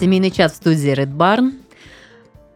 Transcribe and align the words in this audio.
Семейный 0.00 0.30
чат 0.30 0.52
в 0.52 0.56
студии 0.56 0.94
Red 0.94 1.14
Barn. 1.14 1.52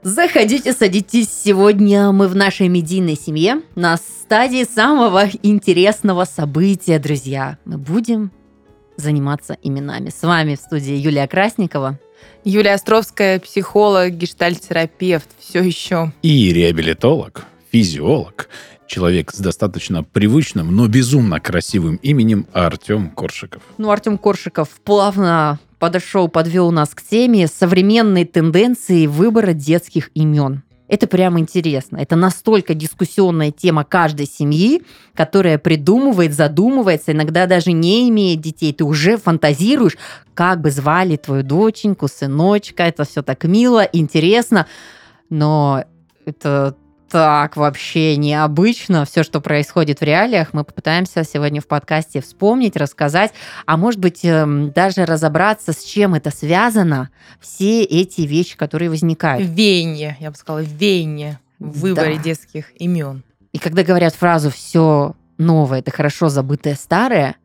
Заходите, 0.03 0.73
садитесь. 0.73 1.29
Сегодня 1.29 2.11
мы 2.11 2.27
в 2.27 2.35
нашей 2.35 2.69
медийной 2.69 3.17
семье 3.17 3.61
на 3.75 3.99
стадии 3.99 4.65
самого 4.65 5.29
интересного 5.43 6.25
события, 6.25 6.99
друзья. 6.99 7.59
Мы 7.67 7.77
будем 7.77 8.31
заниматься 8.97 9.59
именами. 9.63 10.09
С 10.09 10.23
вами 10.23 10.55
в 10.55 10.59
студии 10.59 10.95
Юлия 10.95 11.29
Красникова. 11.29 11.99
Юлия 12.45 12.73
Островская, 12.73 13.39
психолог, 13.41 14.13
гештальт-терапевт, 14.13 15.29
все 15.39 15.63
еще. 15.63 16.15
И 16.23 16.51
реабилитолог, 16.51 17.45
физиолог, 17.71 18.49
человек 18.87 19.33
с 19.33 19.39
достаточно 19.39 20.03
привычным, 20.03 20.75
но 20.75 20.89
безумно 20.89 21.41
красивым 21.41 21.97
именем 21.97 22.47
Артем 22.55 23.11
Коршиков. 23.11 23.63
Ну, 23.77 23.91
Артем 23.91 24.17
Коршиков 24.17 24.71
плавно 24.83 25.59
подошел, 25.85 26.29
подвел 26.29 26.71
нас 26.71 26.95
к 26.95 27.03
теме 27.03 27.47
современной 27.47 28.25
тенденции 28.25 29.07
выбора 29.07 29.53
детских 29.53 30.11
имен. 30.15 30.63
Это 30.89 31.07
прямо 31.07 31.41
интересно. 31.41 31.99
Это 31.99 32.17
настолько 32.17 32.73
дискуссионная 32.73 33.51
тема 33.51 33.85
каждой 33.85 34.25
семьи, 34.25 34.83
которая 35.13 35.59
придумывает, 35.59 36.33
задумывается, 36.33 37.13
иногда 37.13 37.45
даже 37.45 37.73
не 37.73 38.09
имея 38.09 38.35
детей. 38.35 38.73
Ты 38.73 38.85
уже 38.85 39.19
фантазируешь, 39.19 39.99
как 40.33 40.63
бы 40.63 40.71
звали 40.71 41.17
твою 41.17 41.43
доченьку, 41.43 42.09
сыночка. 42.09 42.85
Это 42.85 43.05
все 43.05 43.21
так 43.21 43.45
мило, 43.45 43.83
интересно. 43.83 44.67
Но 45.29 45.85
это 46.25 46.77
так 47.11 47.57
вообще 47.57 48.17
необычно. 48.17 49.05
Все, 49.05 49.23
что 49.23 49.41
происходит 49.41 50.01
в 50.01 50.03
реалиях, 50.03 50.53
мы 50.53 50.65
попытаемся 50.65 51.23
сегодня 51.25 51.61
в 51.61 51.67
подкасте 51.67 52.21
вспомнить, 52.21 52.77
рассказать, 52.77 53.33
а 53.67 53.77
может 53.77 54.01
быть 54.01 54.25
эм, 54.25 54.73
даже 54.73 55.05
разобраться, 55.05 55.73
с 55.73 55.85
чем 55.85 56.15
это 56.15 56.31
связано, 56.31 57.11
все 57.41 57.83
эти 57.83 58.23
вещи, 58.23 58.57
которые 58.57 58.91
возникают. 58.91 59.47
Веяние, 59.49 60.17
я 60.21 60.31
бы 60.31 60.37
сказала, 60.37 60.63
веяние 60.63 61.39
в 61.59 61.81
выборе 61.81 62.17
Да. 62.17 62.23
детских 62.23 62.73
имен. 62.81 63.23
И 63.53 63.59
когда 63.59 63.85
говорят 63.85 64.15
фразу 64.15 64.51
«все 64.51 65.15
новое– 65.39 65.79
это 65.81 65.91
хорошо 65.93 66.29
забытое 66.29 66.75
старое», 66.75 67.37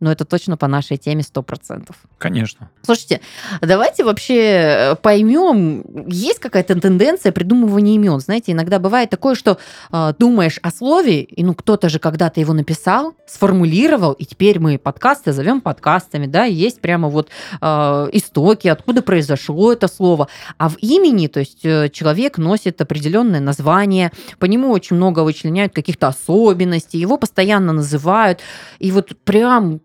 ну 0.00 0.10
это 0.10 0.24
точно 0.24 0.56
по 0.56 0.66
нашей 0.66 0.96
теме 0.96 1.22
100%. 1.22 1.90
Конечно. 2.18 2.70
Слушайте, 2.82 3.20
давайте 3.60 4.04
вообще 4.04 4.34
э, 4.34 4.94
поймем, 4.96 5.84
есть 6.08 6.38
какая-то 6.38 6.78
тенденция 6.80 7.32
придумывания 7.32 7.94
имен. 7.94 8.20
Знаете, 8.20 8.52
иногда 8.52 8.78
бывает 8.78 9.10
такое, 9.10 9.34
что 9.34 9.58
э, 9.92 10.12
думаешь 10.18 10.58
о 10.62 10.70
слове, 10.70 11.22
и 11.22 11.44
ну 11.44 11.54
кто-то 11.54 11.88
же 11.88 11.98
когда-то 11.98 12.40
его 12.40 12.52
написал, 12.52 13.14
сформулировал, 13.26 14.12
и 14.12 14.24
теперь 14.24 14.58
мы 14.58 14.78
подкасты 14.78 15.32
зовем 15.32 15.60
подкастами, 15.60 16.26
да, 16.26 16.44
есть 16.44 16.80
прямо 16.80 17.08
вот 17.08 17.28
э, 17.60 17.66
истоки, 18.12 18.68
откуда 18.68 19.02
произошло 19.02 19.72
это 19.72 19.88
слово. 19.88 20.28
А 20.58 20.68
в 20.68 20.76
имени, 20.78 21.26
то 21.28 21.40
есть 21.40 21.64
э, 21.64 21.88
человек 21.90 22.38
носит 22.38 22.80
определенное 22.80 23.40
название, 23.40 24.12
по 24.38 24.46
нему 24.46 24.70
очень 24.70 24.96
много 24.96 25.20
вычленяют 25.20 25.72
каких-то 25.72 26.08
особенностей, 26.08 26.98
его 26.98 27.16
постоянно 27.16 27.72
называют, 27.72 28.40
и 28.78 28.90
вот 28.90 29.16
прям 29.24 29.80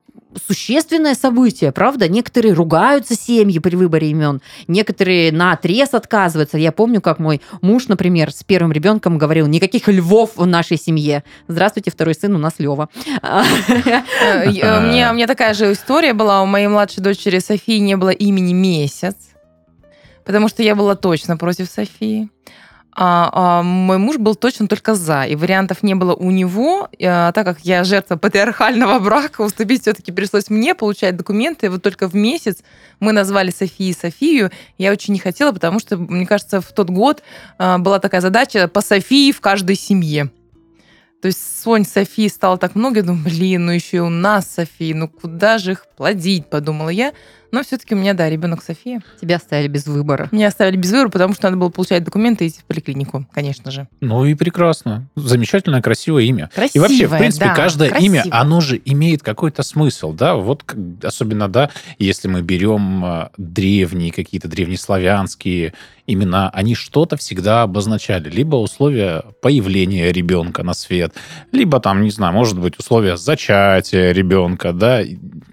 существенное 0.47 1.15
событие, 1.15 1.71
правда? 1.71 2.07
Некоторые 2.07 2.53
ругаются 2.53 3.15
семьи 3.15 3.59
при 3.59 3.75
выборе 3.75 4.09
имен, 4.11 4.41
некоторые 4.67 5.31
на 5.31 5.53
отрез 5.53 5.93
отказываются. 5.93 6.57
Я 6.57 6.71
помню, 6.71 7.01
как 7.01 7.19
мой 7.19 7.41
муж, 7.61 7.87
например, 7.87 8.31
с 8.31 8.43
первым 8.43 8.71
ребенком 8.71 9.17
говорил, 9.17 9.47
никаких 9.47 9.87
львов 9.87 10.31
в 10.35 10.45
нашей 10.45 10.77
семье. 10.77 11.23
Здравствуйте, 11.47 11.91
второй 11.91 12.15
сын 12.15 12.35
у 12.35 12.39
нас 12.39 12.53
Лева. 12.59 12.89
Э, 13.21 15.09
у 15.11 15.13
меня 15.13 15.27
такая 15.27 15.53
же 15.53 15.71
история 15.71 16.13
была. 16.13 16.41
У 16.41 16.45
моей 16.45 16.67
младшей 16.67 17.03
дочери 17.03 17.39
Софии 17.39 17.77
не 17.79 17.97
было 17.97 18.09
имени 18.09 18.53
месяц, 18.53 19.15
потому 20.25 20.47
что 20.47 20.63
я 20.63 20.75
была 20.75 20.95
точно 20.95 21.37
против 21.37 21.69
Софии. 21.69 22.29
А, 22.91 23.29
а 23.31 23.63
мой 23.63 23.97
муж 23.97 24.17
был 24.17 24.35
точно 24.35 24.67
только 24.67 24.95
за, 24.95 25.23
и 25.23 25.35
вариантов 25.35 25.83
не 25.83 25.93
было 25.93 26.15
у 26.15 26.31
него, 26.31 26.89
а, 27.01 27.31
так 27.31 27.45
как 27.45 27.59
я 27.61 27.83
жертва 27.83 28.15
патриархального 28.15 28.99
брака, 29.03 29.41
уступить 29.41 29.83
все-таки 29.83 30.11
пришлось 30.11 30.49
мне 30.49 30.73
получать 30.73 31.15
документы, 31.15 31.67
и 31.67 31.69
вот 31.69 31.83
только 31.83 32.07
в 32.07 32.15
месяц 32.15 32.63
мы 32.99 33.11
назвали 33.11 33.51
Софии 33.51 33.93
Софию. 33.93 34.51
Я 34.77 34.91
очень 34.91 35.13
не 35.13 35.19
хотела, 35.19 35.51
потому 35.51 35.79
что, 35.79 35.97
мне 35.97 36.25
кажется, 36.25 36.61
в 36.61 36.71
тот 36.73 36.89
год 36.89 37.23
а, 37.57 37.77
была 37.77 37.99
такая 37.99 38.21
задача 38.21 38.67
по 38.67 38.81
Софии 38.81 39.31
в 39.31 39.39
каждой 39.39 39.75
семье. 39.75 40.31
То 41.21 41.27
есть 41.27 41.61
Сонь 41.61 41.85
Софии 41.85 42.27
стало 42.29 42.57
так 42.57 42.75
много, 42.75 42.99
я 42.99 43.03
думаю, 43.05 43.23
блин, 43.23 43.65
ну 43.65 43.71
еще 43.73 43.97
и 43.97 44.01
у 44.01 44.09
нас 44.09 44.49
Софии, 44.49 44.93
ну 44.93 45.09
куда 45.09 45.57
же 45.57 45.73
их 45.73 45.85
плодить, 45.97 46.49
подумала 46.49 46.89
я. 46.89 47.13
Но 47.51 47.63
все-таки 47.63 47.95
у 47.95 47.97
меня, 47.97 48.13
да, 48.13 48.29
ребенок 48.29 48.63
София. 48.63 49.01
Тебя 49.19 49.37
оставили 49.37 49.67
без 49.67 49.87
выбора. 49.87 50.29
Меня 50.31 50.47
оставили 50.47 50.77
без 50.77 50.91
выбора, 50.91 51.09
потому 51.09 51.33
что 51.33 51.45
надо 51.45 51.57
было 51.57 51.69
получать 51.69 52.03
документы 52.03 52.45
и 52.45 52.49
идти 52.49 52.59
в 52.61 52.65
поликлинику, 52.65 53.25
конечно 53.33 53.71
же. 53.71 53.87
Ну 54.01 54.25
и 54.25 54.35
прекрасно. 54.35 55.07
Замечательное, 55.15 55.81
красивое 55.81 56.23
имя. 56.23 56.49
Красивое, 56.53 56.87
И 56.87 56.89
вообще, 56.89 57.07
в 57.07 57.17
принципе, 57.17 57.45
да, 57.45 57.55
каждое 57.55 57.89
красивое. 57.89 58.23
имя, 58.23 58.25
оно 58.31 58.61
же 58.61 58.79
имеет 58.85 59.23
какой-то 59.23 59.63
смысл, 59.63 60.13
да, 60.13 60.35
вот 60.35 60.63
особенно, 61.03 61.47
да, 61.47 61.69
если 61.97 62.27
мы 62.27 62.41
берем 62.41 63.03
а, 63.03 63.31
древние, 63.37 64.11
какие-то 64.11 64.47
древнеславянские 64.47 65.73
имена, 66.11 66.49
они 66.49 66.75
что-то 66.75 67.17
всегда 67.17 67.63
обозначали. 67.63 68.29
Либо 68.29 68.55
условия 68.55 69.23
появления 69.41 70.11
ребенка 70.11 70.63
на 70.63 70.73
свет, 70.73 71.13
либо 71.51 71.79
там, 71.79 72.03
не 72.03 72.09
знаю, 72.09 72.33
может 72.33 72.59
быть, 72.59 72.79
условия 72.79 73.17
зачатия 73.17 74.11
ребенка, 74.11 74.73
да, 74.73 75.01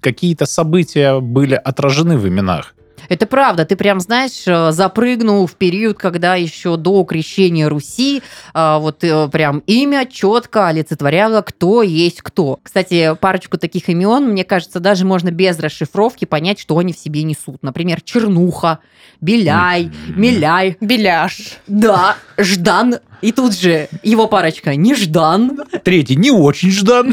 какие-то 0.00 0.46
события 0.46 1.20
были 1.20 1.54
отражены 1.54 2.16
в 2.16 2.26
именах. 2.28 2.74
Это 3.08 3.26
правда, 3.26 3.64
ты 3.64 3.76
прям, 3.76 4.00
знаешь, 4.00 4.44
э, 4.46 4.72
запрыгнул 4.72 5.46
в 5.46 5.54
период, 5.54 5.98
когда 5.98 6.34
еще 6.34 6.76
до 6.76 7.04
крещения 7.04 7.68
Руси 7.68 8.22
э, 8.54 8.78
вот 8.78 9.02
э, 9.04 9.28
прям 9.28 9.58
имя 9.66 10.06
четко 10.06 10.68
олицетворяло, 10.68 11.42
кто 11.42 11.82
есть 11.82 12.22
кто. 12.22 12.58
Кстати, 12.62 13.14
парочку 13.20 13.58
таких 13.58 13.88
имен, 13.88 14.30
мне 14.30 14.44
кажется, 14.44 14.80
даже 14.80 15.04
можно 15.04 15.30
без 15.30 15.58
расшифровки 15.58 16.24
понять, 16.24 16.58
что 16.58 16.78
они 16.78 16.92
в 16.92 16.98
себе 16.98 17.22
несут. 17.22 17.62
Например, 17.62 18.00
Чернуха, 18.00 18.80
Беляй. 19.20 19.90
Миляй, 20.08 20.76
Беляш. 20.80 21.58
да, 21.66 22.16
Ждан. 22.36 22.96
И 23.26 23.32
тут 23.32 23.58
же 23.58 23.88
его 24.04 24.28
парочка 24.28 24.76
Неждан. 24.76 25.58
Третий 25.82 26.14
не 26.14 26.30
очень 26.30 26.70
ждан. 26.70 27.12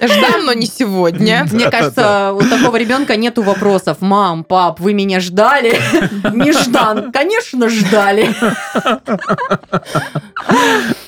Ждам, 0.00 0.46
но 0.46 0.52
не 0.52 0.66
сегодня. 0.66 1.44
Мне 1.52 1.72
кажется, 1.72 2.32
у 2.32 2.40
такого 2.40 2.76
ребенка 2.76 3.16
нету 3.16 3.42
вопросов. 3.42 3.96
Мам, 3.98 4.44
пап, 4.44 4.78
вы 4.78 4.94
меня 4.94 5.18
ждали? 5.18 5.72
Неждан. 6.32 7.10
Конечно, 7.10 7.68
ждали. 7.68 8.32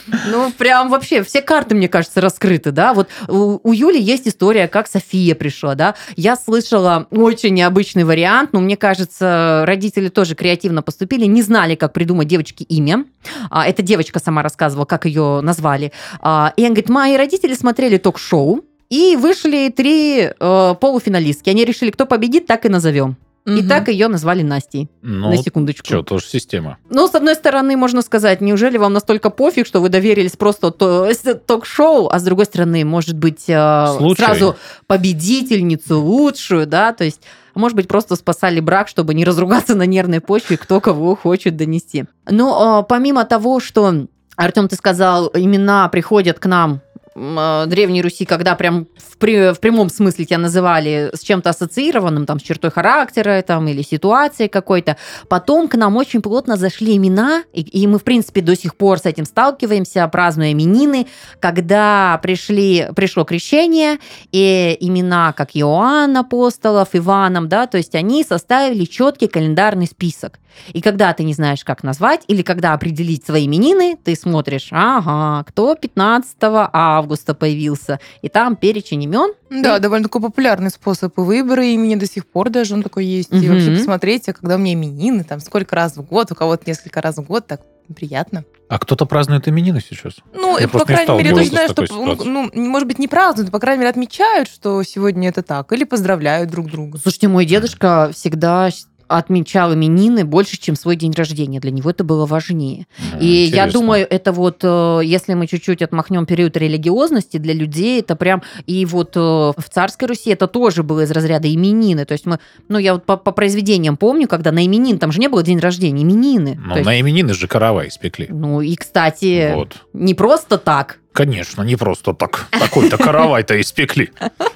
Ну, 0.07 0.51
прям 0.53 0.91
вообще 0.91 1.23
все 1.23 1.41
карты, 1.41 1.75
мне 1.75 1.89
кажется, 1.89 2.21
раскрыты, 2.21 2.71
да. 2.71 2.95
Вот 2.95 3.09
у, 3.29 3.61
у 3.63 3.73
Юли 3.73 4.01
есть 4.01 4.29
история, 4.29 4.69
как 4.69 4.89
София 4.89 5.35
пришла, 5.35 5.75
да. 5.75 5.95
Я 6.17 6.37
слышала 6.37 7.07
очень 7.11 7.55
необычный 7.55 8.05
вариант, 8.05 8.53
но 8.53 8.61
мне 8.61 8.77
кажется, 8.77 9.65
родители 9.67 10.09
тоже 10.09 10.35
креативно 10.35 10.83
поступили, 10.83 11.25
не 11.27 11.43
знали, 11.43 11.75
как 11.75 11.93
придумать 11.93 12.29
девочке 12.29 12.65
имя. 12.65 13.05
А, 13.51 13.67
эта 13.67 13.83
девочка 13.83 14.19
сама 14.19 14.43
рассказывала, 14.43 14.85
как 14.85 15.07
ее 15.07 15.41
назвали. 15.43 15.93
А, 16.21 16.53
и 16.57 16.63
она 16.63 16.71
говорит, 16.75 16.89
мои 16.89 17.17
родители 17.17 17.55
смотрели 17.55 17.99
ток-шоу, 17.99 18.65
и 18.91 19.17
вышли 19.17 19.73
три 19.75 20.29
э, 20.39 20.75
полуфиналистки. 20.81 21.51
Они 21.51 21.65
решили, 21.65 21.91
кто 21.91 22.07
победит, 22.07 22.47
так 22.47 22.65
и 22.65 22.69
назовем. 22.69 23.17
И 23.47 23.51
Мгм. 23.51 23.69
так 23.69 23.89
ее 23.89 24.09
назвали 24.09 24.43
Настей. 24.43 24.89
Ну, 25.03 25.29
на 25.29 25.37
секундочку. 25.37 25.85
что, 25.87 26.03
тоже 26.03 26.25
система. 26.27 26.79
Ну, 26.89 27.07
с 27.07 27.15
одной 27.15 27.35
стороны, 27.35 27.77
можно 27.77 28.01
сказать, 28.01 28.41
неужели 28.41 28.79
вам 28.79 28.95
настолько 28.95 29.29
пофиг, 29.29 29.67
что 29.67 29.81
вы 29.81 29.91
доверились 29.91 30.35
просто 30.35 30.71
то- 30.71 31.11
ток-шоу, 31.47 32.09
а 32.11 32.19
с 32.19 32.23
другой 32.23 32.47
стороны, 32.47 32.87
может 32.87 33.19
быть, 33.19 33.45
э, 33.49 33.87
Случай. 33.99 34.23
сразу 34.23 34.57
победительницу 34.87 36.01
лучшую, 36.01 36.67
да, 36.67 36.93
то 36.93 37.05
есть 37.05 37.21
может 37.55 37.77
быть, 37.77 37.87
просто 37.87 38.17
спасали 38.17 38.59
брак, 38.59 38.89
чтобы 38.89 39.15
не 39.15 39.25
разругаться 39.25 39.77
на 39.77 39.85
нервной 39.87 40.21
почве, 40.21 40.57
кто 40.57 40.81
кого 40.81 41.15
хочет 41.15 41.57
донести. 41.57 42.07
Но 42.29 42.81
э, 42.83 42.87
помимо 42.89 43.25
того, 43.25 43.61
что, 43.61 44.07
Артем, 44.35 44.67
ты 44.69 44.75
сказал, 44.75 45.31
имена 45.35 45.89
приходят 45.89 46.41
к 46.41 46.47
нам 46.47 46.81
Древней 47.15 48.03
Руси, 48.03 48.25
когда 48.25 48.55
прям 48.57 48.87
в, 48.97 49.19
при- 49.19 49.53
в 49.53 49.61
прямом 49.61 49.89
смысле 49.89 50.25
тебя 50.25 50.39
называли 50.39 51.11
с 51.15 51.21
чем-то 51.21 51.51
ассоциированным, 51.51 52.27
там, 52.27 52.41
с 52.41 52.43
чертой 52.43 52.71
характера 52.71 53.43
там, 53.47 53.69
или 53.69 53.83
ситуацией 53.83 54.49
какой-то, 54.49 54.97
потом 55.29 55.69
к 55.69 55.77
нам 55.77 55.97
очень 55.97 56.23
плотно 56.23 56.57
зашли 56.57 56.97
имена, 56.97 57.45
и, 57.53 57.63
и 57.63 57.87
мы, 57.87 57.99
в 57.99 58.05
принципе, 58.05 58.41
до 58.41 58.57
сих 58.57 58.77
пор 58.77 58.99
с 58.99 59.07
этим 59.07 59.25
сталкиваемся, 59.25 60.07
празднуя 60.09 60.53
именины, 60.53 61.07
когда 61.41 62.19
пришли, 62.23 62.89
пришло 62.97 63.25
крещение, 63.25 63.99
и 64.33 64.77
имена, 64.81 65.33
как 65.33 65.51
Иоанн 65.55 66.17
Апостолов, 66.17 66.89
Иваном, 66.93 67.49
да, 67.49 67.67
то 67.67 67.77
есть 67.77 67.95
они 67.95 68.25
составили 68.25 68.85
четкий 68.85 69.29
календарный 69.29 69.87
список. 69.87 70.39
И 70.73 70.81
когда 70.81 71.13
ты 71.13 71.25
не 71.25 71.35
знаешь, 71.35 71.65
как 71.65 71.83
назвать, 71.83 72.23
или 72.29 72.43
когда 72.43 72.75
определить 72.75 73.27
свои 73.27 73.47
именины, 73.47 73.97
ты 74.03 74.15
смотришь, 74.15 74.69
ага, 74.71 75.45
кто 75.45 75.75
15 75.75 76.37
августа, 76.41 77.04
августа 77.05 77.35
появился, 77.35 78.01
и 78.23 78.29
там 78.29 78.57
перечень 78.57 79.03
имен. 79.03 79.33
Да, 79.51 79.79
довольно 79.79 80.05
такой 80.05 80.23
популярный 80.23 80.71
способ 80.71 81.17
выбора 81.17 81.65
имени 81.65 81.95
до 81.95 82.07
сих 82.07 82.27
пор 82.27 82.51
даже 82.51 82.75
он 82.75 82.83
такой 82.83 83.05
есть. 83.05 83.31
И 83.33 83.37
Мгм. 83.37 83.49
вообще 83.49 83.71
посмотрите, 83.73 84.33
когда 84.33 84.57
у 84.57 84.59
меня 84.59 84.73
именины, 84.73 85.23
там 85.25 85.41
сколько 85.41 85.77
раз 85.77 85.97
в 85.97 86.03
год, 86.03 86.33
у 86.33 86.35
кого-то 86.35 86.65
несколько 86.67 87.01
раз 87.01 87.17
в 87.17 87.23
год, 87.23 87.47
так 87.47 87.61
приятно. 87.95 88.45
А 88.69 88.79
кто-то 88.79 89.05
празднует 89.05 89.47
именины 89.47 89.81
сейчас? 89.87 90.15
Ну, 90.33 90.57
Я 90.57 90.65
и, 90.65 90.67
по 90.67 90.85
крайней 90.87 91.13
мере, 91.19 91.29
я 91.29 91.35
точно 91.35 91.51
знаю, 91.51 91.69
что, 91.69 92.25
ну, 92.25 92.51
может 92.55 92.89
быть, 92.89 92.99
не 92.99 93.09
празднуют, 93.09 93.49
но, 93.49 93.53
по 93.53 93.61
крайней 93.61 93.81
мере, 93.81 93.91
отмечают, 93.91 94.49
что 94.49 94.83
сегодня 94.83 95.29
это 95.29 95.43
так, 95.43 95.71
или 95.73 95.85
поздравляют 95.85 96.51
друг 96.51 96.71
друга. 96.71 96.99
Слушайте, 96.99 97.29
мой 97.29 97.45
дедушка 97.45 98.11
всегда 98.15 98.71
отмечал 99.19 99.75
именины 99.75 100.25
больше, 100.25 100.59
чем 100.59 100.77
свой 100.77 100.97
день 100.97 101.13
рождения. 101.13 101.61
Для 101.61 101.71
него 101.71 101.91
это 101.91 102.05
было 102.05 102.27
важнее. 102.27 102.87
Ну, 103.15 103.21
И 103.21 103.27
я 103.27 103.47
интересно. 103.47 103.73
думаю, 103.73 104.07
это 104.09 104.33
вот, 104.33 104.61
э, 104.63 105.01
если 105.05 105.35
мы 105.35 105.47
чуть-чуть 105.47 105.83
отмахнем 105.83 106.27
период 106.27 106.57
религиозности, 106.57 107.37
для 107.39 107.55
людей 107.55 108.01
это 108.01 108.17
прям... 108.17 108.43
И 108.67 108.85
вот 108.87 109.17
э, 109.17 109.21
в 109.21 109.65
царской 109.71 110.09
Руси 110.09 110.31
это 110.31 110.47
тоже 110.47 110.83
было 110.83 111.01
из 111.03 111.11
разряда 111.11 111.53
именины. 111.53 112.05
То 112.05 112.13
есть 112.13 112.27
мы... 112.27 112.39
Ну, 112.69 112.79
я 112.79 112.95
вот 112.95 113.05
по, 113.05 113.17
по 113.17 113.33
произведениям 113.33 113.97
помню, 113.97 114.29
когда 114.29 114.53
на 114.53 114.65
именин, 114.65 114.99
там 114.99 115.13
же 115.13 115.21
не 115.21 115.29
было 115.29 115.43
день 115.43 115.59
рождения, 115.59 116.03
именины. 116.03 116.59
Ну, 116.63 116.71
То 116.73 116.79
есть, 116.79 116.87
на 116.87 117.01
именины 117.01 117.35
же 117.35 117.47
каравай 117.47 117.89
испекли. 117.89 118.27
ну, 118.31 118.61
и, 118.61 118.75
кстати, 118.77 119.53
Вот. 119.55 119.77
не 119.93 120.15
просто 120.15 120.59
так. 120.59 120.99
Конечно, 121.13 121.63
не 121.63 121.77
просто 121.77 122.13
так. 122.13 122.49
Такой-то 122.51 122.99
каравай-то 122.99 123.61
испекли. 123.61 124.11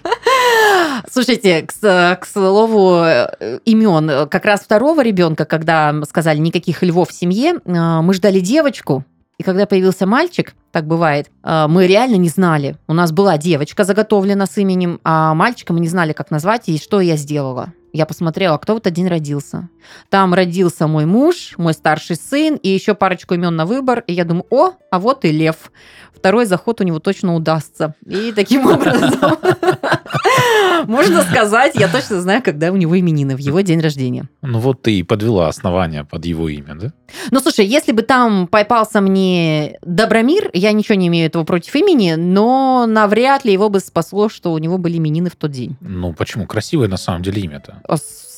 Слушайте, 1.11 1.63
к, 1.63 1.73
к 2.21 2.27
слову 2.27 3.03
э, 3.05 3.59
имен, 3.65 4.29
как 4.29 4.45
раз 4.45 4.61
второго 4.61 5.03
ребенка, 5.03 5.45
когда 5.45 5.95
сказали 6.09 6.39
никаких 6.39 6.83
львов 6.83 7.11
в 7.11 7.13
семье, 7.13 7.55
э, 7.65 8.01
мы 8.01 8.15
ждали 8.15 8.41
девочку, 8.41 9.05
и 9.39 9.45
когда 9.45 9.67
появился 9.67 10.05
мальчик, 10.05 10.55
так 10.73 10.87
бывает, 10.87 11.31
э, 11.45 11.67
мы 11.69 11.87
реально 11.87 12.17
не 12.17 12.29
знали. 12.29 12.77
У 12.89 12.93
нас 12.93 13.13
была 13.13 13.39
девочка 13.39 13.85
заготовлена 13.85 14.47
с 14.47 14.59
именем, 14.59 15.01
а 15.05 15.33
мальчика 15.35 15.73
мы 15.73 15.81
не 15.81 15.89
знали, 15.89 16.13
как 16.13 16.33
назвать, 16.33 16.69
и 16.69 16.79
что 16.79 17.01
я 17.01 17.17
сделала. 17.17 17.73
Я 17.93 18.05
посмотрела, 18.05 18.59
кто 18.59 18.75
в 18.75 18.79
этот 18.79 18.93
день 18.93 19.09
родился. 19.09 19.69
Там 20.11 20.35
родился 20.35 20.87
мой 20.87 21.07
муж, 21.07 21.55
мой 21.57 21.73
старший 21.73 22.17
сын, 22.17 22.57
и 22.57 22.69
еще 22.69 22.95
парочку 22.95 23.35
имен 23.35 23.55
на 23.55 23.65
выбор. 23.65 24.05
И 24.07 24.13
я 24.13 24.25
думаю, 24.25 24.47
о, 24.51 24.73
а 24.91 24.99
вот 24.99 25.25
и 25.25 25.31
лев. 25.31 25.73
Второй 26.15 26.45
заход 26.47 26.81
у 26.81 26.85
него 26.85 26.99
точно 26.99 27.35
удастся. 27.35 27.95
И 28.05 28.33
таким 28.33 28.67
образом, 28.71 29.13
можно 30.87 31.23
сказать, 31.23 31.75
я 31.75 31.89
точно 31.89 32.21
знаю, 32.21 32.43
когда 32.43 32.71
у 32.71 32.77
него 32.77 32.99
именины, 32.99 33.37
в 33.37 33.39
его 33.39 33.61
день 33.61 33.81
рождения. 33.81 34.29
Ну 34.43 34.59
вот 34.59 34.83
ты 34.83 34.99
и 34.99 35.03
подвела 35.03 35.49
основание 35.49 36.05
под 36.05 36.25
его 36.25 36.49
имя, 36.49 36.75
да? 36.75 36.93
Ну, 37.31 37.41
слушай, 37.41 37.67
если 37.67 37.93
бы 37.93 38.03
там 38.03 38.47
попался 38.47 39.01
мне 39.01 39.79
Добромир, 39.83 40.51
я 40.53 40.73
ничего 40.73 40.95
не 40.95 41.09
имею 41.09 41.27
этого 41.27 41.45
против 41.45 41.75
имени, 41.75 42.15
но 42.15 42.87
навряд 42.87 43.45
ли 43.45 43.53
его 43.53 43.69
бы 43.69 43.81
спасло, 43.81 44.29
что 44.29 44.53
у 44.53 44.59
него 44.59 44.79
были 44.79 44.99
именины 44.99 45.31
в 45.31 45.37
тот 45.37 45.51
день. 45.51 45.77
Ну 45.81 46.13
почему? 46.13 46.47
Красивое 46.47 46.89
на 46.89 46.97
самом 46.97 47.23
деле 47.23 47.43
имя-то. 47.43 47.83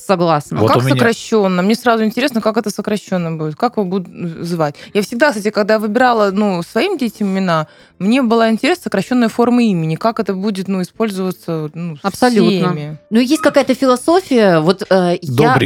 Согласна. 0.05 0.59
Вот 0.59 0.71
а 0.71 0.73
как 0.73 0.83
меня- 0.83 0.95
сокращенно? 0.95 1.61
Мне 1.61 1.75
сразу 1.75 2.03
интересно, 2.03 2.41
как 2.41 2.57
это 2.57 2.69
сокращенно 2.69 3.31
будет. 3.33 3.55
Как 3.55 3.77
его 3.77 3.85
будут 3.85 4.07
звать? 4.45 4.75
Я 4.93 5.01
всегда, 5.01 5.29
кстати, 5.29 5.51
когда 5.51 5.79
выбирала 5.79 6.31
ну, 6.31 6.63
своим 6.63 6.97
детям 6.97 7.27
имена, 7.27 7.67
мне 7.99 8.21
была 8.21 8.49
интересна 8.49 8.83
сокращенная 8.83 9.29
форма 9.29 9.63
имени. 9.63 9.95
Как 9.95 10.19
это 10.19 10.33
будет 10.33 10.67
ну, 10.67 10.81
использоваться 10.81 11.69
ну, 11.73 11.97
Абсолютно. 12.01 12.73
всеми. 12.73 12.97
Ну, 13.09 13.19
есть 13.19 13.41
какая-то 13.41 13.75
философия, 13.75 14.59
вот 14.59 14.83
э, 14.89 15.17
я... 15.21 15.59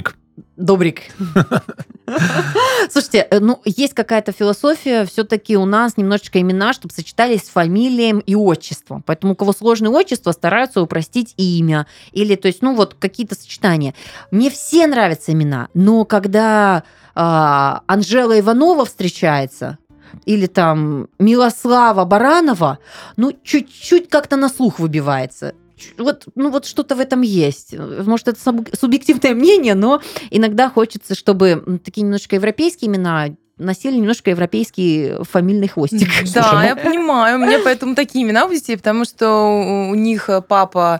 Добрик. 0.57 1.03
Слушайте, 2.89 3.27
э, 3.29 3.39
ну, 3.39 3.61
есть 3.63 3.93
какая-то 3.93 4.31
философия, 4.31 5.05
все-таки 5.05 5.55
у 5.55 5.65
нас 5.65 5.97
немножечко 5.97 6.41
имена, 6.41 6.73
чтобы 6.73 6.93
сочетались 6.93 7.43
с 7.43 7.49
фамилием 7.49 8.19
и 8.19 8.35
отчеством. 8.35 9.01
Поэтому 9.05 9.33
у 9.33 9.35
кого 9.35 9.53
сложное 9.53 9.91
отчество, 9.91 10.31
стараются 10.31 10.81
упростить 10.81 11.33
имя. 11.37 11.87
Или, 12.11 12.35
то 12.35 12.47
есть, 12.47 12.61
ну, 12.61 12.75
вот 12.75 12.95
какие-то 12.95 13.35
сочетания. 13.35 13.93
Мне 14.31 14.49
все 14.49 14.87
нравятся 14.87 15.31
имена, 15.31 15.69
но 15.73 16.03
когда 16.05 16.83
а, 17.15 17.83
Анжела 17.87 18.37
Иванова 18.37 18.85
встречается, 18.85 19.77
или 20.25 20.47
там 20.47 21.07
Милослава 21.19 22.05
Баранова, 22.05 22.79
ну, 23.17 23.33
чуть-чуть 23.43 24.09
как-то 24.09 24.35
на 24.35 24.49
слух 24.49 24.79
выбивается. 24.79 25.53
Вот, 25.97 26.25
ну 26.35 26.49
вот 26.51 26.65
что-то 26.65 26.95
в 26.95 26.99
этом 26.99 27.21
есть. 27.21 27.75
Может, 27.77 28.27
это 28.29 28.39
суб- 28.39 28.75
субъективное 28.77 29.33
мнение, 29.33 29.75
но 29.75 30.01
иногда 30.31 30.69
хочется, 30.69 31.15
чтобы 31.15 31.79
такие 31.83 32.03
немножко 32.03 32.35
европейские 32.35 32.89
имена 32.89 33.27
носили 33.57 33.95
немножко 33.95 34.29
европейский 34.31 35.13
фамильный 35.21 35.67
хвостик. 35.69 36.09
Да, 36.33 36.43
Слушай, 36.43 36.53
ну- 36.53 36.61
я 36.63 36.75
понимаю. 36.75 37.37
У 37.37 37.41
меня 37.45 37.59
поэтому 37.63 37.95
такие 37.95 38.25
имена 38.25 38.45
у 38.45 38.51
детей, 38.53 38.75
потому 38.77 39.05
что 39.05 39.89
у- 39.91 39.95
них 39.95 40.29
э, 40.29 40.41
папа 40.41 40.99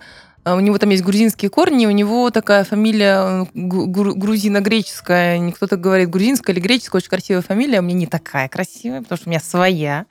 у 0.54 0.60
него 0.60 0.78
там 0.78 0.92
есть 0.92 1.04
грузинские 1.04 1.50
корни, 1.50 1.88
у 1.88 1.92
него 1.92 2.30
такая 2.30 2.64
фамилия 2.64 3.46
э, 3.46 3.46
грузино-греческая. 3.56 5.40
Не 5.40 5.52
Кто-то 5.52 5.76
говорит 5.76 6.10
грузинская 6.12 6.56
или 6.56 6.62
греческая, 6.62 7.00
очень 7.00 7.10
красивая 7.10 7.42
фамилия. 7.42 7.80
У 7.80 7.82
меня 7.82 7.98
не 7.98 8.08
такая 8.08 8.48
красивая, 8.48 9.02
потому 9.02 9.18
что 9.18 9.28
у 9.28 9.32
меня 9.32 9.40
своя. 9.40 10.06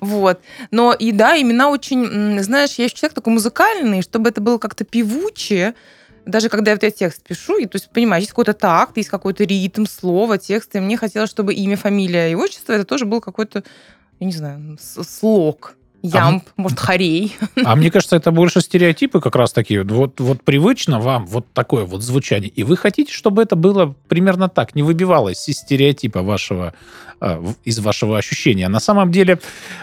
Вот. 0.00 0.40
Но 0.70 0.94
и 0.94 1.12
да, 1.12 1.38
имена 1.40 1.68
очень, 1.68 2.40
знаешь, 2.42 2.72
я 2.78 2.84
еще 2.84 2.94
человек 2.96 3.14
такой 3.14 3.34
музыкальный, 3.34 4.00
чтобы 4.00 4.30
это 4.30 4.40
было 4.40 4.56
как-то 4.56 4.84
певучее, 4.84 5.74
даже 6.24 6.48
когда 6.48 6.70
я 6.70 6.76
вот 6.76 6.82
я 6.82 6.90
текст 6.90 7.22
пишу, 7.22 7.58
и, 7.58 7.66
то 7.66 7.76
есть, 7.76 7.90
понимаешь, 7.90 8.22
есть 8.22 8.30
какой-то 8.30 8.54
такт, 8.54 8.96
есть 8.96 9.10
какой-то 9.10 9.44
ритм, 9.44 9.84
слово, 9.84 10.38
текст, 10.38 10.74
и 10.74 10.80
мне 10.80 10.96
хотелось, 10.96 11.28
чтобы 11.28 11.52
имя, 11.52 11.76
фамилия 11.76 12.30
и 12.30 12.34
отчество, 12.34 12.72
это 12.72 12.84
тоже 12.84 13.04
был 13.04 13.20
какой-то, 13.20 13.62
я 14.20 14.26
не 14.26 14.32
знаю, 14.32 14.78
с- 14.80 15.04
слог. 16.10 16.22
Ямб, 16.22 16.44
может, 16.56 16.78
хорей. 16.78 17.36
А 17.64 17.76
мне 17.76 17.90
кажется, 17.90 18.16
это 18.16 18.30
больше 18.30 18.60
стереотипы 18.60 19.20
как 19.20 19.36
раз 19.36 19.52
такие. 19.52 19.82
Вот, 19.82 20.20
вот 20.20 20.42
привычно 20.42 21.00
вам 21.00 21.26
вот 21.26 21.52
такое 21.52 21.84
вот 21.84 22.02
звучание. 22.02 22.50
И 22.50 22.62
вы 22.62 22.76
хотите, 22.76 23.12
чтобы 23.12 23.42
это 23.42 23.56
было 23.56 23.94
примерно 24.08 24.48
так, 24.48 24.74
не 24.74 24.82
выбивалось 24.82 25.48
из 25.48 25.58
стереотипа 25.58 26.22
вашего, 26.22 26.74
э, 27.20 27.44
из 27.64 27.78
вашего 27.78 28.18
ощущения. 28.18 28.68
На 28.68 28.80
самом 28.80 29.10
деле, 29.10 29.38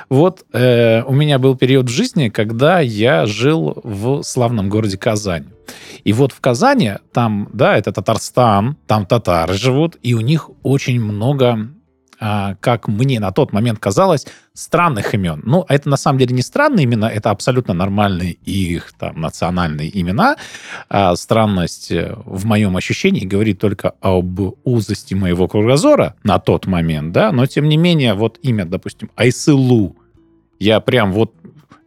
вот 0.09 0.45
э, 0.53 1.03
у 1.03 1.13
меня 1.13 1.39
был 1.39 1.55
период 1.55 1.87
в 1.87 1.91
жизни, 1.91 2.29
когда 2.29 2.79
я 2.79 3.25
жил 3.25 3.81
в 3.83 4.23
славном 4.23 4.69
городе 4.69 4.97
Казань. 4.97 5.47
И 6.03 6.13
вот 6.13 6.31
в 6.31 6.41
Казани, 6.41 6.93
там, 7.13 7.49
да, 7.53 7.77
это 7.77 7.91
Татарстан, 7.91 8.77
там 8.87 9.05
татары 9.05 9.53
живут, 9.53 9.97
и 10.01 10.13
у 10.13 10.21
них 10.21 10.49
очень 10.63 10.99
много 10.99 11.47
а, 11.53 11.80
как 12.21 12.87
мне 12.87 13.19
на 13.19 13.31
тот 13.31 13.51
момент 13.51 13.79
казалось, 13.79 14.27
странных 14.53 15.15
имен. 15.15 15.41
Ну, 15.45 15.65
это 15.67 15.89
на 15.89 15.97
самом 15.97 16.19
деле 16.19 16.35
не 16.35 16.41
странные 16.41 16.85
имена, 16.85 17.09
это 17.09 17.31
абсолютно 17.31 17.73
нормальные 17.73 18.33
их 18.33 18.93
там 18.99 19.19
национальные 19.19 19.89
имена. 19.99 20.37
А 20.89 21.15
странность 21.15 21.91
э, 21.91 22.15
в 22.25 22.45
моем 22.45 22.77
ощущении 22.77 23.25
говорит 23.25 23.59
только 23.59 23.93
об 24.01 24.39
узости 24.63 25.15
моего 25.15 25.47
кругозора 25.47 26.15
на 26.23 26.37
тот 26.39 26.67
момент, 26.67 27.11
да, 27.11 27.31
но 27.31 27.47
тем 27.47 27.67
не 27.67 27.77
менее, 27.77 28.13
вот 28.13 28.37
имя, 28.43 28.65
допустим, 28.65 29.09
Айсылу, 29.15 29.95
я 30.59 30.79
прям 30.79 31.11
вот, 31.13 31.33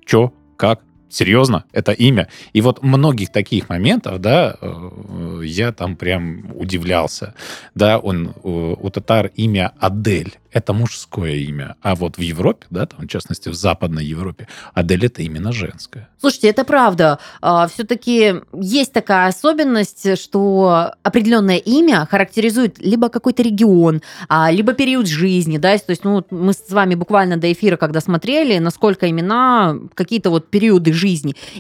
чё, 0.05 0.33
как, 0.57 0.81
серьезно, 1.15 1.65
это 1.73 1.93
имя. 1.93 2.29
И 2.53 2.61
вот 2.61 2.83
многих 2.83 3.31
таких 3.31 3.69
моментов, 3.69 4.21
да, 4.21 4.57
э, 4.61 5.41
я 5.45 5.73
там 5.73 5.97
прям 5.97 6.53
удивлялся. 6.55 7.35
Да, 7.75 7.99
он, 7.99 8.29
э, 8.29 8.31
у 8.43 8.91
татар 8.91 9.31
имя 9.37 9.73
Адель, 9.79 10.35
это 10.53 10.73
мужское 10.73 11.35
имя. 11.35 11.77
А 11.83 11.95
вот 11.95 12.17
в 12.17 12.21
Европе, 12.21 12.67
да, 12.71 12.87
там, 12.87 13.07
в 13.07 13.09
частности, 13.09 13.49
в 13.49 13.55
Западной 13.55 14.05
Европе, 14.05 14.47
Адель 14.73 15.07
это 15.07 15.23
именно 15.23 15.53
женское. 15.53 16.09
Слушайте, 16.21 16.49
это 16.49 16.65
правда. 16.65 17.19
Все-таки 17.73 18.37
есть 18.53 18.93
такая 18.93 19.29
особенность, 19.29 20.19
что 20.19 20.93
определенное 21.03 21.57
имя 21.57 22.07
характеризует 22.11 22.79
либо 22.79 23.09
какой-то 23.09 23.43
регион, 23.43 24.01
а, 24.29 24.51
либо 24.51 24.73
период 24.73 25.07
жизни. 25.07 25.59
Да? 25.59 25.77
То 25.77 25.91
есть 25.91 26.05
ну, 26.05 26.25
мы 26.31 26.53
с 26.53 26.71
вами 26.71 26.95
буквально 26.95 27.37
до 27.37 27.53
эфира, 27.53 27.77
когда 27.77 28.01
смотрели, 28.01 28.59
насколько 28.59 29.11
имена 29.11 29.77
какие-то 29.95 30.31
вот 30.31 30.49
периоды 30.49 30.93
жизни. 30.93 31.04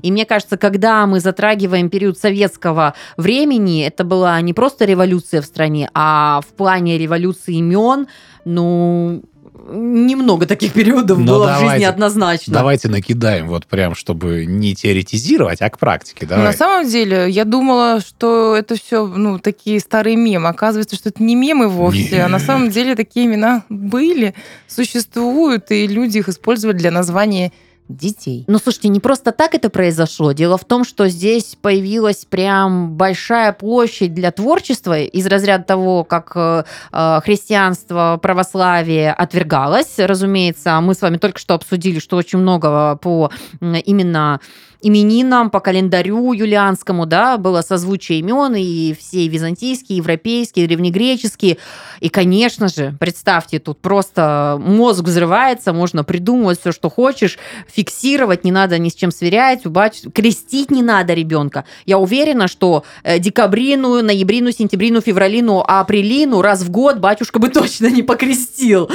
И 0.02 0.10
мне 0.10 0.24
кажется, 0.24 0.56
когда 0.56 1.06
мы 1.06 1.20
затрагиваем 1.20 1.90
период 1.90 2.18
советского 2.18 2.94
времени, 3.16 3.84
это 3.84 4.04
была 4.04 4.40
не 4.40 4.52
просто 4.54 4.84
революция 4.84 5.42
в 5.42 5.44
стране, 5.44 5.90
а 5.94 6.40
в 6.40 6.54
плане 6.54 6.98
революции 6.98 7.54
имен, 7.56 8.06
ну, 8.44 9.22
немного 9.70 10.46
таких 10.46 10.72
периодов 10.72 11.18
Ну, 11.18 11.24
было 11.26 11.46
в 11.46 11.52
жизни 11.52 11.64
давайте. 11.64 11.88
однозначно. 11.88 12.52
Давайте 12.52 12.88
накидаем 12.88 13.48
вот 13.48 13.66
прям, 13.66 13.94
чтобы 13.94 14.44
не 14.46 14.74
теоретизировать, 14.74 15.62
а 15.62 15.70
к 15.70 15.78
практике. 15.78 16.26
На 16.26 16.36
Давай. 16.36 16.52
самом 16.54 16.88
деле, 16.88 17.30
я 17.30 17.44
думала, 17.44 18.00
что 18.06 18.54
это 18.56 18.76
все, 18.76 19.06
ну, 19.06 19.38
такие 19.38 19.80
старые 19.80 20.16
мемы. 20.16 20.48
Оказывается, 20.48 20.96
что 20.96 21.08
это 21.08 21.22
не 21.22 21.34
мемы 21.34 21.68
вовсе, 21.68 22.22
а 22.22 22.28
на 22.28 22.36
Нет. 22.36 22.46
самом 22.46 22.70
деле 22.70 22.94
такие 22.94 23.26
имена 23.26 23.64
были, 23.68 24.34
существуют, 24.68 25.70
и 25.70 25.86
люди 25.86 26.18
их 26.18 26.28
использовали 26.28 26.76
для 26.76 26.90
названия 26.90 27.52
детей. 27.88 28.44
Ну, 28.46 28.58
слушайте, 28.58 28.88
не 28.88 29.00
просто 29.00 29.32
так 29.32 29.54
это 29.54 29.68
произошло. 29.68 30.32
Дело 30.32 30.56
в 30.56 30.64
том, 30.64 30.84
что 30.84 31.08
здесь 31.08 31.56
появилась 31.60 32.24
прям 32.24 32.92
большая 32.92 33.52
площадь 33.52 34.14
для 34.14 34.30
творчества 34.32 35.00
из 35.00 35.26
разряда 35.26 35.64
того, 35.64 36.04
как 36.04 36.32
э, 36.34 36.64
э, 36.92 37.20
христианство, 37.22 38.18
православие 38.22 39.12
отвергалось, 39.12 39.98
разумеется. 39.98 40.80
Мы 40.80 40.94
с 40.94 41.02
вами 41.02 41.18
только 41.18 41.38
что 41.38 41.54
обсудили, 41.54 41.98
что 41.98 42.16
очень 42.16 42.38
много 42.38 42.96
по 42.96 43.30
именно 43.60 44.40
именинам 44.84 45.50
по 45.50 45.60
календарю 45.60 46.32
юлианскому, 46.32 47.06
да, 47.06 47.38
было 47.38 47.62
созвучие 47.62 48.18
имен, 48.18 48.54
и 48.54 48.94
все 48.94 49.26
византийские, 49.26 49.96
европейские, 49.96 50.68
древнегреческие. 50.68 51.56
И, 52.00 52.10
конечно 52.10 52.68
же, 52.68 52.94
представьте, 53.00 53.58
тут 53.58 53.80
просто 53.80 54.60
мозг 54.60 55.04
взрывается, 55.04 55.72
можно 55.72 56.04
придумывать 56.04 56.60
все, 56.60 56.70
что 56.70 56.90
хочешь, 56.90 57.38
фиксировать, 57.66 58.44
не 58.44 58.52
надо 58.52 58.78
ни 58.78 58.90
с 58.90 58.94
чем 58.94 59.10
сверять, 59.10 59.64
убачить, 59.64 60.12
крестить 60.12 60.70
не 60.70 60.82
надо 60.82 61.14
ребенка. 61.14 61.64
Я 61.86 61.98
уверена, 61.98 62.46
что 62.46 62.84
э, 63.04 63.18
декабрину, 63.18 64.02
ноябрину, 64.02 64.52
сентябрину, 64.52 65.00
февралину, 65.00 65.64
апрелину 65.66 66.42
раз 66.42 66.62
в 66.62 66.70
год 66.70 66.98
батюшка 66.98 67.38
бы 67.38 67.48
точно 67.48 67.86
не 67.86 68.02
покрестил. 68.02 68.90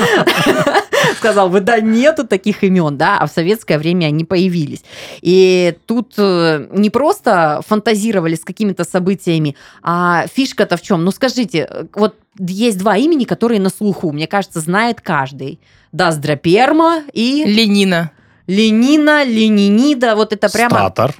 Сказал 1.17 1.49
бы, 1.49 1.61
да 1.61 1.79
нету 1.79 2.27
таких 2.27 2.63
имен, 2.63 2.97
да, 2.97 3.17
а 3.19 3.27
в 3.27 3.31
советское 3.31 3.77
время 3.77 4.07
они 4.07 4.25
появились. 4.25 4.83
И 5.21 5.75
тут 5.85 6.13
э, 6.17 6.67
не 6.71 6.89
просто 6.89 7.61
фантазировали 7.67 8.35
с 8.35 8.43
какими-то 8.43 8.83
событиями, 8.83 9.55
а 9.81 10.25
фишка-то 10.33 10.77
в 10.77 10.81
чем? 10.81 11.03
Ну 11.03 11.11
скажите, 11.11 11.87
вот 11.93 12.15
есть 12.37 12.77
два 12.77 12.97
имени, 12.97 13.25
которые 13.25 13.59
на 13.59 13.69
слуху, 13.69 14.11
мне 14.11 14.27
кажется, 14.27 14.59
знает 14.59 15.01
каждый. 15.01 15.59
Даздроперма 15.91 17.03
и 17.13 17.43
Ленина. 17.45 18.11
Ленина, 18.47 19.23
Ленинида, 19.23 20.15
вот 20.15 20.33
это 20.33 20.49
прямо 20.49 20.71
Статор. 20.71 21.15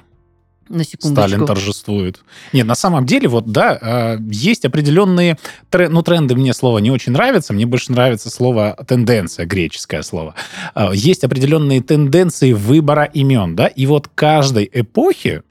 На 0.70 0.84
секундочку. 0.84 1.28
Сталин 1.28 1.46
торжествует. 1.46 2.20
Нет, 2.52 2.66
на 2.66 2.74
самом 2.74 3.04
деле, 3.04 3.28
вот, 3.28 3.46
да, 3.52 3.78
э, 3.80 4.18
есть 4.30 4.64
определенные... 4.64 5.36
тре- 5.68 5.88
Ну, 5.88 6.02
тренды 6.02 6.34
мне 6.34 6.54
слово 6.54 6.78
не 6.78 6.90
очень 6.90 7.12
нравится. 7.12 7.52
Мне 7.52 7.66
больше 7.66 7.92
нравится 7.92 8.30
слово 8.30 8.76
тенденция, 8.86 9.46
греческое 9.46 10.02
слово. 10.02 10.34
Э, 10.74 10.90
Есть 10.94 11.24
определенные 11.24 11.82
тенденции 11.82 12.52
выбора 12.52 13.04
имен, 13.04 13.56
да, 13.56 13.66
и 13.66 13.86
вот 13.86 14.08
каждой 14.14 14.70
эпохе 14.72 15.42
э, 15.42 15.49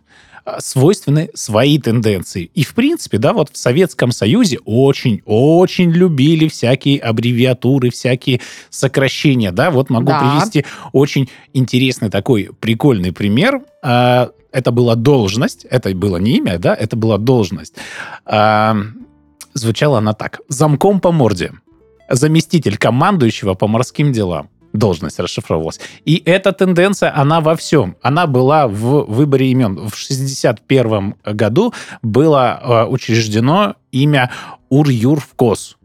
свойственны 0.59 1.29
свои 1.33 1.77
тенденции. 1.79 2.49
И, 2.53 2.63
в 2.63 2.73
принципе, 2.73 3.17
да, 3.17 3.33
вот 3.33 3.49
в 3.51 3.57
Советском 3.57 4.11
Союзе 4.11 4.59
очень-очень 4.65 5.91
любили 5.91 6.47
всякие 6.47 6.99
аббревиатуры, 6.99 7.89
всякие 7.91 8.41
сокращения, 8.69 9.51
да, 9.51 9.71
вот 9.71 9.89
могу 9.89 10.07
Да. 10.07 10.19
привести 10.19 10.65
очень 10.93 11.29
интересный 11.53 12.09
такой 12.09 12.49
прикольный 12.59 13.11
пример. 13.11 13.61
А, 13.83 14.29
Это 14.51 14.71
была 14.71 14.95
должность, 14.95 15.65
это 15.65 15.93
было 15.93 16.17
не 16.17 16.37
имя, 16.37 16.57
да, 16.57 16.73
это 16.73 16.95
была 16.95 17.19
должность. 17.19 17.75
А, 18.25 18.75
Звучала 19.53 19.97
она 19.99 20.13
так. 20.13 20.39
Замком 20.47 20.99
по 21.01 21.11
морде. 21.11 21.51
Заместитель 22.09 22.77
командующего 22.77 23.53
по 23.53 23.67
морским 23.67 24.11
делам. 24.11 24.49
Должность 24.79 25.19
расшифровывалась. 25.19 25.79
И 26.05 26.21
эта 26.25 26.53
тенденция, 26.53 27.13
она 27.13 27.41
во 27.41 27.55
всем. 27.55 27.97
Она 28.01 28.27
была 28.27 28.67
в 28.67 29.03
выборе 29.11 29.51
имен. 29.51 29.89
В 29.89 29.95
61 29.95 31.15
году 31.25 31.73
было 32.01 32.59
э, 32.61 32.85
учреждено 32.85 33.75
имя 33.91 34.31
Ур-Юр-Вкос. 34.69 35.75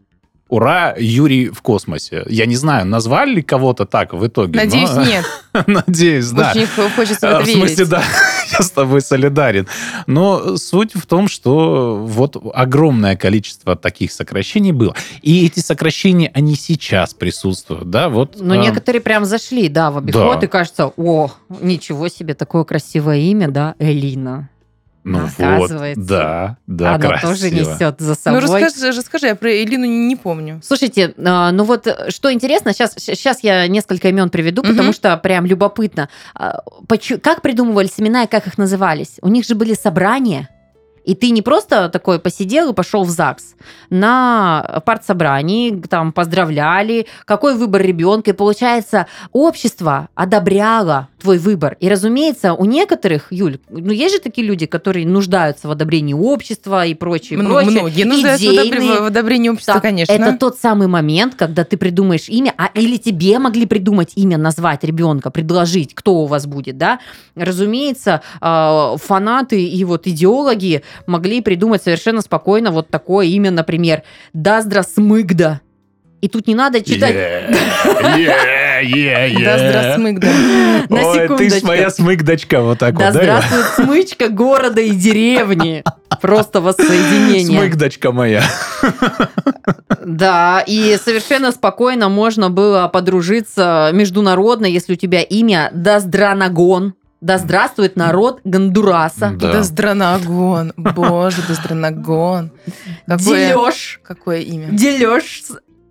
Ура, 0.47 0.93
Юрий 0.97 1.49
в 1.49 1.61
космосе. 1.63 2.23
Я 2.27 2.45
не 2.45 2.55
знаю, 2.55 2.85
назвали 2.85 3.35
ли 3.35 3.41
кого-то 3.41 3.85
так 3.87 4.13
в 4.13 4.25
итоге. 4.27 4.59
Надеюсь, 4.59 4.91
но- 4.93 5.03
нет. 5.03 5.25
Надеюсь, 5.67 6.29
да. 6.29 6.51
Очень 6.51 6.67
хочется 6.67 7.27
в 7.31 7.35
А, 7.35 7.41
это 7.41 7.49
В 7.49 7.53
смысле, 7.53 7.85
да, 7.85 8.03
я 8.51 8.63
с 8.63 8.69
тобой 8.69 9.01
солидарен. 9.01 9.67
Но 10.05 10.55
суть 10.57 10.93
в 10.93 11.07
том, 11.07 11.27
что 11.27 11.97
вот 11.97 12.37
огромное 12.53 13.15
количество 13.15 13.75
таких 13.75 14.11
сокращений 14.11 14.71
было. 14.71 14.95
И 15.23 15.47
эти 15.47 15.61
сокращения, 15.61 16.29
они 16.35 16.53
сейчас 16.55 17.15
присутствуют, 17.15 17.89
да, 17.89 18.09
вот. 18.09 18.35
Но 18.39 18.53
а, 18.53 18.57
некоторые 18.57 19.01
прям 19.01 19.25
зашли, 19.25 19.67
да, 19.67 19.89
в 19.89 19.97
обиход, 19.97 20.39
Да. 20.39 20.45
и 20.45 20.47
кажется, 20.49 20.91
о, 20.95 21.31
ничего 21.49 22.07
себе, 22.07 22.35
такое 22.35 22.65
красивое 22.65 23.17
имя, 23.17 23.47
да, 23.47 23.73
Элина. 23.79 24.49
Ну 25.05 25.19
вот, 25.19 25.29
оказывается, 25.37 26.01
да, 26.03 26.57
да, 26.67 26.95
Она 26.95 27.07
красиво. 27.07 27.31
тоже 27.31 27.51
несет 27.51 27.95
за 27.99 28.09
Ну, 28.09 28.15
собой. 28.41 28.41
расскажи, 28.63 28.91
расскажи, 28.97 29.27
я 29.27 29.35
про 29.35 29.51
Элину 29.63 29.85
не 29.85 30.15
помню. 30.15 30.59
Слушайте, 30.63 31.13
а, 31.23 31.51
ну 31.51 31.63
вот 31.63 31.85
э, 31.87 32.09
что 32.09 32.33
интересно, 32.33 32.73
сейчас, 32.73 32.93
сейчас 32.97 33.43
я 33.43 33.67
несколько 33.67 34.09
имен 34.09 34.29
приведу, 34.29 34.63
Мгм. 34.63 34.71
потому 34.71 34.93
что 34.93 35.15
прям 35.17 35.45
любопытно. 35.45 36.09
А, 36.33 36.59
Как 37.21 37.41
придумывались 37.41 37.93
имена 37.97 38.23
и 38.23 38.27
как 38.27 38.47
их 38.47 38.57
назывались? 38.57 39.17
У 39.21 39.27
них 39.29 39.45
же 39.45 39.53
были 39.55 39.73
собрания. 39.75 40.49
И 41.05 41.15
ты 41.15 41.29
не 41.29 41.41
просто 41.41 41.89
такой 41.89 42.19
посидел 42.19 42.71
и 42.71 42.73
пошел 42.73 43.03
в 43.03 43.09
ЗАГС. 43.09 43.55
На 43.89 44.81
партсобрании 44.85 45.71
там 45.89 46.11
поздравляли, 46.11 47.05
какой 47.25 47.55
выбор 47.55 47.81
ребенка. 47.81 48.31
И 48.31 48.33
получается, 48.33 49.07
общество 49.31 50.09
одобряло 50.15 51.07
твой 51.21 51.37
выбор. 51.37 51.77
И, 51.79 51.89
разумеется, 51.89 52.53
у 52.53 52.65
некоторых, 52.65 53.27
Юль, 53.31 53.59
ну 53.69 53.91
есть 53.91 54.15
же 54.15 54.21
такие 54.21 54.45
люди, 54.45 54.65
которые 54.65 55.05
нуждаются 55.07 55.67
в 55.67 55.71
одобрении 55.71 56.13
общества 56.13 56.85
и 56.85 56.93
прочее, 56.93 57.39
Мно- 57.39 57.49
прочее. 57.49 57.71
Многие 57.81 58.03
нуждаются 58.03 58.45
Идейные. 58.45 59.01
в 59.01 59.05
одобрении 59.05 59.49
общества, 59.49 59.75
Так, 59.75 59.83
конечно. 59.83 60.13
Это 60.13 60.37
тот 60.37 60.57
самый 60.59 60.87
момент, 60.87 61.35
когда 61.35 61.63
ты 61.63 61.77
придумаешь 61.77 62.29
имя, 62.29 62.53
а 62.57 62.69
или 62.73 62.97
тебе 62.97 63.39
могли 63.39 63.65
придумать 63.65 64.11
имя, 64.15 64.37
назвать 64.37 64.83
ребенка, 64.83 65.31
предложить, 65.31 65.93
кто 65.95 66.15
у 66.15 66.25
вас 66.25 66.45
будет, 66.45 66.77
да? 66.77 66.99
Разумеется, 67.35 68.21
э, 68.41 68.95
фанаты 68.97 69.63
и 69.63 69.83
вот 69.83 70.07
идеологи 70.07 70.83
могли 71.07 71.41
придумать 71.41 71.83
совершенно 71.83 72.21
спокойно 72.21 72.71
вот 72.71 72.89
такое 72.89 73.25
имя, 73.27 73.51
например, 73.51 74.03
Даздра 74.33 74.83
Смыгда. 74.83 75.61
И 76.21 76.27
тут 76.27 76.47
не 76.47 76.55
надо 76.55 76.81
читать 76.81 77.13
Да, 79.43 79.57
здравствуй, 79.57 80.13
на 80.89 81.07
Ой, 81.07 81.37
ты 81.37 81.49
ж 81.49 81.61
моя 81.63 81.89
смыгдочка, 81.91 82.61
вот 82.61 82.79
так 82.79 82.97
Да 82.97 83.05
вот, 83.05 83.13
да? 83.13 83.21
здравствует 83.21 83.65
смычка 83.75 84.29
города 84.29 84.81
и 84.81 84.89
деревни. 84.91 85.83
Просто 86.21 86.61
воссоединение. 86.61 87.59
Смыгдочка 87.59 88.11
моя. 88.11 88.43
Да, 90.03 90.63
и 90.65 90.97
совершенно 91.03 91.51
спокойно 91.51 92.09
можно 92.09 92.49
было 92.49 92.87
подружиться 92.87 93.91
международно, 93.93 94.65
если 94.65 94.93
у 94.93 94.95
тебя 94.95 95.21
имя 95.21 95.69
Даздранагон. 95.73 96.95
Да 97.25 97.39
здравствует 97.39 97.95
народ 97.95 98.41
Гондураса. 98.43 99.31
Да. 99.35 99.53
Да 99.53 99.63
здранагон. 99.63 100.73
Боже, 100.77 101.41
да 101.47 101.55
здранагон. 101.55 102.51
Какое, 103.07 103.49
Дележ. 103.49 103.99
какое 104.03 104.41
имя? 104.41 104.67
Дележ. 104.69 105.41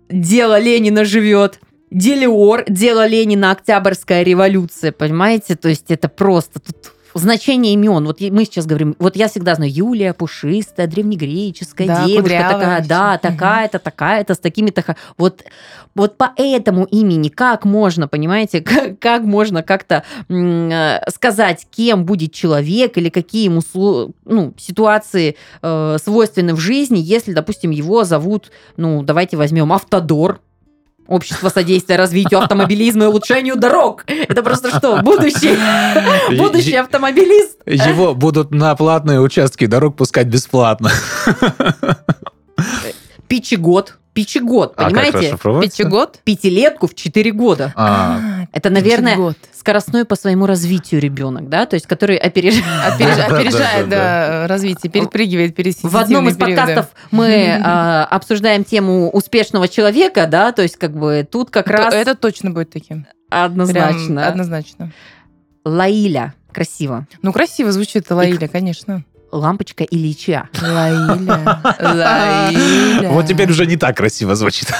Дело 0.09 0.57
Ленина 0.57 1.03
живет. 1.03 1.59
Делиор. 1.91 2.63
Дело 2.69 3.05
Ленина. 3.05 3.51
Октябрьская 3.51 4.23
революция. 4.23 4.93
Понимаете? 4.93 5.57
То 5.57 5.67
есть 5.67 5.91
это 5.91 6.07
просто... 6.07 6.61
Тут 6.61 6.93
значение 7.19 7.73
имен. 7.73 8.05
Вот 8.05 8.19
мы 8.19 8.45
сейчас 8.45 8.65
говорим, 8.65 8.95
вот 8.99 9.15
я 9.15 9.27
всегда 9.27 9.55
знаю 9.55 9.71
Юлия 9.73 10.13
Пушистая, 10.13 10.87
древнегреческая 10.87 11.87
Да, 11.87 12.05
девушка 12.05 12.47
такая, 12.51 12.79
всё. 12.79 12.89
да, 12.89 13.17
такая-то, 13.17 13.79
такая-то, 13.79 14.33
с 14.33 14.39
такими-то... 14.39 14.95
Вот, 15.17 15.43
вот 15.95 16.17
по 16.17 16.33
этому 16.35 16.83
имени 16.85 17.29
как 17.29 17.65
можно, 17.65 18.07
понимаете, 18.07 18.61
как, 18.61 18.99
как 18.99 19.23
можно 19.23 19.63
как-то 19.63 20.03
э, 20.29 21.09
сказать, 21.09 21.65
кем 21.75 22.05
будет 22.05 22.33
человек 22.33 22.97
или 22.97 23.09
какие 23.09 23.45
ему 23.45 23.61
ну, 24.25 24.53
ситуации 24.57 25.37
э, 25.61 25.97
свойственны 26.03 26.53
в 26.53 26.59
жизни, 26.59 26.99
если, 26.99 27.33
допустим, 27.33 27.71
его 27.71 28.03
зовут, 28.03 28.51
ну, 28.75 29.03
давайте 29.03 29.37
возьмем 29.37 29.71
Автодор, 29.71 30.41
Общество 31.07 31.49
содействия 31.49 31.97
развитию 31.97 32.39
автомобилизма 32.39 33.05
и 33.05 33.07
улучшению 33.07 33.55
дорог. 33.57 34.03
Это 34.07 34.41
просто 34.41 34.75
что, 34.75 35.01
будущий, 35.03 35.55
будущий 36.37 36.75
автомобилист? 36.75 37.59
Его 37.65 38.15
будут 38.15 38.51
на 38.51 38.75
платные 38.75 39.19
участки 39.19 39.65
дорог 39.65 39.95
пускать 39.95 40.27
бесплатно. 40.27 40.91
Пичегод. 43.27 43.97
Пичегод, 44.13 44.73
А 44.77 44.85
понимаете? 44.85 45.17
расшифровывается? 45.17 45.77
Пятигод? 45.77 46.19
Пятилетку 46.23 46.87
в 46.87 46.95
4 46.95 47.31
года. 47.33 47.73
А, 47.75 48.45
Это, 48.53 48.69
наверное, 48.69 49.11
Пятигод. 49.15 49.37
скоростной 49.53 50.05
по 50.05 50.15
своему 50.15 50.45
развитию 50.45 51.01
ребенок, 51.01 51.49
да, 51.49 51.65
то 51.65 51.73
есть 51.73 51.85
который 51.85 52.15
опережает. 52.15 52.63
Опережает, 53.29 53.89
да, 53.89 53.97
да, 54.43 54.47
развитие, 54.47 54.89
перепрыгивает, 54.89 55.53
пересидеть. 55.53 55.91
В 55.91 55.97
одном 55.97 56.29
из 56.29 56.37
подкастов 56.37 56.87
мы 57.11 57.59
а, 57.61 58.05
обсуждаем 58.09 58.63
тему 58.63 59.09
успешного 59.09 59.67
человека, 59.67 60.27
да, 60.27 60.53
то 60.53 60.61
есть 60.61 60.77
как 60.77 60.95
бы 60.97 61.27
тут 61.29 61.49
как 61.49 61.67
раз 61.67 61.93
Это 61.93 62.15
точно 62.15 62.51
будет 62.51 62.69
таким. 62.69 63.07
Прям 63.29 63.43
однозначно. 63.45 64.27
однозначно. 64.27 64.91
Лаиля. 65.65 66.33
Красиво. 66.53 67.05
Ну, 67.21 67.33
красиво 67.33 67.69
звучит 67.73 68.09
Лаиля, 68.09 68.47
конечно. 68.47 69.03
Лампочка 69.37 69.83
Ильича. 69.83 70.49
Лаиля. 70.61 71.61
Лаиля. 71.79 73.09
Вот 73.09 73.25
теперь 73.25 73.49
уже 73.49 73.65
не 73.65 73.77
так 73.77 73.97
красиво 73.97 74.35
звучит. 74.35 74.71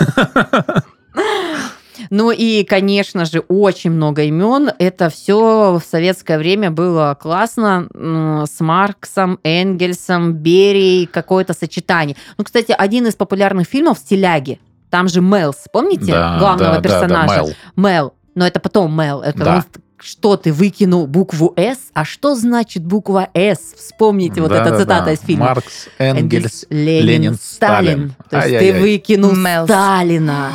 Ну 2.09 2.29
и, 2.31 2.63
конечно 2.63 3.25
же, 3.25 3.39
очень 3.47 3.91
много 3.91 4.23
имен. 4.23 4.69
Это 4.79 5.09
все 5.09 5.79
в 5.79 5.89
советское 5.89 6.37
время 6.37 6.69
было 6.69 7.17
классно 7.19 7.87
с 7.93 8.59
Марксом, 8.59 9.39
Энгельсом, 9.43 10.33
Берией, 10.33 11.07
какое-то 11.07 11.53
сочетание. 11.53 12.15
Ну, 12.37 12.43
кстати, 12.43 12.75
один 12.77 13.07
из 13.07 13.15
популярных 13.15 13.67
фильмов 13.67 13.97
«Стиляги». 13.97 14.59
Там 14.91 15.07
же 15.07 15.21
Мелс, 15.21 15.65
помните? 15.71 16.11
Да, 16.11 16.37
Главного 16.37 16.75
да, 16.75 16.79
да, 16.79 16.81
да, 16.81 16.89
персонажа. 16.89 17.41
Мэл. 17.41 17.53
Мел. 17.75 18.13
Но 18.35 18.45
это 18.45 18.59
потом 18.59 18.95
Мел. 18.95 19.21
Это 19.21 19.39
Да. 19.39 19.65
Что 19.97 20.37
ты 20.37 20.51
выкинул 20.53 21.07
букву 21.07 21.53
«С», 21.55 21.77
а 21.93 22.03
что 22.05 22.35
значит 22.35 22.83
буква 22.85 23.29
«С»? 23.33 23.73
Вспомните 23.77 24.41
вот 24.41 24.49
Да, 24.49 24.61
эта 24.61 24.71
да, 24.71 24.77
цитата 24.79 25.05
да. 25.05 25.11
из 25.13 25.19
фильма. 25.21 25.45
Маркс, 25.47 25.87
Энгельс, 25.97 26.65
Ленин, 26.69 27.05
Ленин, 27.05 27.35
Сталин. 27.41 28.13
Сталин. 28.15 28.15
То 28.29 28.47
есть 28.47 28.59
ты 28.73 28.79
выкинул 28.79 29.31
Мелс. 29.35 29.67
Сталина. 29.69 30.51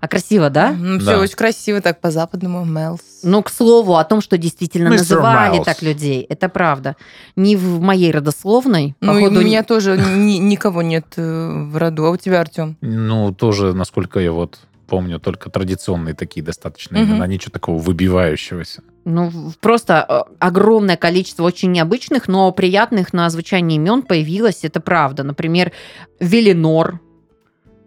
А 0.00 0.06
красиво, 0.06 0.48
да? 0.48 0.70
Ну, 0.78 0.98
Да. 0.98 1.02
все 1.04 1.16
очень 1.20 1.34
красиво 1.34 1.80
так 1.80 2.00
по-западному. 2.00 2.64
Мелс. 2.64 3.00
Ну, 3.24 3.42
к 3.42 3.50
слову, 3.50 3.96
о 3.96 4.04
том, 4.04 4.20
что 4.20 4.38
действительно 4.38 4.88
Mr. 4.88 4.98
называли 4.98 5.50
Майлз. 5.54 5.64
так 5.66 5.82
людей. 5.82 6.24
Это 6.28 6.48
правда. 6.48 6.94
Не 7.34 7.56
в 7.56 7.80
моей 7.80 8.12
родословной. 8.12 8.94
Ну, 9.00 9.14
походу, 9.14 9.40
у 9.40 9.42
меня 9.42 9.64
тоже 9.64 9.96
ни- 9.98 10.38
никого 10.38 10.82
нет 10.82 11.06
э, 11.16 11.22
в 11.64 11.76
роду. 11.76 12.04
А 12.06 12.10
у 12.10 12.16
тебя, 12.16 12.40
Артем? 12.40 12.76
Ну, 12.80 13.32
тоже, 13.34 13.72
насколько 13.74 14.20
я 14.20 14.30
вот 14.30 14.60
помню, 14.88 15.20
только 15.20 15.50
традиционные 15.50 16.14
такие 16.14 16.44
достаточно 16.44 16.98
Мгм. 16.98 17.12
имена, 17.12 17.26
ничего 17.26 17.52
такого 17.52 17.78
выбивающегося. 17.78 18.82
Ну, 19.04 19.30
просто 19.60 20.04
э, 20.08 20.34
огромное 20.38 20.96
количество 20.96 21.44
очень 21.44 21.70
необычных, 21.72 22.26
но 22.28 22.50
приятных 22.52 23.12
на 23.12 23.28
звучание 23.30 23.76
имен 23.76 24.02
появилось, 24.02 24.64
это 24.64 24.80
правда. 24.80 25.22
Например, 25.22 25.72
Велинор. 26.20 27.00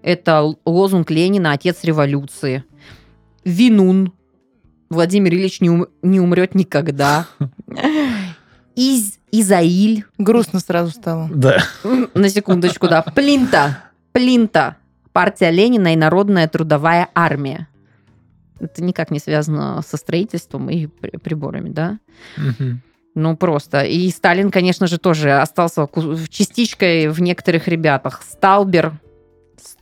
Это 0.04 0.56
лозунг 0.66 1.12
Ленина 1.12 1.52
«Отец 1.52 1.84
революции». 1.84 2.64
Винун. 3.46 4.14
Владимир 4.90 5.34
Ильич 5.34 5.62
не, 5.62 5.70
ум- 5.70 5.88
не 6.02 6.20
умрет 6.20 6.56
никогда. 6.56 7.28
Из, 8.76 9.20
Изаиль. 9.32 10.06
Грустно 10.18 10.60
сразу 10.60 10.92
стало. 10.92 11.30
Да. 11.34 11.64
На 12.14 12.30
секундочку, 12.30 12.88
да. 12.88 13.02
Плинта. 13.02 13.84
Плинта. 14.12 14.78
Партия 15.14 15.52
Ленина 15.52 15.94
и 15.94 15.96
Народная 15.96 16.48
трудовая 16.48 17.10
армия. 17.14 17.68
Это 18.60 18.84
никак 18.84 19.12
не 19.12 19.20
связано 19.20 19.82
со 19.82 19.98
строительством 19.98 20.70
и 20.70 20.88
при- 20.88 21.18
приборами, 21.18 21.70
да? 21.70 22.00
Ну, 23.14 23.36
просто. 23.36 23.84
И 23.84 24.10
Сталин, 24.10 24.52
конечно 24.52 24.88
же, 24.88 24.98
тоже 24.98 25.32
остался 25.34 25.88
частичкой 26.30 27.10
в 27.10 27.22
некоторых 27.22 27.68
ребятах. 27.68 28.22
Сталбер, 28.24 28.94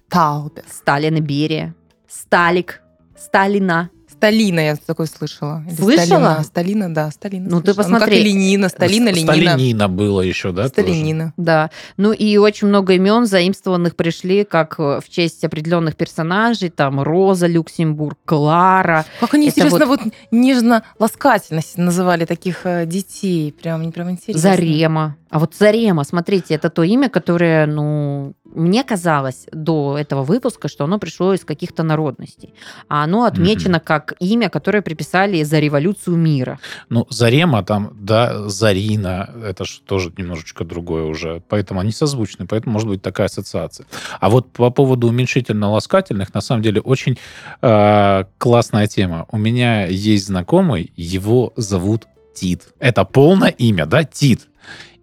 Таубер. 0.09 0.63
Сталин 0.67 1.17
и 1.17 1.21
Берия, 1.21 1.75
Сталик, 2.07 2.81
Сталина. 3.15 3.89
Сталина 4.19 4.59
я 4.59 4.75
такой 4.75 5.07
слышала. 5.07 5.63
Или 5.65 5.75
Слышала? 5.75 6.05
Сталина. 6.05 6.43
Сталина, 6.43 6.93
да, 6.93 7.09
Сталина. 7.09 7.47
Ну, 7.49 7.61
ты 7.61 7.73
слышала. 7.73 7.83
посмотри. 7.83 8.17
как 8.17 8.25
и 8.25 8.29
Ленина, 8.29 8.67
Сталина, 8.67 9.09
Ленина. 9.09 9.33
Сталинина 9.33 9.87
было 9.87 10.19
еще, 10.19 10.51
да? 10.51 10.63
тоже? 10.63 10.73
Сталинина. 10.73 11.33
Да. 11.37 11.71
Ну 11.95 12.11
и 12.11 12.35
очень 12.35 12.67
много 12.67 12.93
имен 12.95 13.25
заимствованных 13.25 13.95
пришли 13.95 14.43
как 14.43 14.75
э, 14.77 14.99
в 15.01 15.09
честь 15.09 15.45
определенных 15.45 15.95
персонажей. 15.95 16.69
Там 16.69 16.99
Роза 16.99 17.47
Люксембург, 17.47 18.17
Клара. 18.25 19.05
Как 19.21 19.33
они, 19.35 19.47
Это 19.47 19.61
интересно, 19.61 19.85
вот, 19.85 20.01
нежно-ласкательно 20.31 21.61
называли 21.77 22.25
таких 22.25 22.65
э, 22.65 22.85
детей. 22.85 23.53
Прям, 23.53 23.89
прям 23.93 24.11
интересно. 24.11 24.41
Зарема. 24.41 25.15
А 25.29 25.39
вот 25.39 25.55
Зарема, 25.55 26.03
смотрите, 26.03 26.55
это 26.55 26.69
то 26.69 26.83
имя, 26.83 27.09
которое, 27.09 27.65
ну, 27.67 28.33
мне 28.45 28.83
казалось 28.83 29.45
до 29.51 29.97
этого 29.97 30.23
выпуска, 30.23 30.67
что 30.67 30.83
оно 30.83 30.99
пришло 30.99 31.33
из 31.33 31.45
каких-то 31.45 31.83
народностей. 31.83 32.53
А 32.87 33.03
оно 33.03 33.25
отмечено 33.25 33.79
как 33.79 34.13
имя, 34.19 34.49
которое 34.49 34.81
приписали 34.81 35.43
за 35.43 35.59
революцию 35.59 36.17
мира. 36.17 36.59
Ну, 36.89 37.05
Зарема 37.09 37.63
там, 37.63 37.91
да, 37.93 38.49
Зарина, 38.49 39.29
это 39.43 39.65
же 39.65 39.81
тоже 39.81 40.11
немножечко 40.17 40.63
другое 40.65 41.03
уже. 41.03 41.43
Поэтому 41.47 41.79
они 41.79 41.91
созвучны, 41.91 42.47
поэтому 42.47 42.73
может 42.73 42.89
быть 42.89 43.01
такая 43.01 43.27
ассоциация. 43.27 43.85
А 44.19 44.29
вот 44.29 44.51
по 44.51 44.71
поводу 44.71 45.07
уменьшительно-ласкательных, 45.07 46.33
на 46.33 46.41
самом 46.41 46.63
деле, 46.63 46.81
очень 46.81 47.17
э, 47.61 48.23
классная 48.37 48.87
тема. 48.87 49.25
У 49.31 49.37
меня 49.37 49.85
есть 49.85 50.25
знакомый, 50.25 50.91
его 50.95 51.53
зовут 51.55 52.07
Тит. 52.33 52.69
Это 52.79 53.05
полное 53.05 53.49
имя, 53.49 53.85
да, 53.85 54.03
Тит. 54.03 54.47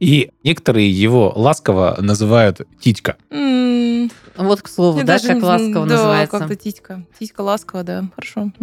И 0.00 0.30
некоторые 0.44 0.90
его 0.90 1.32
ласково 1.34 1.96
называют 2.00 2.60
Титька. 2.80 3.16
М, 3.30 4.10
Вот, 4.36 4.60
к 4.62 4.68
слову, 4.68 4.98
да, 5.00 5.04
даже 5.04 5.28
как 5.28 5.36
не- 5.36 5.42
ласково 5.42 5.86
да, 5.86 5.94
называется. 5.96 6.38
как-то 6.38 6.54
титька. 6.56 7.02
Титька 7.18 7.40
ласково, 7.40 7.82
да. 7.82 8.04
Хорошо. 8.14 8.52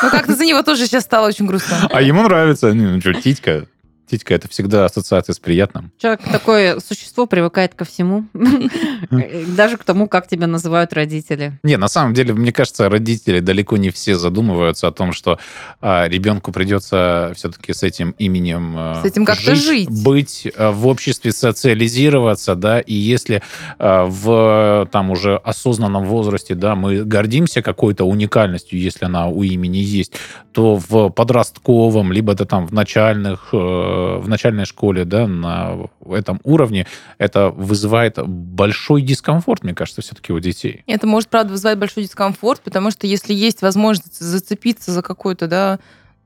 Ну, 0.00 0.10
как-то 0.10 0.36
за 0.36 0.44
него 0.44 0.62
тоже 0.62 0.86
сейчас 0.86 1.02
стало 1.02 1.26
очень 1.26 1.44
грустно. 1.46 1.88
А 1.90 2.00
ему 2.00 2.22
нравится. 2.22 2.72
Ну, 2.72 3.00
что, 3.00 3.14
Титька? 3.14 3.66
Титька 4.10 4.34
это 4.34 4.48
всегда 4.48 4.84
ассоциация 4.84 5.32
с 5.34 5.38
приятным. 5.38 5.92
Человек 5.98 6.20
такое 6.30 6.80
существо 6.80 7.26
привыкает 7.26 7.74
ко 7.74 7.84
всему, 7.84 8.24
даже 9.56 9.76
к 9.76 9.84
тому, 9.84 10.08
как 10.08 10.28
тебя 10.28 10.46
называют 10.46 10.92
родители. 10.92 11.58
Не, 11.62 11.76
на 11.76 11.88
самом 11.88 12.14
деле, 12.14 12.32
мне 12.34 12.52
кажется, 12.52 12.88
родители 12.88 13.40
далеко 13.40 13.76
не 13.76 13.90
все 13.90 14.16
задумываются 14.16 14.88
о 14.88 14.92
том, 14.92 15.12
что 15.12 15.38
а, 15.80 16.08
ребенку 16.08 16.52
придется 16.52 17.32
все-таки 17.36 17.72
с 17.72 17.82
этим 17.82 18.10
именем 18.18 18.74
а, 18.76 19.02
С 19.02 19.04
этим 19.04 19.24
как-то 19.24 19.54
жить. 19.54 19.88
быть 20.02 20.48
а, 20.56 20.72
в 20.72 20.86
обществе, 20.86 21.32
социализироваться, 21.32 22.54
да, 22.54 22.80
и 22.80 22.94
если 22.94 23.42
а, 23.78 24.06
в 24.06 24.88
там 24.90 25.10
уже 25.10 25.36
осознанном 25.36 26.04
возрасте, 26.04 26.54
да, 26.54 26.74
мы 26.74 27.04
гордимся 27.04 27.62
какой-то 27.62 28.04
уникальностью, 28.04 28.78
если 28.78 29.04
она 29.04 29.28
у 29.28 29.42
имени 29.42 29.78
есть, 29.78 30.14
то 30.52 30.76
в 30.88 31.10
подростковом, 31.10 32.12
либо 32.12 32.32
это 32.32 32.44
там 32.44 32.66
в 32.66 32.72
начальных, 32.72 33.50
э, 33.52 33.97
в 34.20 34.28
начальной 34.28 34.64
школе, 34.64 35.04
да, 35.04 35.26
на 35.26 35.88
этом 36.10 36.40
уровне, 36.44 36.86
это 37.18 37.50
вызывает 37.50 38.18
большой 38.26 39.02
дискомфорт, 39.02 39.64
мне 39.64 39.74
кажется, 39.74 40.02
все-таки 40.02 40.32
у 40.32 40.40
детей. 40.40 40.82
Это 40.86 41.06
может, 41.06 41.28
правда, 41.28 41.52
вызывать 41.52 41.78
большой 41.78 42.04
дискомфорт, 42.04 42.60
потому 42.60 42.90
что 42.90 43.06
если 43.06 43.34
есть 43.34 43.62
возможность 43.62 44.18
зацепиться 44.18 44.92
за 44.92 45.02
какое-то, 45.02 45.46
да, 45.46 45.78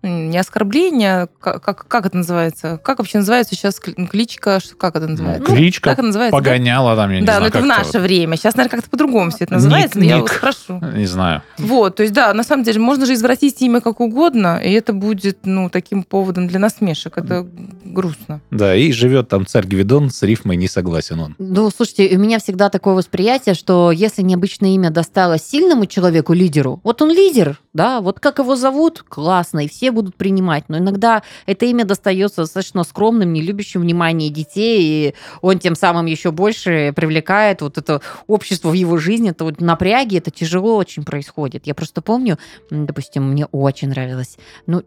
не 0.03 0.37
оскорбление, 0.39 1.29
как, 1.41 1.63
как, 1.63 1.87
как 1.87 2.07
это 2.07 2.17
называется? 2.17 2.79
Как 2.83 2.99
вообще 2.99 3.19
называется 3.19 3.55
сейчас 3.55 3.81
кли- 3.81 4.07
кличка? 4.09 4.61
Что- 4.61 4.75
Как 4.77 4.97
это 4.97 5.07
Ну, 5.07 5.13
называется? 5.13 5.45
кличка, 5.55 5.91
как 5.91 5.99
это 5.99 6.07
называется? 6.09 6.37
да? 6.37 6.45
погоняла 6.45 6.97
там, 6.97 7.11
я 7.11 7.21
не 7.21 7.27
Да, 7.27 7.33
знаю, 7.37 7.43
но 7.43 7.49
это 7.49 7.61
в 7.61 7.67
наше 7.67 7.99
время. 7.99 8.37
Сейчас, 8.37 8.57
наверное, 8.57 8.77
как-то 8.79 8.91
по-другому 8.91 9.31
все 9.31 9.45
это 9.45 9.55
Ник- 9.55 9.63
называется, 9.63 9.99
но 9.99 10.05
я 10.05 10.15
ник. 10.17 10.23
вот 10.23 10.31
спрошу. 10.33 10.79
вот, 10.81 10.95
Не 10.95 11.07
знаю. 11.07 11.43
Вот, 11.59 11.97
то 11.97 12.03
есть, 12.03 12.15
да, 12.15 12.33
на 12.35 12.43
самом 12.43 12.65
деле, 12.65 12.81
можно 12.81 13.07
же 13.07 13.15
извратить 13.15 13.61
имя 13.63 13.81
как 13.81 14.01
угодно, 14.01 14.61
и 14.63 14.73
это 14.73 14.93
будет, 14.93 15.39
ну, 15.45 15.69
таким 15.71 16.03
поводом 16.03 16.49
для 16.49 16.59
насмешек. 16.59 17.17
Это 17.19 17.47
грустно. 17.85 18.41
Да, 18.51 18.75
и 18.75 18.91
живет 18.93 19.29
там 19.29 19.47
царь 19.47 19.67
Гвидон, 19.67 20.11
с 20.11 20.23
рифмой 20.23 20.57
не 20.57 20.69
согласен 20.69 21.21
он. 21.21 21.35
Ну, 21.39 21.71
слушайте, 21.71 22.17
у 22.17 22.19
меня 22.19 22.39
всегда 22.39 22.69
такое 22.71 22.95
восприятие, 22.95 23.55
что 23.55 23.93
если 23.93 24.23
необычное 24.23 24.71
имя 24.71 24.91
досталось 24.91 25.43
сильному 25.47 25.87
человеку, 25.87 26.33
лидеру, 26.33 26.81
вот 26.85 27.03
он 27.03 27.11
лидер, 27.11 27.61
да, 27.73 28.01
вот 28.01 28.21
как 28.21 28.39
его 28.39 28.55
зовут, 28.55 29.03
классно, 29.03 29.65
и 29.65 29.69
все 29.69 29.91
будут 29.91 30.17
принимать. 30.17 30.65
Но 30.69 30.79
иногда 30.79 31.23
это 31.47 31.65
имя 31.67 31.85
достается 31.85 32.43
достаточно 32.43 32.85
скромным, 32.85 33.33
не 33.33 33.41
любящим 33.41 33.81
внимания 33.81 34.29
детей, 34.29 35.09
и 35.09 35.15
он 35.41 35.59
тем 35.59 35.75
самым 35.75 36.07
еще 36.07 36.31
больше 36.33 36.93
привлекает 36.95 37.63
вот 37.63 37.79
это 37.79 38.03
общество 38.27 38.69
в 38.69 38.75
его 38.75 38.99
жизни. 38.99 39.31
Это 39.31 39.45
вот 39.45 39.61
напряги, 39.61 40.19
это 40.19 40.31
тяжело 40.31 40.77
очень 40.77 41.05
происходит. 41.05 41.67
Я 41.67 41.75
просто 41.75 42.03
помню, 42.03 42.39
допустим, 42.71 43.31
мне 43.31 43.47
очень 43.47 43.89
нравилось, 43.89 44.37
ну, 44.67 44.83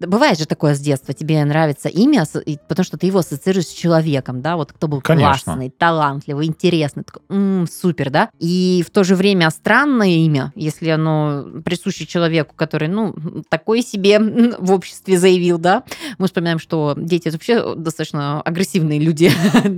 бывает 0.00 0.38
же 0.38 0.46
такое 0.46 0.74
с 0.74 0.80
детства, 0.80 1.14
тебе 1.14 1.44
нравится 1.44 1.88
имя, 1.88 2.24
потому 2.68 2.84
что 2.84 2.96
ты 2.96 3.06
его 3.06 3.18
ассоциируешь 3.18 3.66
с 3.66 3.72
человеком, 3.72 4.40
да, 4.40 4.56
вот 4.56 4.72
кто 4.72 4.88
был 4.88 5.00
Конечно. 5.00 5.52
классный, 5.52 5.70
талантливый, 5.70 6.46
интересный, 6.46 7.04
такой, 7.04 7.22
«М, 7.28 7.66
супер, 7.70 8.10
да, 8.10 8.30
и 8.38 8.82
в 8.86 8.90
то 8.90 9.04
же 9.04 9.14
время 9.14 9.50
странное 9.50 10.08
имя, 10.08 10.52
если 10.56 10.88
оно 10.88 11.44
присуще 11.64 12.06
человеку, 12.06 12.29
который, 12.56 12.88
ну, 12.88 13.14
такой 13.48 13.82
себе 13.82 14.18
в 14.58 14.72
обществе 14.72 15.18
заявил, 15.18 15.58
да, 15.58 15.84
мы 16.18 16.26
вспоминаем, 16.26 16.58
что 16.58 16.94
дети 16.96 17.28
это 17.28 17.36
вообще 17.36 17.74
достаточно 17.74 18.40
агрессивные 18.42 18.98
люди 18.98 19.30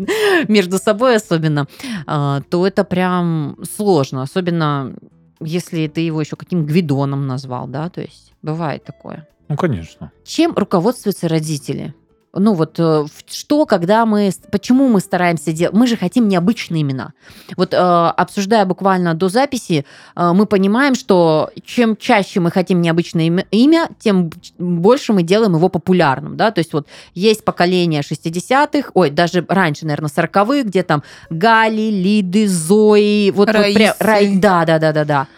между 0.49 0.79
собой 0.79 1.17
особенно, 1.17 1.67
а, 2.07 2.43
то 2.51 2.67
это 2.67 2.85
прям 2.85 3.59
сложно, 3.77 4.23
особенно 4.23 4.95
если 5.41 5.88
ты 5.88 6.03
его 6.03 6.21
еще 6.21 6.37
каким 6.37 6.67
Гвидоном 6.67 7.27
назвал, 7.27 7.67
да, 7.67 7.88
то 7.88 8.01
есть 8.01 8.33
бывает 8.43 8.85
такое. 8.85 9.27
Ну, 9.49 9.57
конечно. 9.57 10.12
Чем 10.25 10.55
руководствуются 10.55 11.29
родители? 11.29 11.95
Ну 12.35 12.55
вот 12.55 12.77
э, 12.79 13.05
что, 13.31 13.66
когда 13.66 14.07
мы, 14.07 14.31
почему 14.51 14.88
мы 14.88 15.01
стараемся 15.01 15.53
делать? 15.53 15.75
Мы 15.75 15.87
же 15.87 15.99
хотим 15.99 16.29
необычные 16.29 16.81
имена. 16.81 17.12
Вот 17.57 17.75
э, 17.75 17.77
обсуждая 17.77 18.64
буквально 18.64 19.14
до 19.14 19.29
записи, 19.29 19.85
э, 20.16 20.33
мы 20.33 20.47
понимаем, 20.47 20.95
что 20.95 21.51
чем 21.62 21.95
чаще 21.95 22.40
мы 22.40 22.51
хотим 22.51 22.81
необычное 22.81 23.27
имя, 23.27 23.47
имя, 23.51 23.88
тем 23.99 24.31
больше 24.59 25.12
мы 25.12 25.23
делаем 25.23 25.55
его 25.57 25.68
популярным, 25.68 26.38
да. 26.38 26.51
То 26.51 26.61
есть 26.61 26.73
вот 26.73 26.87
есть 27.12 27.45
поколение 27.45 28.01
60-х, 28.01 28.92
ой, 28.95 29.11
даже 29.11 29.45
раньше, 29.47 29.85
наверное, 29.85 30.09
40-х, 30.09 30.62
где 30.62 30.83
там 30.83 31.03
Гали, 31.29 31.90
Лиды, 31.90 32.49
Зои, 32.49 33.31
вот, 33.31 33.49
вот 33.53 33.75
прям. 33.75 33.95
Рай- 33.99 34.37
да, 34.37 34.64
да, 34.64 34.79
да, 34.79 34.92
да, 34.92 35.05
да. 35.05 35.29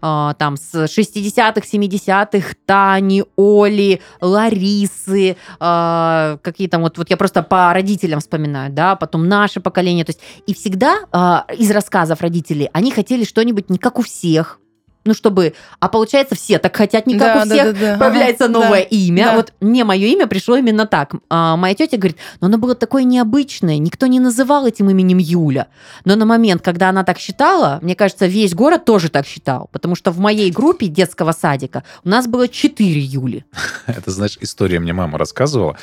А, 0.00 0.34
там 0.34 0.56
с 0.56 0.74
60-х, 0.74 1.60
70-х 1.60 2.54
Тани, 2.66 3.24
Оли, 3.36 4.00
Ларисы, 4.20 5.36
а, 5.60 6.38
какие 6.42 6.68
там 6.68 6.82
вот, 6.82 6.98
вот 6.98 7.10
я 7.10 7.16
просто 7.16 7.42
по 7.42 7.72
родителям 7.72 8.20
вспоминаю, 8.20 8.72
да, 8.72 8.96
потом 8.96 9.28
наше 9.28 9.60
поколение. 9.60 10.04
То 10.04 10.10
есть, 10.10 10.20
и 10.46 10.54
всегда 10.54 11.00
а, 11.12 11.46
из 11.56 11.70
рассказов 11.70 12.20
родителей 12.20 12.68
они 12.72 12.90
хотели 12.90 13.24
что-нибудь 13.24 13.70
не 13.70 13.78
как 13.78 13.98
у 13.98 14.02
всех, 14.02 14.60
ну, 15.06 15.14
чтобы... 15.14 15.54
А 15.80 15.88
получается, 15.88 16.34
все 16.34 16.58
так 16.58 16.76
хотят, 16.76 17.06
не 17.06 17.18
как 17.18 17.34
Да, 17.34 17.42
у 17.42 17.48
да, 17.48 17.54
всех, 17.54 17.80
да, 17.80 17.96
да. 17.96 17.98
появляется 17.98 18.44
Ага, 18.44 18.52
новое 18.52 18.82
да, 18.82 18.88
имя. 18.90 19.24
да. 19.26 19.36
Вот 19.36 19.52
мне 19.60 19.84
мое 19.84 20.06
имя 20.08 20.26
пришло 20.26 20.56
именно 20.56 20.86
так. 20.86 21.14
А, 21.30 21.56
моя 21.56 21.74
тетя 21.74 21.96
говорит, 21.96 22.16
но 22.40 22.48
оно 22.48 22.58
было 22.58 22.74
такое 22.74 23.04
необычное, 23.04 23.78
никто 23.78 24.06
не 24.06 24.20
называл 24.20 24.66
этим 24.66 24.90
именем 24.90 25.18
Юля. 25.18 25.68
Но 26.04 26.16
на 26.16 26.26
момент, 26.26 26.62
когда 26.62 26.88
она 26.90 27.04
так 27.04 27.18
считала, 27.18 27.78
мне 27.82 27.94
кажется, 27.94 28.26
весь 28.26 28.54
город 28.54 28.84
тоже 28.84 29.08
так 29.08 29.26
считал. 29.26 29.68
Потому 29.72 29.94
что 29.94 30.10
в 30.10 30.18
моей 30.18 30.50
группе 30.50 30.86
детского 30.86 31.32
садика 31.32 31.82
у 32.04 32.08
нас 32.08 32.26
было 32.26 32.48
четыре 32.48 33.00
Юли. 33.00 33.44
Это, 33.86 34.10
знаешь, 34.10 34.36
история 34.40 34.80
мне 34.80 34.92
мама 34.92 35.18
рассказывала, 35.18 35.76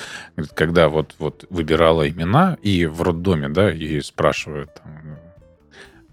когда 0.55 0.89
вот, 0.89 1.15
вот 1.19 1.45
выбирала 1.49 2.07
имена, 2.09 2.57
и 2.61 2.85
в 2.85 3.01
роддоме, 3.01 3.49
да, 3.49 3.69
ее 3.69 4.01
спрашивают 4.03 4.69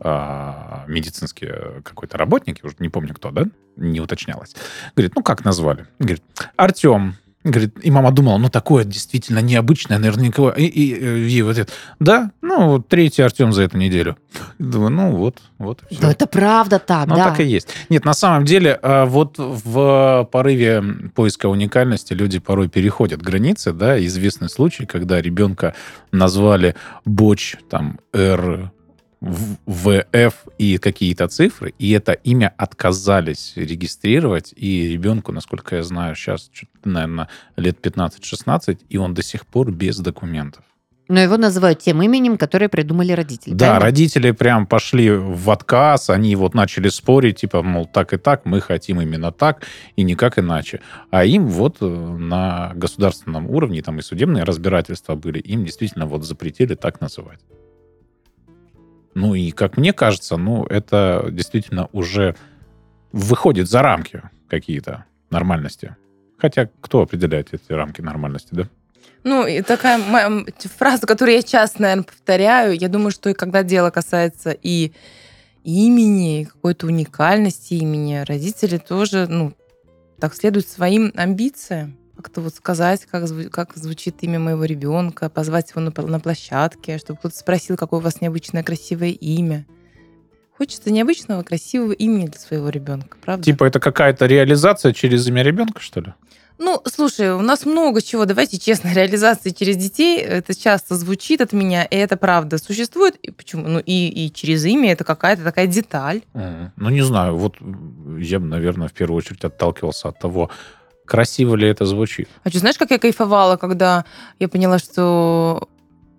а, 0.00 0.86
э, 0.88 1.80
какой-то 1.82 2.18
работник, 2.18 2.60
я 2.62 2.66
уже 2.66 2.76
не 2.78 2.88
помню 2.88 3.14
кто, 3.14 3.30
да, 3.30 3.44
не 3.76 4.00
уточнялось. 4.00 4.54
Говорит, 4.96 5.14
ну 5.14 5.22
как 5.22 5.44
назвали? 5.44 5.86
Говорит, 5.98 6.22
Артем. 6.56 7.14
Говорит, 7.42 7.78
и 7.82 7.90
мама 7.90 8.12
думала, 8.12 8.36
ну 8.36 8.50
такое 8.50 8.84
действительно 8.84 9.38
необычное, 9.38 9.98
наверняка. 9.98 10.50
И, 10.50 10.64
и, 10.64 10.94
э, 10.94 11.18
ей 11.20 11.40
вот 11.40 11.56
это, 11.56 11.72
да, 11.98 12.32
ну 12.42 12.68
вот 12.68 12.88
третий 12.88 13.22
Артем 13.22 13.54
за 13.54 13.62
эту 13.62 13.78
неделю. 13.78 14.18
Думаю, 14.58 14.90
ну 14.90 15.16
вот, 15.16 15.38
вот 15.56 15.82
и 15.88 15.94
все. 15.94 16.02
Да 16.02 16.10
это 16.10 16.26
правда 16.26 16.78
так, 16.78 17.08
Ну, 17.08 17.16
да. 17.16 17.30
так 17.30 17.40
и 17.40 17.44
есть. 17.44 17.68
Нет, 17.88 18.04
на 18.04 18.12
самом 18.12 18.44
деле, 18.44 18.78
а, 18.82 19.06
вот 19.06 19.36
в 19.38 20.28
порыве 20.30 20.82
поиска 21.14 21.46
уникальности 21.46 22.12
люди 22.12 22.38
порой 22.38 22.68
переходят 22.68 23.22
границы, 23.22 23.72
да, 23.72 23.98
известный 24.04 24.50
случай, 24.50 24.84
когда 24.84 25.22
ребенка 25.22 25.74
назвали 26.12 26.74
Боч, 27.06 27.56
там, 27.70 28.00
Р, 28.12 28.70
ВФ 29.20 30.34
и 30.56 30.78
какие-то 30.78 31.28
цифры, 31.28 31.74
и 31.78 31.90
это 31.90 32.12
имя 32.12 32.54
отказались 32.56 33.52
регистрировать, 33.56 34.54
и 34.56 34.88
ребенку, 34.88 35.32
насколько 35.32 35.76
я 35.76 35.82
знаю, 35.82 36.14
сейчас, 36.14 36.50
наверное, 36.84 37.28
лет 37.56 37.84
15-16, 37.84 38.78
и 38.88 38.96
он 38.96 39.12
до 39.12 39.22
сих 39.22 39.46
пор 39.46 39.72
без 39.72 39.98
документов. 39.98 40.64
Но 41.08 41.18
его 41.18 41.36
называют 41.36 41.80
тем 41.80 42.00
именем, 42.02 42.38
которое 42.38 42.68
придумали 42.68 43.10
родители. 43.10 43.52
Да, 43.52 43.66
правильно? 43.66 43.84
родители 43.84 44.30
прям 44.30 44.64
пошли 44.64 45.10
в 45.10 45.50
отказ, 45.50 46.08
они 46.08 46.36
вот 46.36 46.54
начали 46.54 46.88
спорить, 46.88 47.40
типа, 47.40 47.62
мол, 47.62 47.86
так 47.86 48.12
и 48.12 48.16
так, 48.16 48.46
мы 48.46 48.60
хотим 48.60 49.00
именно 49.00 49.32
так, 49.32 49.66
и 49.96 50.04
никак 50.04 50.38
иначе. 50.38 50.80
А 51.10 51.24
им 51.24 51.48
вот 51.48 51.78
э, 51.80 51.84
на 51.84 52.70
государственном 52.76 53.50
уровне, 53.50 53.82
там 53.82 53.98
и 53.98 54.02
судебные 54.02 54.44
разбирательства 54.44 55.16
были, 55.16 55.40
им 55.40 55.64
действительно 55.64 56.06
вот 56.06 56.24
запретили 56.24 56.76
так 56.76 57.00
называть. 57.00 57.40
Ну 59.14 59.34
и, 59.34 59.50
как 59.50 59.76
мне 59.76 59.92
кажется, 59.92 60.36
ну, 60.36 60.64
это 60.66 61.28
действительно 61.30 61.88
уже 61.92 62.36
выходит 63.12 63.68
за 63.68 63.82
рамки 63.82 64.22
какие-то 64.48 65.04
нормальности. 65.30 65.96
Хотя 66.38 66.68
кто 66.80 67.02
определяет 67.02 67.52
эти 67.52 67.72
рамки 67.72 68.00
нормальности, 68.00 68.48
да? 68.52 68.68
Ну, 69.22 69.46
и 69.46 69.60
такая 69.60 69.98
моя, 69.98 70.44
фраза, 70.78 71.06
которую 71.06 71.36
я 71.36 71.42
часто, 71.42 71.82
наверное, 71.82 72.04
повторяю. 72.04 72.78
Я 72.78 72.88
думаю, 72.88 73.10
что 73.10 73.28
и 73.28 73.34
когда 73.34 73.62
дело 73.62 73.90
касается 73.90 74.50
и 74.50 74.92
имени, 75.62 76.44
какой-то 76.44 76.86
уникальности 76.86 77.74
имени, 77.74 78.24
родители 78.26 78.78
тоже, 78.78 79.26
ну, 79.28 79.52
так 80.18 80.34
следуют 80.34 80.66
своим 80.68 81.12
амбициям. 81.14 81.96
Как-то 82.20 82.42
вот 82.42 82.54
сказать, 82.54 83.06
как, 83.10 83.24
зву- 83.24 83.48
как 83.48 83.74
звучит 83.76 84.16
имя 84.20 84.38
моего 84.38 84.64
ребенка, 84.64 85.30
позвать 85.30 85.70
его 85.70 85.80
на, 85.80 85.90
на 86.06 86.20
площадке, 86.20 86.98
чтобы 86.98 87.18
кто-то 87.18 87.34
спросил, 87.34 87.78
какое 87.78 88.00
у 88.00 88.02
вас 88.02 88.20
необычное 88.20 88.62
красивое 88.62 89.08
имя. 89.08 89.64
Хочется 90.58 90.90
необычного 90.90 91.42
красивого 91.42 91.92
имени 91.92 92.26
для 92.26 92.38
своего 92.38 92.68
ребенка, 92.68 93.16
правда? 93.22 93.42
Типа 93.42 93.64
это 93.64 93.80
какая-то 93.80 94.26
реализация 94.26 94.92
через 94.92 95.26
имя 95.26 95.42
ребенка, 95.42 95.80
что 95.80 96.00
ли? 96.00 96.12
Ну, 96.58 96.82
слушай, 96.84 97.32
у 97.32 97.40
нас 97.40 97.64
много 97.64 98.02
чего, 98.02 98.26
давайте 98.26 98.58
честно, 98.58 98.92
реализации 98.94 99.48
через 99.48 99.78
детей, 99.78 100.18
это 100.18 100.54
часто 100.54 100.94
звучит 100.96 101.40
от 101.40 101.54
меня, 101.54 101.84
и 101.84 101.96
это 101.96 102.18
правда 102.18 102.58
существует. 102.58 103.16
И 103.22 103.30
почему? 103.30 103.66
Ну, 103.66 103.78
и, 103.78 104.08
и 104.08 104.30
через 104.30 104.66
имя 104.66 104.92
это 104.92 105.04
какая-то 105.04 105.42
такая 105.42 105.66
деталь. 105.66 106.20
Мгм. 106.34 106.72
Ну, 106.76 106.90
не 106.90 107.00
знаю, 107.00 107.38
вот 107.38 107.56
я 108.18 108.38
бы, 108.38 108.46
наверное, 108.46 108.88
в 108.88 108.92
первую 108.92 109.16
очередь 109.16 109.42
отталкивался 109.42 110.08
от 110.08 110.18
того, 110.18 110.50
красиво 111.10 111.56
ли 111.56 111.66
это 111.68 111.86
звучит. 111.86 112.28
А 112.44 112.50
что, 112.50 112.60
знаешь, 112.60 112.78
как 112.78 112.92
я 112.92 112.98
кайфовала, 113.00 113.56
когда 113.56 114.04
я 114.38 114.48
поняла, 114.48 114.78
что 114.78 115.68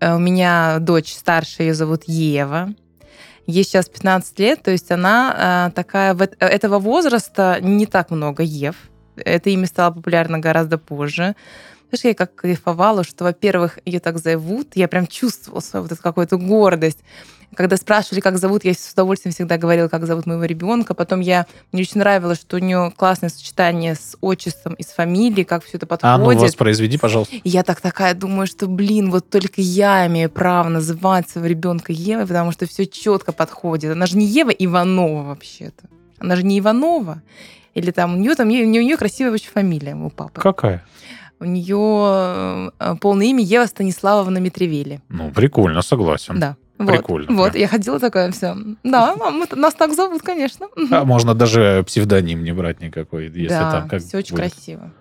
э, 0.01 0.13
у 0.13 0.19
меня 0.19 0.79
дочь 0.79 1.13
старшая, 1.13 1.67
ее 1.67 1.73
зовут 1.73 2.03
Ева. 2.07 2.73
Ей 3.47 3.63
сейчас 3.63 3.87
15 3.87 4.39
лет, 4.39 4.61
то 4.61 4.69
есть 4.69 4.91
она 4.91 5.69
э, 5.69 5.75
такая, 5.75 6.13
в 6.13 6.21
эт- 6.21 6.35
этого 6.39 6.79
возраста 6.79 7.59
не 7.61 7.85
так 7.85 8.11
много 8.11 8.43
Ев. 8.43 8.75
Это 9.15 9.49
имя 9.49 9.65
стало 9.65 9.93
популярно 9.93 10.39
гораздо 10.39 10.77
позже. 10.77 11.35
Знаешь, 11.89 12.03
я 12.03 12.13
как 12.13 12.35
кайфовала, 12.35 13.05
что, 13.05 13.23
во-первых, 13.23 13.79
ее 13.85 14.01
так 14.01 14.17
зовут, 14.17 14.75
я 14.75 14.89
прям 14.89 15.07
чувствовала 15.07 15.61
свою 15.61 15.83
вот 15.83 15.91
эту 15.93 16.01
какую-то 16.01 16.35
гордость. 16.35 16.99
Когда 17.55 17.75
спрашивали, 17.75 18.21
как 18.21 18.37
зовут, 18.37 18.63
я 18.63 18.73
с 18.73 18.93
удовольствием 18.93 19.33
всегда 19.33 19.57
говорила, 19.57 19.89
как 19.89 20.05
зовут 20.05 20.25
моего 20.25 20.45
ребенка. 20.45 20.93
Потом 20.93 21.19
я, 21.19 21.45
мне 21.71 21.81
очень 21.81 21.99
нравилось, 21.99 22.39
что 22.39 22.55
у 22.55 22.59
нее 22.59 22.93
классное 22.95 23.29
сочетание 23.29 23.95
с 23.95 24.15
отчеством 24.21 24.73
и 24.75 24.83
с 24.83 24.87
фамилией, 24.87 25.43
как 25.43 25.65
все 25.65 25.77
это 25.77 25.85
А 26.01 26.17
ну, 26.17 26.25
подходит. 26.25 26.41
воспроизведи, 26.43 26.97
пожалуйста. 26.97 27.35
И 27.35 27.49
я 27.49 27.63
так 27.63 27.81
такая 27.81 28.13
думаю, 28.13 28.47
что, 28.47 28.67
блин, 28.67 29.11
вот 29.11 29.29
только 29.29 29.59
я 29.61 30.07
имею 30.07 30.29
право 30.29 30.69
называть 30.69 31.29
своего 31.29 31.47
ребенка 31.47 31.91
Евой, 31.91 32.25
потому 32.25 32.51
что 32.53 32.65
все 32.67 32.85
четко 32.85 33.33
подходит. 33.33 33.91
Она 33.91 34.05
же 34.05 34.17
не 34.17 34.25
Ева 34.25 34.51
Иванова 34.51 35.23
вообще-то. 35.23 35.89
Она 36.19 36.37
же 36.37 36.43
не 36.43 36.59
Иванова. 36.59 37.21
Или 37.73 37.91
там 37.91 38.15
у 38.15 38.17
нее 38.17 38.35
там 38.35 38.47
у 38.47 38.51
нее 38.51 38.97
красивая 38.97 39.33
очень 39.33 39.49
фамилия 39.49 39.95
у 39.95 40.09
папы. 40.09 40.39
Какая? 40.39 40.85
У 41.39 41.45
нее 41.45 42.71
э, 42.79 42.95
полное 43.01 43.25
имя 43.25 43.43
Ева 43.43 43.65
Станиславовна 43.65 44.37
Митревели. 44.37 45.01
Ну, 45.09 45.31
прикольно, 45.31 45.81
согласен. 45.81 46.39
Да. 46.39 46.55
Вот. 46.85 46.91
Прикольно, 46.97 47.33
Вот, 47.35 47.51
прям. 47.51 47.61
я 47.61 47.67
ходила 47.67 47.99
такая 47.99 48.31
вся. 48.31 48.55
Да, 48.83 49.15
мам, 49.15 49.43
нас 49.55 49.73
так 49.73 49.93
зовут, 49.93 50.21
конечно. 50.21 50.67
А 50.91 51.05
можно 51.05 51.33
даже 51.35 51.83
псевдоним 51.87 52.43
не 52.43 52.51
брать 52.53 52.81
никакой, 52.81 53.25
если 53.25 53.47
да, 53.47 53.71
там 53.71 53.89
как 53.89 54.01
все 54.01 54.17
очень 54.17 54.35
будет. 54.35 54.51
красиво. 54.53 54.91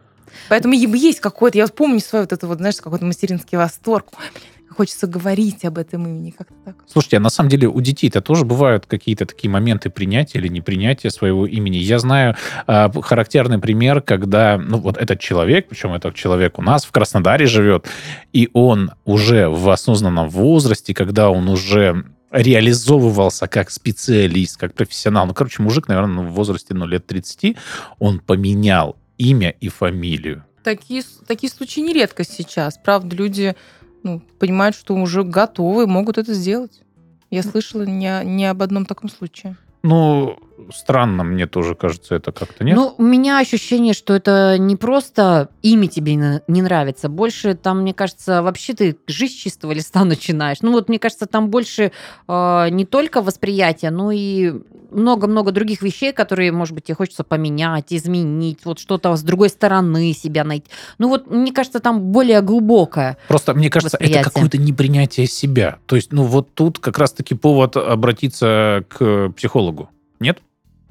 Поэтому 0.49 0.75
есть 0.75 1.21
какой-то, 1.21 1.59
я 1.59 1.67
помню 1.69 2.01
свой 2.01 2.23
вот 2.23 2.33
это 2.33 2.47
вот, 2.47 2.59
знаешь, 2.59 2.77
какой-то 2.77 3.05
материнский 3.05 3.59
восторг. 3.59 4.07
Ой, 4.19 4.25
блин, 4.33 4.60
хочется 4.71 5.07
говорить 5.07 5.65
об 5.65 5.79
этом 5.79 6.07
имени, 6.07 6.31
как-то 6.31 6.55
так. 6.65 6.77
Слушайте, 6.87 7.17
а 7.17 7.21
на 7.21 7.31
самом 7.31 7.51
деле 7.51 7.69
у 7.69 7.81
детей-то 7.81 8.21
тоже 8.21 8.45
бывают 8.45 8.87
какие-то 8.87 9.27
такие 9.27 9.51
моменты 9.51 9.91
принятия 9.91 10.39
или 10.39 10.49
непринятия 10.49 11.11
своего 11.11 11.47
имени. 11.47 11.77
Я 11.77 11.99
знаю 11.99 12.37
а, 12.67 12.91
характерный 13.03 13.59
пример, 13.59 14.01
когда, 14.01 14.59
ну, 14.59 14.79
вот 14.79 14.97
этот 14.97 15.21
человек, 15.21 15.69
причем 15.69 15.93
этот 15.93 16.15
человек 16.15 16.59
у 16.59 16.63
нас 16.63 16.85
в 16.85 16.93
Краснодаре 16.93 17.47
живет, 17.47 17.87
и 18.33 18.49
он 18.53 18.93
уже 19.05 19.49
в 19.49 19.69
осознанном 19.69 20.29
возрасте, 20.29 20.95
когда 20.95 21.31
он 21.31 21.49
уже 21.49 22.05
реализовывался 22.31 23.49
как 23.49 23.71
специалист, 23.71 24.57
как 24.57 24.75
профессионал. 24.75 25.27
Ну, 25.27 25.35
короче, 25.35 25.63
мужик, 25.63 25.89
наверное, 25.89 26.23
ну, 26.23 26.31
в 26.31 26.33
возрасте 26.33 26.75
ну, 26.75 26.87
лет 26.87 27.07
30, 27.07 27.57
он 27.99 28.21
поменял 28.21 28.97
имя 29.19 29.51
и 29.51 29.69
фамилию. 29.69 30.45
Такие, 30.63 31.03
такие 31.27 31.51
случаи 31.51 31.81
не 31.81 31.93
редкость 31.93 32.35
сейчас. 32.35 32.79
Правда, 32.79 33.17
люди 33.17 33.57
ну, 34.03 34.21
понимают, 34.39 34.77
что 34.77 34.95
уже 34.95 35.25
готовы, 35.25 35.87
могут 35.87 36.19
это 36.19 36.35
сделать. 36.35 36.83
Я 37.31 37.43
слышала 37.43 37.83
не, 37.83 38.25
не 38.25 38.47
об 38.47 38.63
одном 38.63 38.87
таком 38.87 39.09
случае. 39.09 39.57
Ну, 39.83 40.39
странно 40.75 41.25
мне 41.25 41.47
тоже 41.47 41.75
кажется 41.75 42.15
это 42.15 42.33
как-то, 42.33 42.65
нет? 42.65 42.77
Ну, 42.77 42.95
у 42.97 43.03
меня 43.03 43.39
ощущение, 43.39 43.95
что 43.95 44.15
это 44.15 44.57
не 44.59 44.77
просто 44.77 45.49
имя 45.63 45.89
тебе 45.89 46.15
не 46.15 46.63
нравится, 46.63 47.09
больше 47.09 47.55
там, 47.55 47.83
мне 47.83 47.95
кажется, 47.95 48.43
вообще 48.43 48.75
ты 48.75 48.97
жизнь 49.07 49.35
с 49.35 49.37
чистого 49.37 49.73
листа 49.73 50.05
начинаешь. 50.05 50.59
Ну 50.63 50.73
вот, 50.73 50.89
мне 50.89 50.99
кажется, 50.99 51.27
там 51.27 51.51
больше 51.51 51.93
э, 52.29 52.69
не 52.71 52.85
только 52.85 53.23
восприятие, 53.23 53.91
но 53.91 54.11
и 54.11 54.55
много-много 54.91 55.53
других 55.53 55.83
вещей, 55.83 56.13
которые, 56.13 56.53
может 56.53 56.75
быть, 56.75 56.85
тебе 56.85 56.95
хочется 56.95 57.25
поменять, 57.25 57.87
изменить, 57.91 58.65
вот 58.65 58.79
что-то 58.79 59.15
с 59.17 59.23
другой 59.23 59.49
стороны 59.49 60.13
себя 60.13 60.45
найти. 60.45 60.67
Ну 60.99 61.09
вот, 61.09 61.31
мне 61.31 61.53
кажется, 61.53 61.81
там 61.81 62.01
более 62.01 62.41
глубокое. 62.41 63.17
Просто, 63.29 63.55
мне 63.55 63.71
кажется, 63.71 63.97
это 63.97 64.05
восприятие. 64.05 64.33
какое-то 64.33 64.59
непринятие 64.59 65.27
себя. 65.27 65.79
То 65.87 65.97
есть, 65.97 66.13
ну, 66.13 66.25
вот 66.25 66.55
тут 66.55 66.79
как 66.79 66.99
раз-таки 66.99 67.35
повод 67.35 67.77
обратиться 67.77 68.85
к 68.89 69.31
психологу. 69.31 69.91
Нет, 70.19 70.39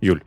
Юль? 0.01 0.23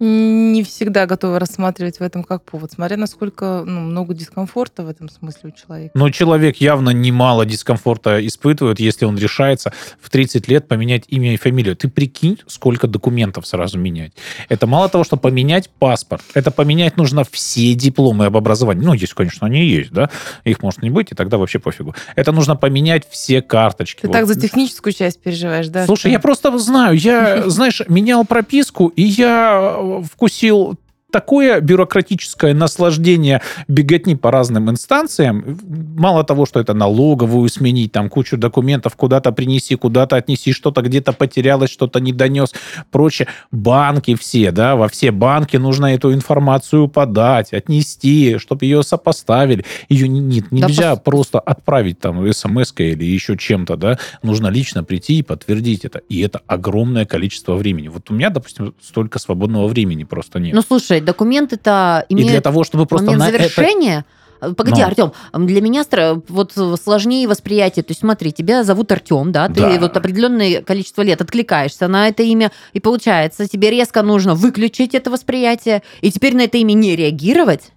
Не 0.00 0.62
всегда 0.62 1.04
готова 1.04 1.38
рассматривать 1.38 1.98
в 1.98 2.00
этом 2.00 2.24
как 2.24 2.42
повод, 2.42 2.72
смотря 2.72 2.96
насколько 2.96 3.62
ну, 3.66 3.80
много 3.80 4.14
дискомфорта 4.14 4.82
в 4.82 4.88
этом 4.88 5.10
смысле 5.10 5.50
у 5.50 5.60
человека. 5.60 5.92
Но 5.94 6.08
человек 6.08 6.56
явно 6.56 6.88
немало 6.88 7.44
дискомфорта 7.44 8.26
испытывает, 8.26 8.80
если 8.80 9.04
он 9.04 9.18
решается 9.18 9.74
в 10.00 10.08
30 10.08 10.48
лет 10.48 10.68
поменять 10.68 11.04
имя 11.08 11.34
и 11.34 11.36
фамилию. 11.36 11.76
Ты 11.76 11.88
прикинь, 11.88 12.38
сколько 12.46 12.86
документов 12.86 13.46
сразу 13.46 13.78
менять. 13.78 14.12
Это 14.48 14.66
мало 14.66 14.88
того, 14.88 15.04
что 15.04 15.18
поменять 15.18 15.68
паспорт, 15.68 16.22
это 16.32 16.50
поменять 16.50 16.96
нужно 16.96 17.22
все 17.30 17.74
дипломы 17.74 18.24
об 18.24 18.38
образовании. 18.38 18.86
Ну, 18.86 18.94
если, 18.94 19.14
конечно, 19.14 19.46
они 19.46 19.66
есть, 19.66 19.92
да, 19.92 20.08
их 20.44 20.62
может 20.62 20.80
не 20.82 20.88
быть, 20.88 21.12
и 21.12 21.14
тогда 21.14 21.36
вообще 21.36 21.58
пофигу. 21.58 21.94
Это 22.16 22.32
нужно 22.32 22.56
поменять 22.56 23.06
все 23.10 23.42
карточки. 23.42 24.00
Ты 24.00 24.06
вот. 24.06 24.14
так 24.14 24.26
за 24.26 24.40
техническую 24.40 24.94
часть 24.94 25.20
переживаешь, 25.20 25.68
да? 25.68 25.84
Слушай, 25.84 26.00
что? 26.00 26.08
я 26.08 26.20
просто 26.20 26.58
знаю, 26.58 26.96
я, 26.96 27.42
знаешь, 27.50 27.82
менял 27.86 28.24
прописку, 28.24 28.88
и 28.88 29.02
я 29.02 29.89
вкусил 30.02 30.76
такое 31.10 31.60
бюрократическое 31.60 32.54
наслаждение 32.54 33.42
беготни 33.68 34.16
по 34.16 34.30
разным 34.30 34.70
инстанциям. 34.70 35.58
Мало 35.96 36.24
того, 36.24 36.46
что 36.46 36.60
это 36.60 36.74
налоговую 36.74 37.48
сменить, 37.48 37.92
там 37.92 38.08
кучу 38.08 38.36
документов 38.36 38.96
куда-то 38.96 39.32
принеси, 39.32 39.76
куда-то 39.76 40.16
отнеси, 40.16 40.52
что-то 40.52 40.82
где-то 40.82 41.12
потерялось, 41.12 41.70
что-то 41.70 42.00
не 42.00 42.12
донес, 42.12 42.52
прочее. 42.90 43.28
Банки 43.50 44.14
все, 44.14 44.50
да, 44.52 44.76
во 44.76 44.88
все 44.88 45.10
банки 45.10 45.56
нужно 45.56 45.94
эту 45.94 46.12
информацию 46.14 46.88
подать, 46.88 47.52
отнести, 47.52 48.38
чтобы 48.38 48.64
ее 48.64 48.82
сопоставили. 48.82 49.64
Ее 49.88 50.08
нет, 50.08 50.50
нельзя 50.52 50.94
да, 50.94 51.00
просто 51.00 51.40
отправить 51.40 51.98
там 51.98 52.32
смс 52.32 52.72
или 52.78 53.04
еще 53.04 53.36
чем-то, 53.36 53.76
да. 53.76 53.98
Нужно 54.22 54.48
лично 54.48 54.84
прийти 54.84 55.18
и 55.18 55.22
подтвердить 55.22 55.84
это. 55.84 55.98
И 56.08 56.20
это 56.20 56.40
огромное 56.46 57.04
количество 57.06 57.54
времени. 57.54 57.88
Вот 57.88 58.10
у 58.10 58.14
меня, 58.14 58.30
допустим, 58.30 58.74
столько 58.80 59.18
свободного 59.18 59.66
времени 59.66 60.04
просто 60.04 60.38
нет. 60.38 60.54
Ну, 60.54 60.62
слушай, 60.62 60.99
документы-то 61.00 62.06
имеют 62.08 62.28
и 62.28 62.32
для 62.32 62.40
того, 62.40 62.64
чтобы 62.64 62.86
просто 62.86 63.12
момент 63.12 63.32
завершения. 63.32 64.04
Это... 64.40 64.54
Погоди, 64.54 64.80
Но. 64.80 64.86
Артем, 64.86 65.12
для 65.34 65.60
меня 65.60 65.84
вот 66.28 66.52
сложнее 66.82 67.28
восприятие. 67.28 67.82
То 67.82 67.90
есть 67.90 68.00
смотри, 68.00 68.32
тебя 68.32 68.64
зовут 68.64 68.90
Артем, 68.90 69.32
да, 69.32 69.48
ты 69.48 69.60
да. 69.60 69.78
вот 69.78 69.96
определенное 69.96 70.62
количество 70.62 71.02
лет 71.02 71.20
откликаешься 71.20 71.88
на 71.88 72.08
это 72.08 72.22
имя, 72.22 72.50
и 72.72 72.80
получается, 72.80 73.46
тебе 73.46 73.70
резко 73.70 74.02
нужно 74.02 74.34
выключить 74.34 74.94
это 74.94 75.10
восприятие, 75.10 75.82
и 76.00 76.10
теперь 76.10 76.34
на 76.34 76.42
это 76.42 76.56
имя 76.56 76.72
не 76.72 76.96
реагировать 76.96 77.72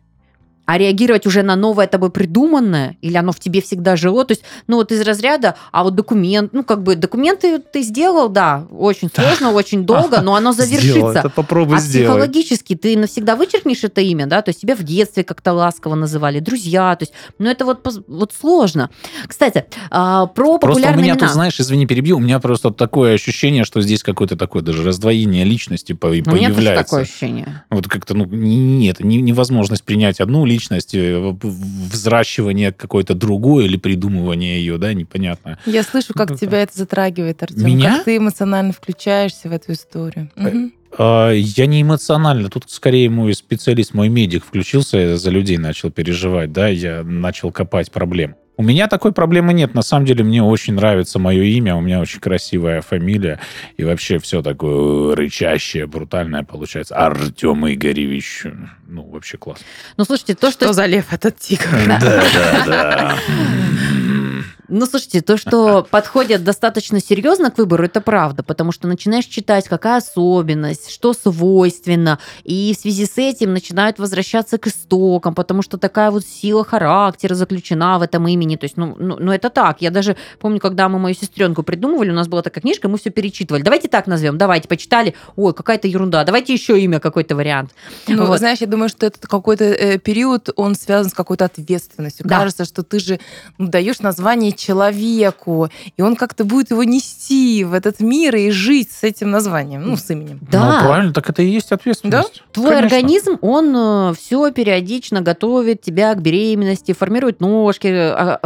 а 0.65 0.77
реагировать 0.77 1.25
уже 1.25 1.43
на 1.43 1.55
новое 1.55 1.87
тобой 1.87 2.09
придуманное, 2.09 2.97
или 3.01 3.17
оно 3.17 3.31
в 3.31 3.39
тебе 3.39 3.61
всегда 3.61 3.95
жило, 3.95 4.23
то 4.25 4.31
есть, 4.31 4.43
ну 4.67 4.77
вот 4.77 4.91
из 4.91 5.01
разряда, 5.01 5.55
а 5.71 5.83
вот 5.83 5.95
документ, 5.95 6.53
ну 6.53 6.63
как 6.63 6.83
бы 6.83 6.95
документы 6.95 7.59
ты 7.59 7.81
сделал, 7.81 8.29
да, 8.29 8.65
очень 8.71 9.09
сложно, 9.13 9.51
очень 9.51 9.85
долго, 9.85 10.21
но 10.21 10.35
оно 10.35 10.53
завершится. 10.53 11.19
Это 11.19 11.29
попробуй 11.29 11.77
а 11.77 11.79
психологически 11.79 12.75
ты 12.75 12.97
навсегда 12.97 13.35
вычеркнешь 13.35 13.83
это 13.83 14.01
имя, 14.01 14.25
да, 14.25 14.41
то 14.41 14.49
есть 14.49 14.61
тебя 14.61 14.75
в 14.75 14.83
детстве 14.83 15.23
как-то 15.23 15.53
ласково 15.53 15.95
называли, 15.95 16.39
друзья, 16.39 16.95
то 16.95 17.03
есть, 17.03 17.13
ну 17.39 17.49
это 17.49 17.65
вот, 17.65 17.85
вот 18.07 18.31
сложно. 18.39 18.89
Кстати, 19.27 19.65
а, 19.89 20.27
про 20.27 20.59
просто 20.59 20.67
популярные 20.67 20.97
у 20.97 21.03
меня 21.03 21.13
имена. 21.13 21.27
тут, 21.27 21.33
знаешь, 21.33 21.59
извини, 21.59 21.85
перебью, 21.85 22.17
у 22.17 22.19
меня 22.19 22.39
просто 22.39 22.71
такое 22.71 23.15
ощущение, 23.15 23.65
что 23.65 23.81
здесь 23.81 24.01
какое-то 24.01 24.37
такое 24.37 24.61
даже 24.61 24.83
раздвоение 24.83 25.43
личности 25.43 25.93
появляется. 25.93 26.31
У 26.31 26.35
меня 26.35 26.53
тоже 26.53 26.83
такое 26.83 27.01
ощущение. 27.01 27.63
Вот 27.69 27.87
как-то, 27.87 28.13
ну, 28.13 28.25
нет, 28.25 28.99
невозможность 29.01 29.83
принять 29.83 30.21
одну 30.21 30.45
личность, 30.45 30.52
э, 30.93 31.33
взращивание 31.41 32.71
какой-то 32.71 33.13
другой 33.13 33.65
или 33.65 33.77
придумывание 33.77 34.59
ее, 34.59 34.77
да, 34.77 34.93
непонятно. 34.93 35.59
Я 35.65 35.83
слышу, 35.83 36.13
как 36.13 36.31
ну, 36.31 36.37
тебя 36.37 36.61
это 36.63 36.77
затрагивает, 36.77 37.41
Артем. 37.43 37.65
Меня? 37.65 37.97
Как 37.97 38.05
ты 38.05 38.17
эмоционально 38.17 38.73
включаешься 38.73 39.49
в 39.49 39.51
эту 39.51 39.73
историю. 39.73 40.29
Угу. 40.35 40.71
Я 40.99 41.65
не 41.65 41.81
эмоционально. 41.81 42.49
Тут 42.49 42.65
скорее 42.67 43.09
мой 43.09 43.33
специалист, 43.33 43.93
мой 43.93 44.09
медик 44.09 44.45
включился, 44.45 45.17
за 45.17 45.29
людей 45.31 45.57
начал 45.57 45.89
переживать, 45.89 46.51
да, 46.51 46.67
я 46.67 47.03
начал 47.03 47.51
копать 47.51 47.91
проблем. 47.91 48.35
У 48.55 48.63
меня 48.63 48.87
такой 48.87 49.11
проблемы 49.11 49.53
нет. 49.53 49.73
На 49.73 49.81
самом 49.81 50.05
деле 50.05 50.23
мне 50.23 50.43
очень 50.43 50.75
нравится 50.75 51.17
мое 51.17 51.43
имя, 51.43 51.75
у 51.75 51.81
меня 51.81 51.99
очень 51.99 52.19
красивая 52.19 52.81
фамилия, 52.81 53.39
и 53.77 53.83
вообще 53.83 54.19
все 54.19 54.41
такое 54.43 55.15
рычащее, 55.15 55.87
брутальное 55.87 56.43
получается. 56.43 56.95
Артем 56.95 57.67
Игоревич. 57.67 58.43
Ну, 58.87 59.03
вообще 59.03 59.37
класс. 59.37 59.59
Ну, 59.97 60.05
слушайте, 60.05 60.35
то, 60.35 60.51
что... 60.51 60.65
Что 60.65 60.73
за 60.73 60.85
лев 60.85 61.11
этот 61.11 61.39
тигр? 61.39 61.67
Да, 61.87 61.99
да, 61.99 62.65
да. 62.65 63.17
Ну, 64.75 64.87
слушайте, 64.87 65.21
то, 65.21 65.37
что 65.37 65.85
подходят 65.91 66.43
достаточно 66.43 66.99
серьезно 66.99 67.51
к 67.51 67.59
выбору, 67.59 67.85
это 67.85 68.01
правда, 68.01 68.41
потому 68.41 68.71
что 68.71 68.87
начинаешь 68.87 69.25
читать, 69.25 69.67
какая 69.67 69.97
особенность, 69.97 70.89
что 70.89 71.13
свойственно, 71.13 72.17
и 72.43 72.73
в 72.75 72.81
связи 72.81 73.05
с 73.05 73.19
этим 73.19 73.53
начинают 73.53 73.99
возвращаться 73.99 74.57
к 74.57 74.65
истокам, 74.65 75.35
потому 75.35 75.61
что 75.61 75.77
такая 75.77 76.09
вот 76.09 76.25
сила 76.25 76.65
характера 76.65 77.35
заключена 77.35 77.99
в 77.99 78.01
этом 78.01 78.27
имени. 78.27 78.55
То 78.55 78.63
есть, 78.63 78.75
ну, 78.75 78.95
ну, 78.97 79.17
ну 79.19 79.31
это 79.31 79.51
так. 79.51 79.81
Я 79.81 79.91
даже 79.91 80.17
помню, 80.39 80.59
когда 80.59 80.89
мы 80.89 80.97
мою 80.97 81.13
сестренку 81.13 81.61
придумывали, 81.61 82.09
у 82.09 82.15
нас 82.15 82.27
была 82.27 82.41
такая 82.41 82.63
книжка, 82.63 82.89
мы 82.89 82.97
все 82.97 83.11
перечитывали. 83.11 83.61
Давайте 83.61 83.89
так 83.89 84.07
назовем, 84.07 84.39
давайте, 84.39 84.67
почитали, 84.67 85.13
ой, 85.35 85.53
какая-то 85.53 85.87
ерунда, 85.87 86.23
давайте 86.23 86.51
еще 86.51 86.79
имя, 86.81 86.99
какой-то 86.99 87.35
вариант. 87.35 87.71
Ну, 88.07 88.25
вот. 88.25 88.39
знаешь, 88.39 88.57
я 88.59 88.67
думаю, 88.67 88.89
что 88.89 89.05
этот 89.05 89.27
какой-то 89.27 89.65
э, 89.65 89.99
период, 89.99 90.49
он 90.55 90.73
связан 90.73 91.11
с 91.11 91.13
какой-то 91.13 91.45
ответственностью. 91.45 92.25
Да. 92.27 92.39
Кажется, 92.39 92.65
что 92.65 92.81
ты 92.81 92.97
же 92.97 93.19
ну, 93.59 93.67
даешь 93.67 93.99
название 93.99 94.51
человеку, 94.63 95.69
и 95.97 96.01
он 96.01 96.15
как-то 96.15 96.45
будет 96.45 96.71
его 96.71 96.83
нести 96.83 97.63
в 97.63 97.73
этот 97.73 97.99
мир 97.99 98.35
и 98.35 98.49
жить 98.51 98.91
с 98.91 99.03
этим 99.03 99.31
названием, 99.31 99.83
ну, 99.83 99.97
с 99.97 100.09
именем. 100.09 100.39
Да. 100.41 100.81
Ну, 100.81 100.87
правильно, 100.87 101.13
так 101.13 101.29
это 101.29 101.41
и 101.41 101.47
есть 101.47 101.71
ответственность. 101.71 102.33
Да? 102.35 102.43
Твой 102.51 102.75
Конечно. 102.75 102.97
организм, 102.97 103.37
он 103.41 103.75
э, 103.75 104.13
все 104.15 104.51
периодично 104.51 105.21
готовит 105.21 105.81
тебя 105.81 106.13
к 106.13 106.21
беременности, 106.21 106.93
формирует 106.93 107.39
ножки, 107.39 107.87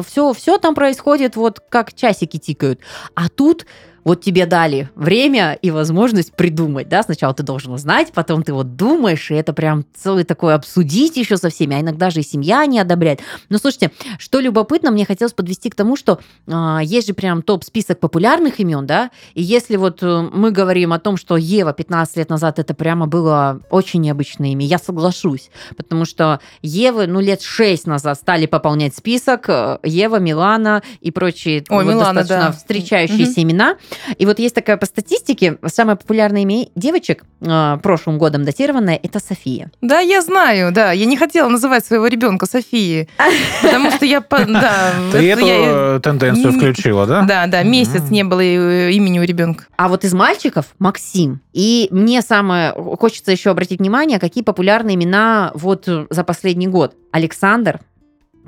все, 0.06 0.30
а, 0.30 0.34
все 0.34 0.58
там 0.58 0.76
происходит 0.76 1.36
вот 1.36 1.60
как 1.70 1.94
часики 1.94 2.38
тикают. 2.38 2.80
А 3.16 3.30
тут 3.30 3.66
вот 4.08 4.22
тебе 4.22 4.46
дали 4.46 4.90
время 4.96 5.60
и 5.62 5.70
возможность 5.70 6.34
придумать, 6.34 6.88
да, 6.88 7.04
сначала 7.04 7.34
ты 7.34 7.44
должен 7.44 7.74
узнать, 7.74 8.14
потом 8.14 8.42
ты 8.42 8.54
вот 8.54 8.78
думаешь, 8.78 9.30
и 9.32 9.34
это 9.34 9.52
прям 9.52 9.84
целый 9.94 10.24
такой 10.24 10.54
обсудить 10.54 11.18
еще 11.18 11.36
со 11.36 11.50
всеми, 11.50 11.76
а 11.76 11.82
иногда 11.82 12.10
же 12.10 12.22
и 12.22 12.24
семья 12.24 12.66
не 12.66 12.80
одобряет. 12.80 13.20
Но 13.50 13.58
слушайте, 13.58 13.92
что 14.18 14.40
любопытно, 14.40 14.92
мне 14.92 15.06
хотелось 15.06 15.34
подвести 15.34 15.70
к 15.70 15.76
тому, 15.76 15.98
что 15.98 16.20
э, 16.48 16.80
есть 16.84 17.08
же 17.08 17.14
прям 17.14 17.42
топ-список 17.42 18.00
популярных 18.00 18.62
имен, 18.62 18.88
да, 18.88 19.12
и 19.34 19.44
если 19.44 19.76
вот 19.76 20.02
э, 20.02 20.30
мы 20.32 20.52
говорим 20.52 20.94
о 20.94 21.00
том, 21.00 21.18
что 21.18 21.36
Ева 21.36 21.74
15 21.74 22.16
лет 22.16 22.30
назад 22.30 22.60
это 22.60 22.74
прямо 22.74 23.08
было 23.08 23.60
очень 23.70 24.00
необычное 24.00 24.52
имя, 24.52 24.66
я 24.66 24.78
соглашусь, 24.78 25.50
потому 25.76 26.06
что 26.06 26.40
Евы, 26.62 27.08
ну, 27.08 27.20
лет 27.20 27.42
6 27.42 27.88
назад 27.88 28.18
стали 28.18 28.46
пополнять 28.46 28.96
список, 28.96 29.50
э, 29.50 29.80
Ева, 29.84 30.20
Милана 30.20 30.82
и 31.02 31.12
прочие 31.12 31.66
Ой, 31.68 31.84
вот, 31.84 31.92
Милана, 31.92 32.22
достаточно 32.22 32.52
да. 32.52 32.58
встречающиеся 32.58 33.42
угу. 33.42 33.42
имена. 33.42 33.76
И 34.18 34.26
вот 34.26 34.40
есть 34.40 34.56
такая 34.56 34.78
по 34.78 34.86
статистике, 34.86 35.58
самое 35.68 35.98
популярное 35.98 36.42
имя 36.42 36.68
девочек 36.76 37.24
э, 37.42 37.78
прошлым 37.82 38.18
годом 38.18 38.46
датированное, 38.46 39.00
это 39.02 39.20
София. 39.20 39.72
Да, 39.82 40.00
я 40.00 40.22
знаю, 40.22 40.72
да. 40.72 40.92
Я 40.92 41.06
не 41.06 41.18
хотела 41.18 41.50
называть 41.50 41.86
своего 41.86 42.08
ребенка 42.08 42.46
Софией, 42.46 43.10
потому 43.62 43.92
что 43.92 44.06
я... 44.06 44.22
Да, 44.30 44.94
Ты 45.12 45.32
эту 45.32 46.02
тенденцию 46.02 46.54
включила, 46.54 47.06
да? 47.06 47.22
Да, 47.24 47.48
да, 47.48 47.64
месяц 47.64 48.10
не 48.10 48.24
было 48.24 48.42
имени 48.42 49.20
у 49.20 49.24
ребенка. 49.24 49.66
А 49.76 49.88
вот 49.88 50.04
из 50.04 50.14
мальчиков 50.14 50.66
Максим. 50.80 51.42
И 51.54 51.88
мне 51.92 52.22
самое 52.22 52.74
хочется 53.00 53.32
еще 53.32 53.50
обратить 53.52 53.80
внимание, 53.80 54.20
какие 54.20 54.44
популярные 54.44 54.96
имена 54.96 55.52
вот 55.54 55.88
за 56.10 56.24
последний 56.24 56.68
год. 56.68 56.96
Александр, 57.12 57.80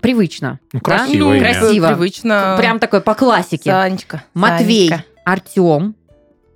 привычно. 0.02 0.60
Ну, 0.74 0.80
красиво. 0.80 1.34
Да? 1.34 1.40
Красиво. 1.40 1.88
Привычно. 1.88 2.56
Прям 2.58 2.80
такой 2.80 3.02
по 3.02 3.16
классике. 3.16 3.72
Санечка. 3.72 4.24
Матвей. 4.34 4.90
Санечка. 4.90 5.06
Артем. 5.32 5.96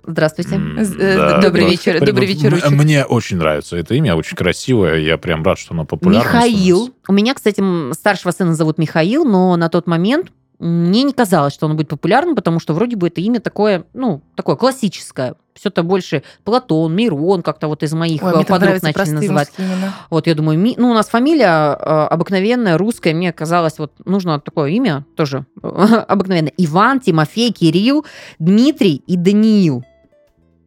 Здравствуйте. 0.06 0.60
Да, 0.98 1.40
добрый 1.40 1.70
вечер. 1.70 2.04
Добрый 2.04 2.26
вечер. 2.26 2.60
Мне 2.70 3.04
очень 3.04 3.38
нравится 3.38 3.76
это 3.76 3.94
имя, 3.94 4.16
очень 4.16 4.36
красивое. 4.36 4.98
Я 4.98 5.16
прям 5.16 5.42
рад, 5.42 5.58
что 5.58 5.72
оно 5.72 5.84
популярно. 5.86 6.28
Михаил. 6.28 6.94
У 7.08 7.12
меня, 7.12 7.34
кстати, 7.34 7.62
старшего 7.94 8.30
сына 8.32 8.54
зовут 8.54 8.78
Михаил, 8.78 9.24
но 9.24 9.56
на 9.56 9.68
тот 9.68 9.86
момент 9.86 10.30
мне 10.58 11.02
не 11.02 11.12
казалось, 11.12 11.54
что 11.54 11.66
он 11.66 11.76
будет 11.76 11.88
популярным, 11.88 12.36
потому 12.36 12.60
что 12.60 12.74
вроде 12.74 12.96
бы 12.96 13.08
это 13.08 13.20
имя 13.20 13.40
такое, 13.40 13.84
ну, 13.94 14.22
такое 14.34 14.56
классическое. 14.56 15.36
Все-то 15.54 15.82
больше 15.82 16.22
Платон, 16.44 16.94
Мирон, 16.94 17.42
как-то 17.42 17.68
вот 17.68 17.82
из 17.82 17.92
моих 17.92 18.22
Ой, 18.22 18.42
э, 18.42 18.44
подруг 18.44 18.82
начали 18.82 19.10
называть. 19.10 19.52
Вот 20.10 20.26
я 20.26 20.34
думаю, 20.34 20.58
ми... 20.58 20.74
ну, 20.76 20.90
у 20.90 20.94
нас 20.94 21.08
фамилия 21.08 21.74
э, 21.74 22.06
обыкновенная, 22.10 22.76
русская, 22.76 23.14
мне 23.14 23.32
казалось, 23.32 23.78
вот 23.78 23.92
нужно 24.04 24.40
такое 24.40 24.70
имя 24.70 25.04
тоже 25.16 25.46
обыкновенное. 25.62 26.52
Иван, 26.56 27.00
Тимофей, 27.00 27.52
Кирилл, 27.52 28.04
Дмитрий 28.38 29.02
и 29.06 29.16
Даниил. 29.16 29.84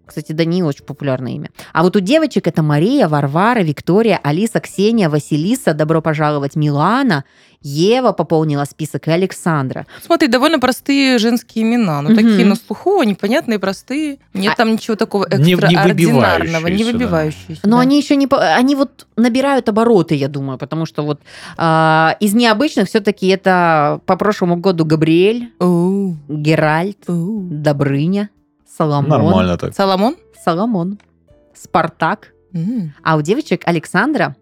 Кстати, 0.07 0.31
Даниил 0.31 0.67
очень 0.67 0.85
популярное 0.85 1.33
имя. 1.33 1.49
А 1.73 1.83
вот 1.83 1.95
у 1.95 1.99
девочек 1.99 2.47
это 2.47 2.63
Мария, 2.63 3.07
Варвара, 3.07 3.59
Виктория, 3.59 4.19
Алиса, 4.23 4.59
Ксения, 4.59 5.09
Василиса, 5.09 5.73
добро 5.73 6.01
пожаловать, 6.01 6.55
Милана, 6.55 7.23
Ева 7.61 8.11
пополнила 8.11 8.65
список 8.65 9.07
и 9.07 9.11
Александра. 9.11 9.85
Смотри, 10.05 10.27
довольно 10.27 10.59
простые 10.59 11.17
женские 11.17 11.65
имена. 11.65 12.01
Ну, 12.01 12.09
Мгм. 12.11 12.15
такие 12.15 12.45
на 12.45 12.55
слуху, 12.55 13.01
непонятные, 13.03 13.59
простые. 13.59 14.19
Нет 14.33 14.53
А- 14.53 14.57
там 14.57 14.73
ничего 14.73 14.95
такого 14.95 15.27
Не- 15.37 15.43
не 15.43 15.53
экстраординарного, 15.53 16.67
не 16.67 16.83
выбивающиеся, 16.83 17.61
да. 17.63 17.69
Но 17.69 17.77
да. 17.77 17.81
они 17.81 17.97
еще 17.97 18.15
не... 18.15 18.27
Они 18.31 18.75
вот 18.75 19.07
набирают 19.17 19.67
обороты, 19.69 20.13
я 20.15 20.27
думаю, 20.27 20.57
потому 20.59 20.85
что 20.85 21.03
вот 21.03 21.19
а, 21.57 22.15
из 22.19 22.33
необычных 22.35 22.87
все-таки 22.87 23.27
это 23.27 24.01
по 24.05 24.15
прошлому 24.17 24.57
году 24.57 24.85
Габриэль, 24.85 25.49
Оу, 25.59 26.15
Геральт, 26.29 27.09
оу. 27.09 27.41
Добрыня, 27.49 28.29
Соломон. 28.77 29.09
Нормально 29.09 29.57
так. 29.57 29.73
Соломон? 29.75 30.15
Соломон, 30.43 30.99
Спартак. 31.53 32.33
М. 32.53 32.93
А 33.03 33.15
у 33.17 33.21
девочек 33.21 33.61
Александра, 33.65 34.35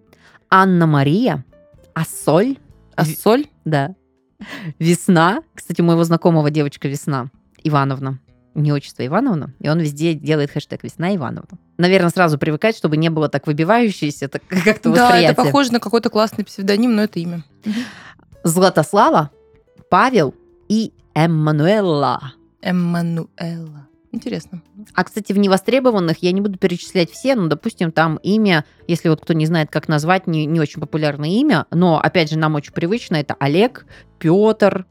Анна-Мария, 0.49 1.43
Ассоль, 1.93 2.57
А 2.95 3.05
соль? 3.05 3.47
да, 3.65 3.95
Весна. 4.79 5.39
Кстати, 5.53 5.81
у 5.81 5.85
моего 5.85 6.03
знакомого 6.03 6.49
девочка 6.51 6.87
Весна 6.87 7.29
Ивановна. 7.63 8.19
Не 8.53 8.71
отчество 8.71 9.05
Ивановна, 9.05 9.53
и 9.59 9.67
он 9.69 9.79
везде 9.79 10.13
делает 10.13 10.49
хэштег 10.51 10.83
Весна 10.83 11.13
Ивановна. 11.15 11.57
Наверное, 11.77 12.09
сразу 12.09 12.37
привыкать, 12.37 12.77
чтобы 12.77 12.95
не 12.95 13.09
было 13.09 13.27
так 13.27 13.47
выбивающееся, 13.47 14.27
так 14.29 14.43
как-то 14.49 14.91
Да, 14.93 15.05
восприятие. 15.07 15.31
это 15.31 15.43
похоже 15.43 15.73
на 15.73 15.79
какой-то 15.81 16.09
классный 16.09 16.45
псевдоним, 16.45 16.95
но 16.95 17.03
это 17.03 17.19
имя. 17.19 17.43
Златослава, 18.43 19.31
Павел 19.89 20.33
и 20.69 20.93
Эммануэлла. 21.15 22.33
Эммануэла. 22.61 23.87
Интересно. 24.15 24.61
А, 24.93 25.03
кстати, 25.03 25.33
в 25.33 25.37
невостребованных 25.37 26.19
я 26.21 26.31
не 26.31 26.39
буду 26.39 26.57
перечислять 26.57 27.11
все, 27.11 27.35
но, 27.35 27.47
допустим, 27.47 27.91
там 27.91 28.15
имя, 28.23 28.63
если 28.87 29.09
вот 29.09 29.19
кто 29.19 29.33
не 29.33 29.45
знает, 29.45 29.69
как 29.69 29.89
назвать, 29.89 30.25
не, 30.25 30.45
не 30.45 30.61
очень 30.61 30.79
популярное 30.79 31.27
имя, 31.29 31.65
но, 31.69 31.99
опять 31.99 32.29
же, 32.29 32.37
нам 32.37 32.55
очень 32.55 32.71
привычно, 32.71 33.17
это 33.17 33.35
Олег, 33.39 33.85
Петр, 34.17 34.85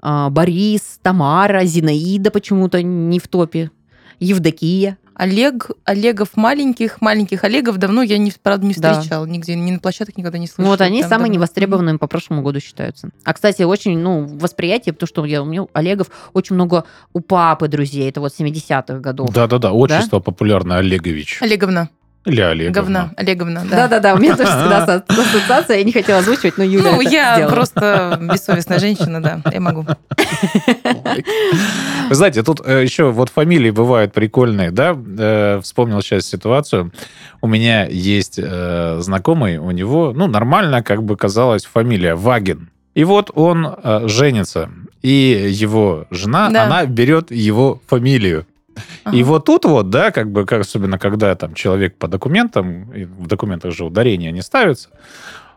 а, 0.00 0.28
Борис, 0.30 0.98
Тамара, 1.02 1.64
Зинаида 1.64 2.32
почему-то 2.32 2.82
не 2.82 3.20
в 3.20 3.28
топе, 3.28 3.70
Евдокия. 4.18 4.98
Олег, 5.18 5.72
Олегов 5.84 6.36
маленьких, 6.36 7.00
маленьких 7.02 7.42
Олегов 7.44 7.76
давно 7.76 8.02
я, 8.02 8.18
не, 8.18 8.32
правда, 8.42 8.64
не 8.66 8.74
Да. 8.74 8.94
встречала 8.94 9.26
нигде, 9.26 9.56
ни 9.56 9.72
на 9.72 9.78
площадках 9.80 10.16
никогда 10.16 10.38
не 10.38 10.46
слышала. 10.46 10.70
вот 10.72 10.80
они 10.80 11.02
самые 11.02 11.18
давно. 11.18 11.34
невостребованными 11.34 11.96
по 11.98 12.06
прошлому 12.06 12.42
году 12.42 12.60
считаются. 12.60 13.10
А, 13.24 13.34
кстати, 13.34 13.62
очень, 13.62 13.98
ну, 13.98 14.24
восприятие, 14.24 14.92
потому 14.94 15.08
что 15.08 15.24
я, 15.24 15.42
у 15.42 15.44
меня 15.44 15.66
Олегов 15.72 16.06
очень 16.32 16.54
много 16.54 16.84
у 17.12 17.20
папы 17.20 17.66
друзей, 17.68 18.08
это 18.08 18.20
вот 18.20 18.32
70-х 18.38 19.00
годов. 19.00 19.32
Да-да-да, 19.32 19.72
отчество 19.72 20.20
популярное 20.20 20.78
Олегович. 20.78 21.38
Олеговна. 21.42 21.90
Или 22.26 22.40
Олеговна. 22.42 22.72
Говна. 22.82 23.10
Олеговна, 23.16 23.62
да. 23.70 23.76
Да-да-да, 23.76 24.14
у 24.14 24.18
меня 24.18 24.36
тоже 24.36 24.50
всегда 24.50 24.84
ассоциация, 25.08 25.78
я 25.78 25.84
не 25.84 25.92
хотела 25.92 26.18
озвучивать, 26.18 26.58
но 26.58 26.64
Юля 26.64 26.92
Ну, 26.92 27.00
я 27.00 27.34
сделала. 27.36 27.52
просто 27.54 28.18
бессовестная 28.20 28.78
женщина, 28.78 29.22
да, 29.22 29.40
я 29.50 29.60
могу. 29.60 29.86
Вы 32.08 32.14
знаете, 32.14 32.42
тут 32.42 32.60
э, 32.64 32.82
еще 32.82 33.10
вот 33.10 33.28
фамилии 33.30 33.70
бывают 33.70 34.12
прикольные, 34.12 34.70
да? 34.70 34.96
Э, 35.18 35.60
Вспомнил 35.62 36.00
сейчас 36.02 36.26
ситуацию. 36.26 36.92
У 37.40 37.46
меня 37.46 37.86
есть 37.86 38.38
э, 38.42 38.96
знакомый, 39.00 39.58
у 39.58 39.70
него, 39.70 40.12
ну, 40.14 40.26
нормально, 40.26 40.82
как 40.82 41.02
бы 41.02 41.16
казалось, 41.16 41.64
фамилия 41.64 42.14
Вагин. 42.14 42.70
И 42.94 43.04
вот 43.04 43.30
он 43.34 43.66
э, 43.66 44.08
женится, 44.08 44.70
и 45.02 45.46
его 45.50 46.06
жена, 46.10 46.50
Да. 46.50 46.64
она 46.64 46.84
берет 46.86 47.30
его 47.30 47.80
фамилию. 47.86 48.46
И 49.12 49.22
вот 49.22 49.44
тут 49.44 49.64
вот, 49.64 49.90
да, 49.90 50.10
как 50.10 50.30
бы, 50.30 50.44
как, 50.46 50.60
особенно 50.62 50.98
когда 50.98 51.34
там 51.34 51.54
человек 51.54 51.96
по 51.96 52.08
документам, 52.08 52.92
и 52.92 53.04
в 53.04 53.26
документах 53.26 53.72
же 53.74 53.84
ударения 53.84 54.30
не 54.30 54.42
ставятся, 54.42 54.90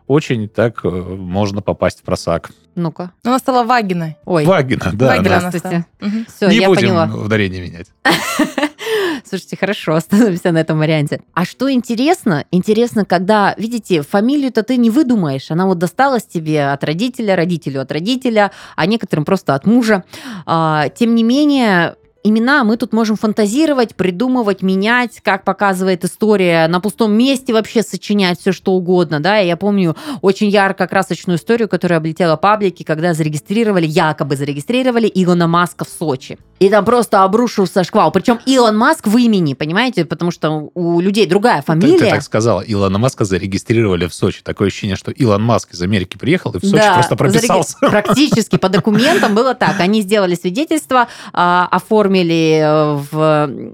очень 0.06 0.48
так 0.48 0.84
э, 0.84 0.88
можно 0.88 1.62
попасть 1.62 2.00
в 2.00 2.02
просак. 2.02 2.50
Ну-ка. 2.74 3.12
Она 3.24 3.38
стала 3.38 3.64
Вагиной. 3.64 4.16
Ой, 4.24 4.44
Вагина, 4.44 4.90
да. 4.92 5.06
Вагина 5.08 5.28
да. 5.28 5.38
она 5.38 5.50
Здравствуйте. 5.50 5.86
стала. 5.98 6.10
Мгм. 6.12 6.26
все, 6.26 6.48
Не 6.48 6.56
я 6.56 6.68
будем 6.68 6.88
поняла. 6.88 7.24
ударение 7.24 7.62
менять. 7.62 7.86
Слушайте, 9.24 9.56
хорошо, 9.56 9.94
остановимся 9.96 10.52
на 10.52 10.58
этом 10.58 10.78
варианте. 10.78 11.22
А 11.34 11.44
что 11.44 11.70
интересно? 11.72 12.44
Интересно, 12.50 13.04
когда, 13.04 13.54
видите, 13.56 14.02
фамилию-то 14.02 14.62
ты 14.62 14.76
не 14.76 14.90
выдумаешь. 14.90 15.50
Она 15.50 15.66
вот 15.66 15.78
досталась 15.78 16.24
тебе 16.24 16.66
от 16.70 16.82
родителя, 16.84 17.36
родителю 17.36 17.80
от 17.82 17.92
родителя, 17.92 18.50
а 18.76 18.86
некоторым 18.86 19.24
просто 19.24 19.54
от 19.54 19.66
мужа. 19.66 20.04
А, 20.46 20.88
тем 20.90 21.14
не 21.14 21.22
менее, 21.22 21.94
имена 22.24 22.64
мы 22.64 22.76
тут 22.76 22.92
можем 22.92 23.16
фантазировать, 23.16 23.94
придумывать, 23.94 24.62
менять, 24.62 25.20
как 25.22 25.44
показывает 25.44 26.04
история, 26.04 26.68
на 26.68 26.80
пустом 26.80 27.12
месте 27.12 27.52
вообще 27.52 27.82
сочинять 27.82 28.40
все 28.40 28.52
что 28.52 28.72
угодно, 28.72 29.20
да, 29.20 29.38
я 29.38 29.56
помню 29.56 29.96
очень 30.20 30.48
ярко-красочную 30.48 31.38
историю, 31.38 31.68
которая 31.68 31.98
облетела 31.98 32.36
паблики, 32.36 32.82
когда 32.82 33.14
зарегистрировали, 33.14 33.86
якобы 33.86 34.36
зарегистрировали 34.36 35.10
Илона 35.12 35.46
Маска 35.46 35.84
в 35.84 35.88
Сочи. 35.88 36.38
И 36.60 36.68
там 36.70 36.84
просто 36.84 37.24
обрушился 37.24 37.82
шквал. 37.82 38.12
Причем 38.12 38.38
Илон 38.46 38.76
Маск 38.78 39.08
в 39.08 39.16
имени, 39.18 39.54
понимаете, 39.54 40.04
потому 40.04 40.30
что 40.30 40.70
у 40.74 41.00
людей 41.00 41.26
другая 41.26 41.60
Ты, 41.60 41.66
фамилия. 41.66 41.98
ты 41.98 42.10
так 42.10 42.22
сказала, 42.22 42.60
Илона 42.64 42.98
Маска 42.98 43.24
зарегистрировали 43.24 44.06
в 44.06 44.14
Сочи. 44.14 44.42
Такое 44.44 44.68
ощущение, 44.68 44.94
что 44.94 45.10
Илон 45.10 45.42
Маск 45.42 45.72
из 45.74 45.82
Америки 45.82 46.16
приехал 46.16 46.52
и 46.52 46.58
в 46.60 46.64
Сочи 46.64 46.76
Да, 46.76 46.94
просто 46.94 47.16
прописался. 47.16 47.76
зареги- 47.80 47.90
Практически 47.90 48.58
по 48.58 48.68
документам 48.68 49.34
было 49.34 49.54
так. 49.54 49.80
Они 49.80 50.02
сделали 50.02 50.36
свидетельство, 50.36 51.08
а, 51.32 51.66
оформили 52.12 52.60
э, 52.62 53.00
в 53.10 53.72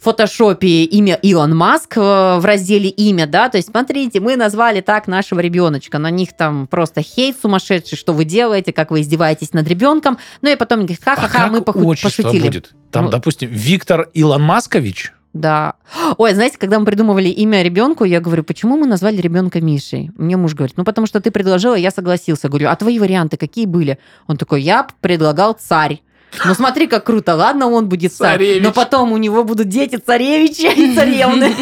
фотошопе 0.00 0.84
имя 0.84 1.14
Илон 1.22 1.56
Маск 1.56 1.96
э, 1.96 2.00
в 2.00 2.44
разделе 2.44 2.88
имя, 2.90 3.26
да, 3.26 3.48
то 3.48 3.56
есть 3.58 3.70
смотрите, 3.70 4.20
мы 4.20 4.36
назвали 4.36 4.80
так 4.80 5.06
нашего 5.08 5.40
ребеночка, 5.40 5.98
на 5.98 6.10
них 6.10 6.36
там 6.36 6.66
просто 6.68 7.02
хейт 7.02 7.36
сумасшедший, 7.40 7.98
что 7.98 8.12
вы 8.12 8.24
делаете, 8.24 8.72
как 8.72 8.90
вы 8.90 9.00
издеваетесь 9.00 9.52
над 9.52 9.66
ребенком, 9.68 10.18
ну 10.42 10.50
и 10.50 10.56
потом 10.56 10.80
они 10.80 10.86
говорят, 10.88 11.02
А 11.06 11.16
ха-ха-ха, 11.16 11.44
как 11.44 11.52
мы 11.52 11.58
поху- 11.60 12.02
пошутили. 12.02 12.46
будет? 12.46 12.72
Там, 12.92 13.06
Ну. 13.06 13.10
допустим, 13.10 13.48
Виктор 13.50 14.08
Илон 14.14 14.42
Маскович. 14.42 15.12
Да. 15.32 15.74
Ой, 16.16 16.32
знаете, 16.32 16.56
когда 16.56 16.78
мы 16.78 16.86
придумывали 16.86 17.28
имя 17.28 17.62
ребенку, 17.62 18.04
я 18.04 18.20
говорю, 18.20 18.42
почему 18.42 18.78
мы 18.78 18.86
назвали 18.86 19.16
ребенка 19.20 19.60
Мишей? 19.60 20.10
Мне 20.16 20.36
муж 20.38 20.54
говорит, 20.54 20.76
ну 20.78 20.84
потому 20.84 21.06
что 21.06 21.20
ты 21.20 21.30
предложила, 21.30 21.74
я 21.74 21.90
согласился. 21.90 22.48
Говорю, 22.48 22.68
а 22.70 22.76
твои 22.76 22.98
варианты 22.98 23.36
какие 23.36 23.66
были? 23.66 23.98
Он 24.28 24.38
такой, 24.38 24.62
я 24.62 24.86
предлагал 25.02 25.52
царь. 25.60 26.00
Ну 26.44 26.54
смотри, 26.54 26.86
как 26.86 27.04
круто. 27.04 27.34
Ладно, 27.34 27.68
он 27.68 27.88
будет 27.88 28.12
царь. 28.12 28.36
Царевич. 28.38 28.62
Но 28.62 28.72
потом 28.72 29.12
у 29.12 29.16
него 29.16 29.42
будут 29.44 29.68
дети 29.68 29.96
царевичи 29.96 30.66
и 30.66 30.94
царевны. 30.94 31.54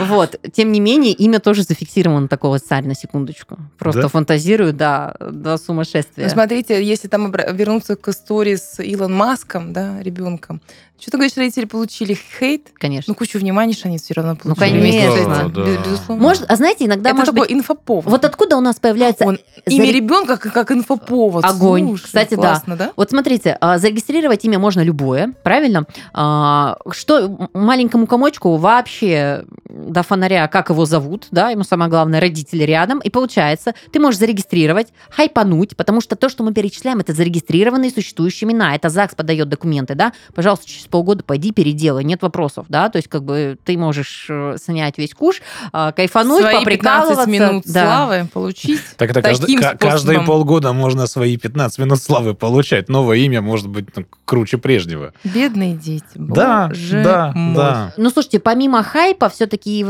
Вот. 0.00 0.36
Тем 0.52 0.72
не 0.72 0.80
менее, 0.80 1.12
имя 1.12 1.38
тоже 1.40 1.62
зафиксировано 1.62 2.28
такого 2.28 2.58
царь 2.58 2.84
на 2.86 2.94
секундочку. 2.94 3.58
Просто 3.78 4.02
Да? 4.02 4.08
фантазирую, 4.08 4.72
да, 4.72 5.14
до 5.20 5.58
сумасшествия. 5.58 6.24
Ну, 6.24 6.30
смотрите, 6.30 6.82
если 6.82 7.08
там 7.08 7.30
вернуться 7.30 7.96
к 7.96 8.08
истории 8.08 8.56
с 8.56 8.82
Илон 8.82 9.14
Маском, 9.14 9.72
да, 9.72 10.00
ребенком, 10.02 10.60
что 11.00 11.10
ты 11.12 11.16
говоришь, 11.16 11.36
родители 11.36 11.64
получили 11.64 12.14
хейт, 12.38 12.68
Конечно. 12.74 13.10
ну, 13.12 13.14
кучу 13.14 13.38
внимания 13.38 13.72
же 13.72 13.80
они 13.84 13.98
все 13.98 14.14
равно 14.14 14.36
Ну, 14.44 14.54
получили. 14.54 14.90
с 14.90 15.14
конечно. 15.14 15.48
Да, 15.48 15.62
без- 15.62 15.76
да. 15.76 15.82
безусловно. 15.84 16.22
Может, 16.22 16.44
а 16.48 16.56
знаете, 16.56 16.84
иногда 16.86 17.10
это 17.10 17.18
может 17.18 17.34
такой 17.34 17.48
быть... 17.48 17.56
инфоповод. 17.56 18.04
Вот 18.06 18.24
откуда 18.24 18.56
у 18.56 18.60
нас 18.60 18.76
появляется 18.80 19.24
Он- 19.24 19.38
имя 19.66 19.84
заре- 19.86 19.92
ребенка 19.92 20.36
как, 20.36 20.52
как 20.52 20.70
инфоповод. 20.72 21.44
Огонь. 21.44 21.86
Слушай, 21.88 22.04
Кстати, 22.04 22.30
да. 22.34 22.36
классно, 22.36 22.76
да. 22.76 22.92
Вот 22.96 23.10
смотрите, 23.10 23.56
а, 23.60 23.78
зарегистрировать 23.78 24.44
имя 24.44 24.58
можно 24.58 24.80
любое, 24.82 25.32
правильно? 25.42 25.84
А, 26.12 26.76
Что 26.92 27.48
маленькому 27.54 28.06
комочку 28.06 28.56
вообще 28.56 29.44
до 29.68 30.02
фонаря, 30.02 30.48
как 30.48 30.70
его 30.70 30.84
зовут, 30.84 31.26
да, 31.30 31.50
ему 31.50 31.62
самое 31.64 31.90
главное, 31.90 32.20
родители 32.20 32.64
рядом, 32.64 32.98
и 32.98 33.10
получается, 33.10 33.74
ты 33.92 34.00
можешь 34.00 34.18
зарегистрировать, 34.20 34.88
хайпануть, 35.10 35.76
потому 35.76 36.00
что 36.00 36.16
то, 36.16 36.28
что 36.28 36.42
мы 36.42 36.52
перечисляем, 36.52 36.98
это 36.98 37.12
зарегистрированные 37.12 37.90
существующие 37.90 38.48
имена, 38.50 38.74
это 38.74 38.88
ЗАГС 38.88 39.14
подает 39.14 39.48
документы, 39.48 39.94
да, 39.94 40.12
пожалуйста, 40.34 40.66
через 40.68 40.86
полгода 40.90 41.24
пойди 41.24 41.52
переделай, 41.52 42.04
нет 42.04 42.22
вопросов, 42.22 42.66
да, 42.68 42.88
то 42.88 42.96
есть 42.96 43.08
как 43.08 43.24
бы 43.24 43.56
ты 43.64 43.78
можешь 43.78 44.26
э, 44.28 44.56
снять 44.62 44.98
весь 44.98 45.14
куш, 45.14 45.40
а, 45.72 45.92
кайфануть, 45.92 46.40
Свои 46.42 46.64
15 46.64 46.64
поприкалываться. 46.64 47.30
минут 47.30 47.62
да. 47.66 47.84
славы 47.84 48.28
получить. 48.32 48.80
Так 48.96 49.10
это 49.10 49.22
каждый- 49.22 49.56
каждые 49.78 50.20
полгода 50.22 50.72
можно 50.72 51.06
свои 51.06 51.36
15 51.36 51.78
минут 51.78 52.02
славы 52.02 52.34
получать. 52.34 52.88
Новое 52.88 53.18
имя 53.18 53.40
может 53.40 53.68
быть 53.68 53.86
ну, 53.96 54.04
круче 54.24 54.58
прежнего. 54.58 55.12
Бедные 55.24 55.74
дети. 55.74 56.04
Да, 56.14 56.68
Боже 56.68 57.02
да, 57.02 57.32
мой. 57.34 57.56
да. 57.56 57.94
Ну, 57.96 58.10
слушайте, 58.10 58.40
помимо 58.40 58.82
хайпа, 58.82 59.28
все-таки 59.28 59.84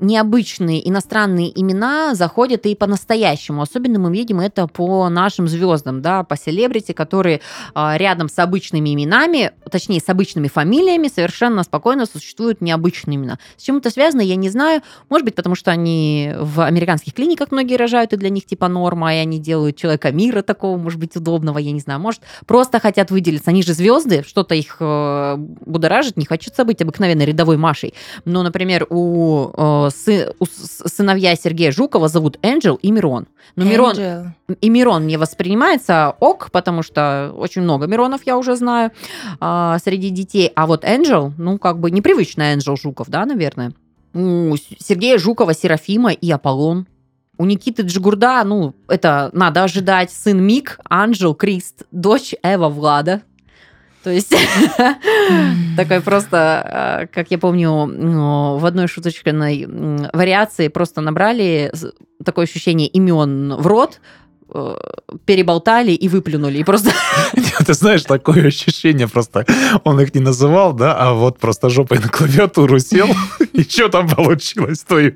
необычные 0.00 0.86
иностранные 0.88 1.58
имена 1.58 2.14
заходят 2.14 2.66
и 2.66 2.74
по-настоящему. 2.74 3.62
Особенно 3.62 3.98
мы 3.98 4.12
видим 4.12 4.40
это 4.40 4.66
по 4.66 5.08
нашим 5.08 5.48
звездам, 5.48 6.02
да, 6.02 6.24
по 6.24 6.36
селебрити, 6.36 6.92
которые 6.92 7.40
а, 7.74 7.96
рядом 7.96 8.28
с 8.28 8.38
обычными 8.38 8.94
именами 8.94 9.52
точнее, 9.68 10.00
с 10.00 10.08
обычными 10.08 10.48
фамилиями 10.48 11.08
совершенно 11.08 11.62
спокойно 11.62 12.06
существуют 12.06 12.60
необычные 12.60 13.16
имена. 13.16 13.38
С 13.56 13.62
чем 13.62 13.78
это 13.78 13.90
связано, 13.90 14.20
я 14.20 14.36
не 14.36 14.48
знаю. 14.48 14.82
Может 15.08 15.24
быть, 15.24 15.34
потому 15.34 15.54
что 15.54 15.70
они 15.70 16.32
в 16.38 16.60
американских 16.60 17.14
клиниках 17.14 17.50
многие 17.50 17.76
рожают, 17.76 18.12
и 18.12 18.16
для 18.16 18.30
них 18.30 18.46
типа 18.46 18.68
норма, 18.68 19.14
и 19.14 19.18
они 19.18 19.38
делают 19.38 19.76
человека 19.76 20.10
мира 20.12 20.42
такого, 20.42 20.76
может 20.76 20.98
быть, 20.98 21.16
удобного, 21.16 21.58
я 21.58 21.72
не 21.72 21.80
знаю. 21.80 22.00
Может, 22.00 22.22
просто 22.46 22.80
хотят 22.80 23.10
выделиться. 23.10 23.50
Они 23.50 23.62
же 23.62 23.74
звезды, 23.74 24.24
что-то 24.26 24.54
их 24.54 24.76
э, 24.80 25.34
будоражит, 25.36 26.16
не 26.16 26.24
хочется 26.24 26.64
быть 26.64 26.82
обыкновенной 26.82 27.26
рядовой 27.26 27.56
Машей. 27.56 27.94
Ну, 28.24 28.42
например, 28.42 28.86
у, 28.90 29.50
э, 29.56 29.87
сы, 29.90 30.32
сыновья 30.86 31.34
Сергея 31.36 31.72
Жукова 31.72 32.08
зовут 32.08 32.38
Энджел 32.42 32.76
и 32.76 32.90
Мирон. 32.90 33.26
Но 33.56 33.64
Мирон, 33.64 34.34
и 34.60 34.68
Мирон 34.68 35.04
мне 35.04 35.18
воспринимается 35.18 36.14
ок, 36.20 36.50
потому 36.52 36.82
что 36.82 37.32
очень 37.36 37.62
много 37.62 37.86
Миронов 37.86 38.22
я 38.24 38.36
уже 38.38 38.56
знаю 38.56 38.92
э, 39.40 39.76
среди 39.82 40.10
детей. 40.10 40.52
А 40.54 40.66
вот 40.66 40.84
Энджел, 40.84 41.32
ну, 41.38 41.58
как 41.58 41.78
бы 41.78 41.90
непривычный 41.90 42.54
Энджел 42.54 42.76
Жуков, 42.76 43.08
да, 43.08 43.24
наверное. 43.26 43.72
У 44.14 44.54
Сергея 44.78 45.18
Жукова 45.18 45.54
Серафима 45.54 46.12
и 46.12 46.30
Аполлон. 46.30 46.86
У 47.36 47.44
Никиты 47.44 47.82
Джигурда, 47.82 48.42
ну, 48.44 48.74
это 48.88 49.30
надо 49.32 49.62
ожидать, 49.62 50.10
сын 50.10 50.42
Мик, 50.42 50.80
Анджел, 50.88 51.34
Крист, 51.34 51.84
дочь 51.92 52.34
Эва 52.42 52.68
Влада. 52.68 53.22
То 54.02 54.10
есть 54.10 54.34
такой 55.76 56.00
просто, 56.00 57.00
э, 57.02 57.06
как 57.14 57.30
я 57.30 57.38
помню, 57.38 57.86
ну, 57.86 58.56
в 58.58 58.64
одной 58.64 58.86
шуточной 58.86 59.66
вариации 60.12 60.68
просто 60.68 61.00
набрали 61.00 61.72
такое 62.24 62.44
ощущение 62.44 62.86
имен 62.88 63.54
в 63.56 63.66
рот, 63.66 64.00
э, 64.54 64.76
переболтали 65.24 65.92
и 65.92 66.08
выплюнули. 66.08 66.58
И 66.58 66.64
просто... 66.64 66.90
Ты 67.66 67.74
знаешь, 67.74 68.04
такое 68.04 68.46
ощущение 68.46 69.08
просто, 69.08 69.44
он 69.84 70.00
их 70.00 70.14
не 70.14 70.20
называл, 70.20 70.72
да, 70.72 70.96
а 70.96 71.12
вот 71.12 71.38
просто 71.38 71.68
жопой 71.68 71.98
на 71.98 72.08
клавиатуру 72.08 72.78
сел, 72.78 73.08
и 73.52 73.62
что 73.62 73.88
там 73.88 74.08
получилось, 74.08 74.84
то 74.86 74.98
и 74.98 75.14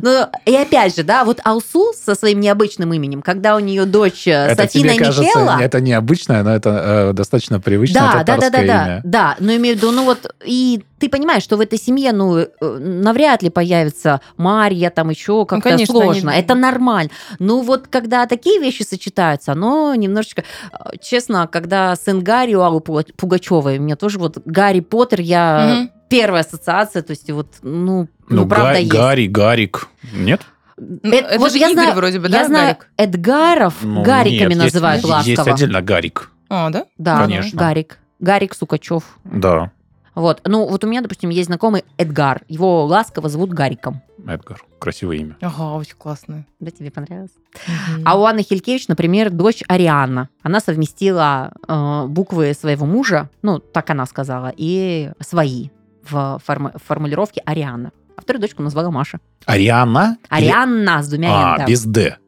ну, 0.00 0.26
и 0.46 0.54
опять 0.54 0.96
же, 0.96 1.02
да, 1.02 1.24
вот 1.24 1.40
Алсу 1.44 1.92
со 1.92 2.14
своим 2.14 2.40
необычным 2.40 2.92
именем, 2.92 3.22
когда 3.22 3.56
у 3.56 3.58
нее 3.58 3.84
дочь 3.84 4.26
э, 4.26 4.32
это 4.32 4.62
Сатина 4.62 4.90
тебе 4.90 4.98
кажется, 4.98 5.22
Микела... 5.22 5.58
Это 5.60 5.80
необычное, 5.80 6.42
но 6.42 6.54
это 6.54 7.10
э, 7.10 7.12
достаточно 7.12 7.60
привычное 7.60 8.02
да, 8.02 8.24
да, 8.24 8.36
да, 8.36 8.50
да, 8.50 8.62
имя. 8.62 8.66
Да, 8.66 9.00
да, 9.04 9.36
но 9.38 9.54
имею 9.56 9.76
в 9.76 9.78
виду, 9.78 9.90
ну 9.92 10.04
вот, 10.04 10.34
и 10.44 10.82
ты 11.02 11.08
понимаешь, 11.08 11.42
что 11.42 11.56
в 11.56 11.60
этой 11.60 11.80
семье, 11.80 12.12
ну, 12.12 12.38
э, 12.38 12.46
навряд 12.60 13.42
ли 13.42 13.50
появится 13.50 14.20
Марья, 14.36 14.88
там 14.88 15.10
еще 15.10 15.32
ну, 15.32 15.46
как-то 15.46 15.70
ну, 15.70 15.74
конечно, 15.74 15.92
сложно. 15.92 16.30
Они... 16.30 16.40
Это 16.40 16.54
нормально. 16.54 17.10
Ну, 17.40 17.62
вот 17.62 17.88
когда 17.88 18.26
такие 18.26 18.60
вещи 18.60 18.84
сочетаются, 18.84 19.50
оно 19.50 19.96
немножечко... 19.96 20.44
Э, 20.72 20.96
честно, 21.02 21.48
когда 21.48 21.96
сын 21.96 22.22
Гарри 22.22 22.54
у 22.54 22.60
Аллы 22.60 22.80
Пугачевой, 22.80 23.78
у 23.78 23.82
меня 23.82 23.96
тоже 23.96 24.20
вот 24.20 24.38
Гарри 24.44 24.78
Поттер, 24.78 25.20
я... 25.20 25.80
Угу 25.82 26.01
первая 26.12 26.42
ассоциация, 26.42 27.02
то 27.02 27.10
есть 27.10 27.30
вот, 27.30 27.48
ну, 27.62 28.08
ну, 28.28 28.42
ну 28.42 28.46
правда 28.46 28.72
Га- 28.72 28.78
есть. 28.78 28.92
Гарри, 28.92 29.26
Гарик, 29.26 29.88
нет? 30.12 30.42
Ну, 30.76 30.98
это 31.12 31.38
вот 31.38 31.52
же 31.52 31.58
я 31.58 31.66
Игорь 31.68 31.74
знаю, 31.74 31.94
вроде 31.94 32.20
бы, 32.20 32.28
да, 32.28 32.40
Я 32.40 32.46
знаю 32.46 32.76
Гарик? 32.76 32.90
Эдгаров 32.96 33.74
ну, 33.82 34.02
Гариками 34.02 34.54
нет, 34.54 34.64
называют 34.64 35.02
есть, 35.02 35.10
ласково. 35.10 35.30
Есть 35.30 35.48
отдельно 35.48 35.82
Гарик. 35.82 36.30
А, 36.48 36.70
да? 36.70 36.86
Да, 36.98 37.22
Конечно. 37.22 37.58
Гарик. 37.58 37.98
Гарик 38.20 38.54
Сукачев. 38.54 39.04
Да. 39.24 39.70
Вот. 40.14 40.42
Ну, 40.44 40.68
вот 40.68 40.84
у 40.84 40.86
меня, 40.86 41.00
допустим, 41.00 41.30
есть 41.30 41.46
знакомый 41.46 41.84
Эдгар. 41.96 42.42
Его 42.48 42.84
ласково 42.84 43.28
зовут 43.28 43.50
Гариком. 43.50 44.02
Эдгар. 44.26 44.62
Красивое 44.78 45.16
имя. 45.16 45.36
Ага, 45.40 45.74
очень 45.74 45.96
классное. 45.96 46.46
Да, 46.60 46.70
тебе 46.70 46.90
понравилось? 46.90 47.32
Угу. 47.54 48.02
А 48.04 48.18
у 48.18 48.24
Анны 48.24 48.42
Хилькевич, 48.42 48.88
например, 48.88 49.30
дочь 49.30 49.62
Арианна. 49.68 50.28
Она 50.42 50.60
совместила 50.60 51.52
э, 51.66 52.04
буквы 52.08 52.52
своего 52.54 52.84
мужа, 52.84 53.30
ну, 53.42 53.58
так 53.58 53.88
она 53.90 54.06
сказала, 54.06 54.52
и 54.56 55.10
свои 55.20 55.70
в 56.08 56.40
форму- 56.46 56.72
формулировке 56.84 57.42
Ариана. 57.44 57.92
А 58.16 58.20
вторую 58.22 58.40
дочку 58.40 58.62
назвала 58.62 58.90
Маша. 58.90 59.20
Ариана? 59.46 60.16
Арианна 60.28 60.96
Или... 60.98 61.02
с 61.02 61.08
двумя 61.08 61.54
А, 61.54 61.58
да. 61.58 61.66
без 61.66 61.84
«д». 61.84 62.18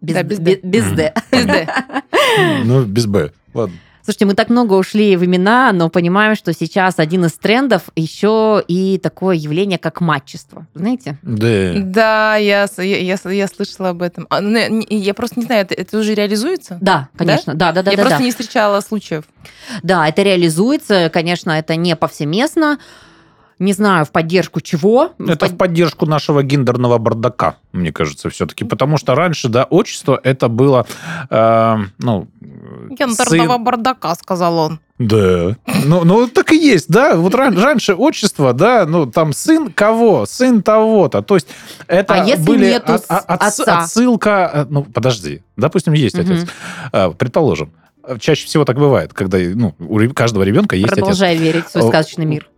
Без, 0.00 0.14
да, 0.14 0.22
без 0.22 0.38
«д». 0.38 0.60
Без 0.62 0.92
«д». 0.92 1.14
Без 1.30 1.44
«д». 1.46 1.68
Ну, 2.64 2.84
без 2.84 3.06
«б». 3.06 3.32
Ладно. 3.54 3.76
Слушайте, 4.04 4.26
мы 4.26 4.34
так 4.34 4.50
много 4.50 4.74
ушли 4.74 5.16
в 5.16 5.24
имена, 5.24 5.72
но 5.72 5.88
понимаем, 5.88 6.34
что 6.34 6.52
сейчас 6.52 6.98
один 6.98 7.24
из 7.24 7.32
трендов 7.32 7.84
еще 7.96 8.62
и 8.68 8.98
такое 8.98 9.34
явление, 9.34 9.78
как 9.78 10.02
матчество. 10.02 10.66
Знаете? 10.74 11.16
Да. 11.22 11.72
Да, 11.76 12.36
я, 12.36 12.68
я, 12.76 12.98
я, 12.98 13.18
я 13.30 13.48
слышала 13.48 13.88
об 13.90 14.02
этом. 14.02 14.26
А, 14.28 14.42
ну, 14.42 14.84
я 14.90 15.14
просто 15.14 15.40
не 15.40 15.46
знаю, 15.46 15.62
это, 15.62 15.72
это 15.72 15.98
уже 15.98 16.14
реализуется? 16.14 16.76
Да, 16.82 17.08
конечно. 17.16 17.54
Да, 17.54 17.72
да, 17.72 17.82
да. 17.82 17.92
Я 17.92 17.96
да, 17.96 18.02
просто 18.02 18.18
да. 18.18 18.24
не 18.24 18.30
встречала 18.30 18.80
случаев. 18.82 19.24
Да, 19.82 20.06
это 20.06 20.22
реализуется. 20.22 21.10
Конечно, 21.10 21.52
это 21.52 21.74
не 21.76 21.96
повсеместно 21.96 22.78
не 23.58 23.72
знаю, 23.72 24.04
в 24.04 24.10
поддержку 24.10 24.60
чего. 24.60 25.12
Это 25.18 25.46
в, 25.46 25.52
в 25.52 25.56
поддержку 25.56 26.06
нашего 26.06 26.42
гендерного 26.42 26.98
бардака, 26.98 27.56
мне 27.72 27.92
кажется, 27.92 28.30
все-таки. 28.30 28.64
Потому 28.64 28.96
что 28.98 29.14
раньше, 29.14 29.48
да, 29.48 29.64
отчество 29.64 30.18
это 30.22 30.48
было, 30.48 30.86
э, 31.30 31.76
ну... 31.98 32.28
Гендерного 32.90 33.54
сын... 33.54 33.64
бардака, 33.64 34.14
сказал 34.14 34.58
он. 34.58 34.80
Да. 34.98 35.56
Ну, 35.84 36.04
ну, 36.04 36.28
так 36.28 36.52
и 36.52 36.56
есть, 36.56 36.88
да. 36.88 37.16
Вот 37.16 37.34
ран, 37.34 37.58
раньше 37.58 37.94
отчество, 37.94 38.52
да, 38.52 38.86
ну, 38.86 39.06
там 39.06 39.32
сын 39.32 39.72
кого? 39.72 40.24
Сын 40.26 40.62
того-то. 40.62 41.22
То 41.22 41.34
есть 41.34 41.48
это 41.88 42.14
а 42.14 42.24
если 42.24 42.44
были 42.44 42.66
нету 42.66 42.94
от, 42.94 43.04
от, 43.08 43.42
отца? 43.42 43.78
отсылка... 43.78 44.50
Э, 44.54 44.66
ну, 44.68 44.84
подожди. 44.84 45.42
Допустим, 45.56 45.94
есть 45.94 46.16
угу. 46.16 46.32
отец. 46.32 46.48
А, 46.92 47.10
предположим. 47.10 47.72
Чаще 48.20 48.46
всего 48.46 48.64
так 48.64 48.76
бывает, 48.76 49.14
когда 49.14 49.38
ну, 49.38 49.74
у 49.78 49.98
каждого 50.10 50.42
ребенка 50.42 50.76
есть 50.76 50.94
Продолжай 50.94 51.32
отец. 51.32 51.42
верить 51.42 51.66
в 51.66 51.70
свой 51.70 51.88
сказочный 51.88 52.26
мир. 52.26 52.48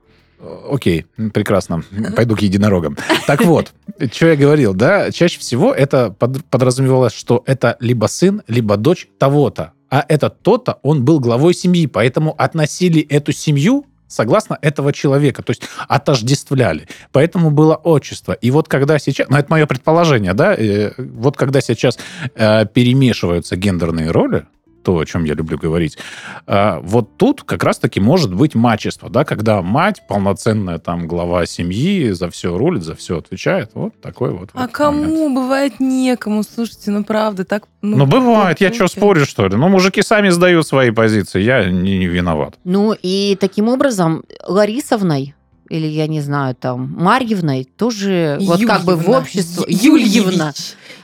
Окей, 0.71 1.07
прекрасно. 1.33 1.83
Пойду 2.15 2.37
к 2.37 2.41
единорогам. 2.41 2.97
Так 3.27 3.45
вот, 3.45 3.73
что 4.13 4.27
я 4.27 4.37
говорил, 4.37 4.75
да, 4.75 5.11
чаще 5.11 5.39
всего 5.39 5.73
это 5.73 6.11
подразумевалось, 6.11 7.15
что 7.15 7.43
это 7.47 7.77
либо 7.81 8.07
сын, 8.07 8.43
либо 8.47 8.77
дочь 8.77 9.09
того-то. 9.19 9.73
А 9.89 10.05
этот 10.09 10.43
то-то, 10.43 10.79
он 10.83 11.05
был 11.05 11.21
главой 11.21 11.55
семьи, 11.55 11.87
поэтому 11.87 12.35
относили 12.37 13.01
эту 13.03 13.33
семью 13.33 13.87
согласно 14.09 14.59
этого 14.63 14.93
человека, 14.93 15.43
то 15.43 15.51
есть 15.51 15.63
отождествляли. 15.89 16.89
Поэтому 17.13 17.51
было 17.51 17.75
отчество. 17.75 18.33
И 18.33 18.51
вот 18.51 18.69
когда 18.69 18.99
сейчас, 18.99 19.29
ну 19.29 19.37
это 19.37 19.51
мое 19.51 19.67
предположение, 19.67 20.33
да, 20.33 20.55
э, 20.55 20.93
вот 20.97 21.37
когда 21.37 21.61
сейчас 21.61 21.99
э, 22.35 22.67
перемешиваются 22.67 23.57
гендерные 23.57 24.11
роли, 24.11 24.47
то, 24.87 24.97
о 25.01 25.05
чем 25.05 25.25
я 25.25 25.35
люблю 25.35 25.59
говорить. 25.59 25.99
А, 26.47 26.79
вот 26.81 27.17
тут 27.17 27.43
как 27.43 27.65
раз-таки 27.65 27.99
может 27.99 28.33
быть 28.33 28.55
мачество, 28.55 29.11
да, 29.11 29.25
когда 29.25 29.61
мать, 29.61 30.03
полноценная 30.09 30.79
там 30.79 31.09
глава 31.09 31.45
семьи, 31.45 32.11
за 32.11 32.31
все 32.31 32.57
рулит, 32.57 32.85
за 32.85 32.95
все 32.95 33.19
отвечает. 33.19 33.73
Вот 33.75 34.01
такой 34.01 34.31
вот. 34.31 34.51
А 34.55 34.63
вот 34.63 34.71
кому 34.71 35.03
момент. 35.03 35.35
бывает 35.35 35.81
некому? 35.81 36.45
Слушайте, 36.45 36.93
ну 36.93 37.03
правда, 37.03 37.45
так... 37.45 37.65
Ну, 37.83 37.97
ну 37.97 38.07
бывает, 38.07 38.61
я 38.61 38.73
что, 38.73 38.87
спорю, 38.87 39.27
что 39.27 39.49
ли? 39.49 39.57
Ну, 39.57 39.69
мужики 39.69 40.03
сами 40.03 40.29
сдают 40.29 40.65
свои 40.69 40.93
позиции, 40.93 41.41
я 41.41 41.69
не, 41.69 41.99
не 41.99 42.07
виноват. 42.07 42.55
Ну, 42.63 42.95
и 43.03 43.37
таким 43.41 43.69
образом 43.69 44.23
Ларисовной 44.47 45.35
или, 45.69 45.87
я 45.87 46.07
не 46.07 46.21
знаю, 46.21 46.55
там, 46.55 46.95
Марьевной 46.99 47.65
тоже 47.65 48.39
Юльевна. 48.41 48.57
вот 48.57 48.67
как 48.67 48.85
бы 48.85 48.97
в 48.97 49.11
обществе... 49.11 49.65
Юльевна. 49.69 50.53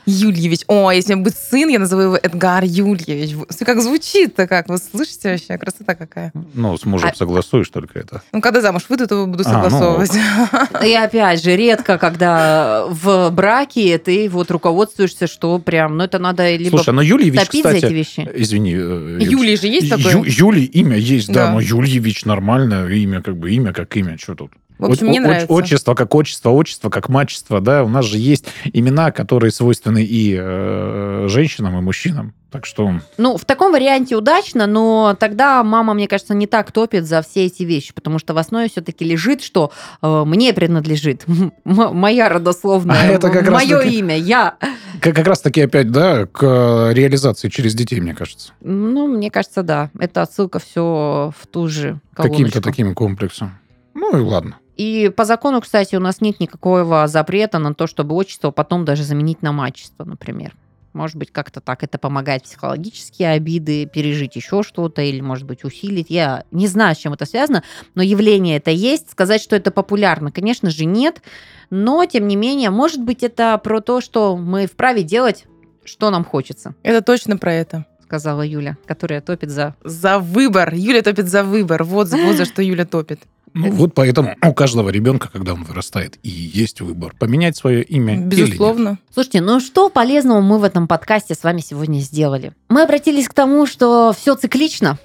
Юльевич. 0.05 0.61
О, 0.67 0.91
если 0.91 1.15
будет 1.15 1.37
сын, 1.37 1.69
я 1.69 1.79
назову 1.79 2.01
его 2.01 2.17
Эдгар 2.21 2.63
Юльевич. 2.63 3.35
Как 3.59 3.81
звучит-то 3.81 4.47
как? 4.47 4.67
Вы 4.67 4.77
слышите 4.77 5.31
вообще? 5.31 5.57
Красота 5.57 5.95
какая. 5.95 6.31
Ну, 6.53 6.77
с 6.77 6.85
мужем 6.85 7.09
а... 7.13 7.15
согласуешь 7.15 7.69
только 7.69 7.99
это. 7.99 8.21
Ну, 8.31 8.41
когда 8.41 8.61
замуж 8.61 8.83
выйду, 8.89 9.07
то 9.07 9.25
буду 9.25 9.43
согласовывать. 9.43 10.11
А, 10.51 10.67
ну... 10.73 10.85
И 10.85 10.93
опять 10.93 11.41
же, 11.41 11.55
редко, 11.55 11.97
когда 11.97 12.85
в 12.87 13.29
браке 13.29 13.97
ты 13.97 14.29
вот 14.29 14.51
руководствуешься, 14.51 15.27
что 15.27 15.57
прям, 15.59 15.97
ну, 15.97 16.03
это 16.03 16.19
надо 16.19 16.53
либо 16.55 16.77
Слушай, 16.77 16.93
ну 16.93 17.01
Юльевич, 17.01 17.39
топить 17.39 17.61
кстати, 17.61 17.79
за 17.79 17.87
эти 17.87 17.93
вещи. 17.93 18.29
Извини. 18.35 18.73
Э, 18.75 19.17
Юлий 19.21 19.55
же 19.55 19.67
есть 19.67 19.89
такое? 19.89 20.13
Ю, 20.13 20.23
Юлий 20.25 20.65
имя 20.65 20.97
есть, 20.97 21.27
да, 21.27 21.47
да, 21.47 21.53
но 21.53 21.59
Юльевич 21.59 22.25
нормальное 22.25 22.89
имя, 22.89 23.21
как 23.21 23.37
бы 23.37 23.51
имя 23.51 23.73
как 23.73 23.95
имя, 23.95 24.17
что 24.17 24.35
тут? 24.35 24.51
В 24.77 24.85
общем, 24.85 25.07
мне 25.07 25.19
нравится. 25.19 25.51
Отчество 25.51 25.93
как 25.93 26.13
отчество, 26.15 26.49
отчество 26.49 26.89
как 26.89 27.09
мачество, 27.09 27.61
да. 27.61 27.83
У 27.83 27.89
нас 27.89 28.05
же 28.05 28.17
есть 28.17 28.45
имена, 28.71 29.11
которые 29.11 29.51
свойственны 29.51 30.03
и 30.03 30.35
э, 30.37 31.25
женщинам, 31.29 31.77
и 31.77 31.81
мужчинам. 31.81 32.33
Так 32.53 32.67
что... 32.67 32.99
Ну, 33.17 33.35
в 33.37 33.45
таком 33.45 33.71
варианте 33.71 34.15
удачно, 34.15 34.67
но 34.67 35.17
тогда 35.19 35.63
мама, 35.63 35.95
мне 35.95 36.07
кажется, 36.07 36.35
не 36.35 36.45
так 36.45 36.71
топит 36.71 37.03
за 37.05 37.23
все 37.23 37.47
эти 37.47 37.63
вещи, 37.63 37.95
потому 37.95 38.19
что 38.19 38.35
в 38.35 38.37
основе 38.37 38.69
все-таки 38.69 39.03
лежит, 39.03 39.41
что 39.41 39.71
э, 40.03 40.23
мне 40.23 40.53
принадлежит 40.53 41.25
моя 41.65 42.29
родословная, 42.29 42.95
а 42.95 43.05
это 43.05 43.31
как 43.31 43.49
мое 43.49 43.79
таки, 43.79 43.97
имя, 43.97 44.15
я. 44.15 44.57
Как, 45.01 45.15
как 45.15 45.25
раз-таки 45.25 45.61
опять, 45.61 45.91
да, 45.91 46.27
к 46.27 46.43
э, 46.43 46.93
реализации 46.93 47.49
через 47.49 47.73
детей, 47.73 47.99
мне 47.99 48.13
кажется. 48.13 48.53
Ну, 48.61 49.07
мне 49.07 49.31
кажется, 49.31 49.63
да. 49.63 49.89
Это 49.97 50.21
отсылка 50.21 50.59
все 50.59 51.33
в 51.35 51.47
ту 51.47 51.67
же 51.67 51.99
Каким-то 52.13 52.61
таким 52.61 52.93
комплексом. 52.93 53.57
Ну 53.95 54.15
и 54.15 54.21
ладно. 54.21 54.57
И 54.75 55.11
по 55.15 55.25
закону, 55.25 55.61
кстати, 55.61 55.95
у 55.95 55.99
нас 55.99 56.21
нет 56.21 56.39
никакого 56.39 57.07
запрета 57.07 57.59
на 57.59 57.73
то, 57.73 57.87
чтобы 57.87 58.15
отчество 58.15 58.51
потом 58.51 58.85
даже 58.85 59.03
заменить 59.03 59.41
на 59.41 59.51
мачество, 59.51 60.03
например. 60.03 60.55
Может 60.93 61.15
быть, 61.15 61.31
как-то 61.31 61.59
так 61.59 61.83
это 61.83 61.97
помогает 61.97 62.43
психологические 62.43 63.31
обиды 63.31 63.87
пережить 63.87 64.35
еще 64.35 64.61
что-то 64.61 65.01
или, 65.01 65.21
может 65.21 65.47
быть, 65.47 65.63
усилить. 65.63 66.07
Я 66.09 66.43
не 66.51 66.67
знаю, 66.67 66.95
с 66.95 66.99
чем 66.99 67.13
это 67.13 67.25
связано, 67.25 67.63
но 67.95 68.03
явление 68.03 68.57
это 68.57 68.69
есть. 68.69 69.09
Сказать, 69.09 69.41
что 69.41 69.55
это 69.55 69.71
популярно, 69.71 70.31
конечно 70.31 70.69
же, 70.69 70.85
нет. 70.85 71.23
Но, 71.71 72.05
тем 72.05 72.27
не 72.27 72.35
менее, 72.35 72.69
может 72.69 73.01
быть, 73.01 73.23
это 73.23 73.57
про 73.57 73.81
то, 73.81 74.01
что 74.01 74.37
мы 74.37 74.67
вправе 74.67 75.01
делать, 75.01 75.45
что 75.83 76.11
нам 76.11 76.23
хочется. 76.23 76.75
Это 76.83 77.01
точно 77.01 77.37
про 77.37 77.53
это 77.53 77.85
сказала 78.03 78.43
Юля, 78.43 78.77
которая 78.85 79.21
топит 79.21 79.49
за... 79.49 79.75
За 79.83 80.19
выбор. 80.19 80.75
Юля 80.75 81.01
топит 81.01 81.27
за 81.27 81.43
выбор. 81.43 81.83
Вот, 81.83 82.09
вот 82.11 82.35
за 82.35 82.45
что 82.45 82.61
Юля 82.61 82.85
топит. 82.85 83.21
Ну, 83.53 83.71
вот 83.71 83.93
поэтому 83.93 84.35
у 84.41 84.53
каждого 84.53 84.89
ребенка, 84.89 85.29
когда 85.31 85.53
он 85.53 85.63
вырастает, 85.63 86.17
и 86.23 86.29
есть 86.29 86.81
выбор. 86.81 87.13
Поменять 87.17 87.55
свое 87.55 87.83
имя 87.83 88.17
Безусловно. 88.17 88.97
Слушайте, 89.13 89.41
ну 89.41 89.59
что 89.59 89.89
полезного 89.89 90.41
мы 90.41 90.57
в 90.57 90.63
этом 90.63 90.87
подкасте 90.87 91.35
с 91.35 91.43
вами 91.43 91.61
сегодня 91.61 91.99
сделали? 91.99 92.53
Мы 92.69 92.81
обратились 92.81 93.27
к 93.27 93.33
тому, 93.33 93.65
что 93.67 94.13
все 94.17 94.35
циклично, 94.35 94.97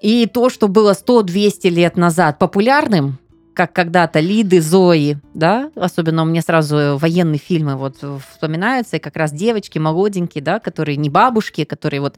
и 0.00 0.26
то, 0.26 0.48
что 0.48 0.68
было 0.68 0.92
100-200 0.92 1.68
лет 1.70 1.96
назад 1.96 2.38
популярным, 2.38 3.18
как 3.58 3.72
когда-то 3.72 4.20
Лиды, 4.20 4.60
Зои, 4.60 5.18
да, 5.34 5.72
особенно 5.74 6.22
у 6.22 6.26
меня 6.26 6.42
сразу 6.42 6.96
военные 6.96 7.40
фильмы 7.40 7.74
вот 7.74 7.96
вспоминаются, 8.30 8.98
и 8.98 9.00
как 9.00 9.16
раз 9.16 9.32
девочки 9.32 9.80
молоденькие, 9.80 10.44
да, 10.44 10.60
которые 10.60 10.96
не 10.96 11.10
бабушки, 11.10 11.64
которые 11.64 12.00
вот 12.00 12.14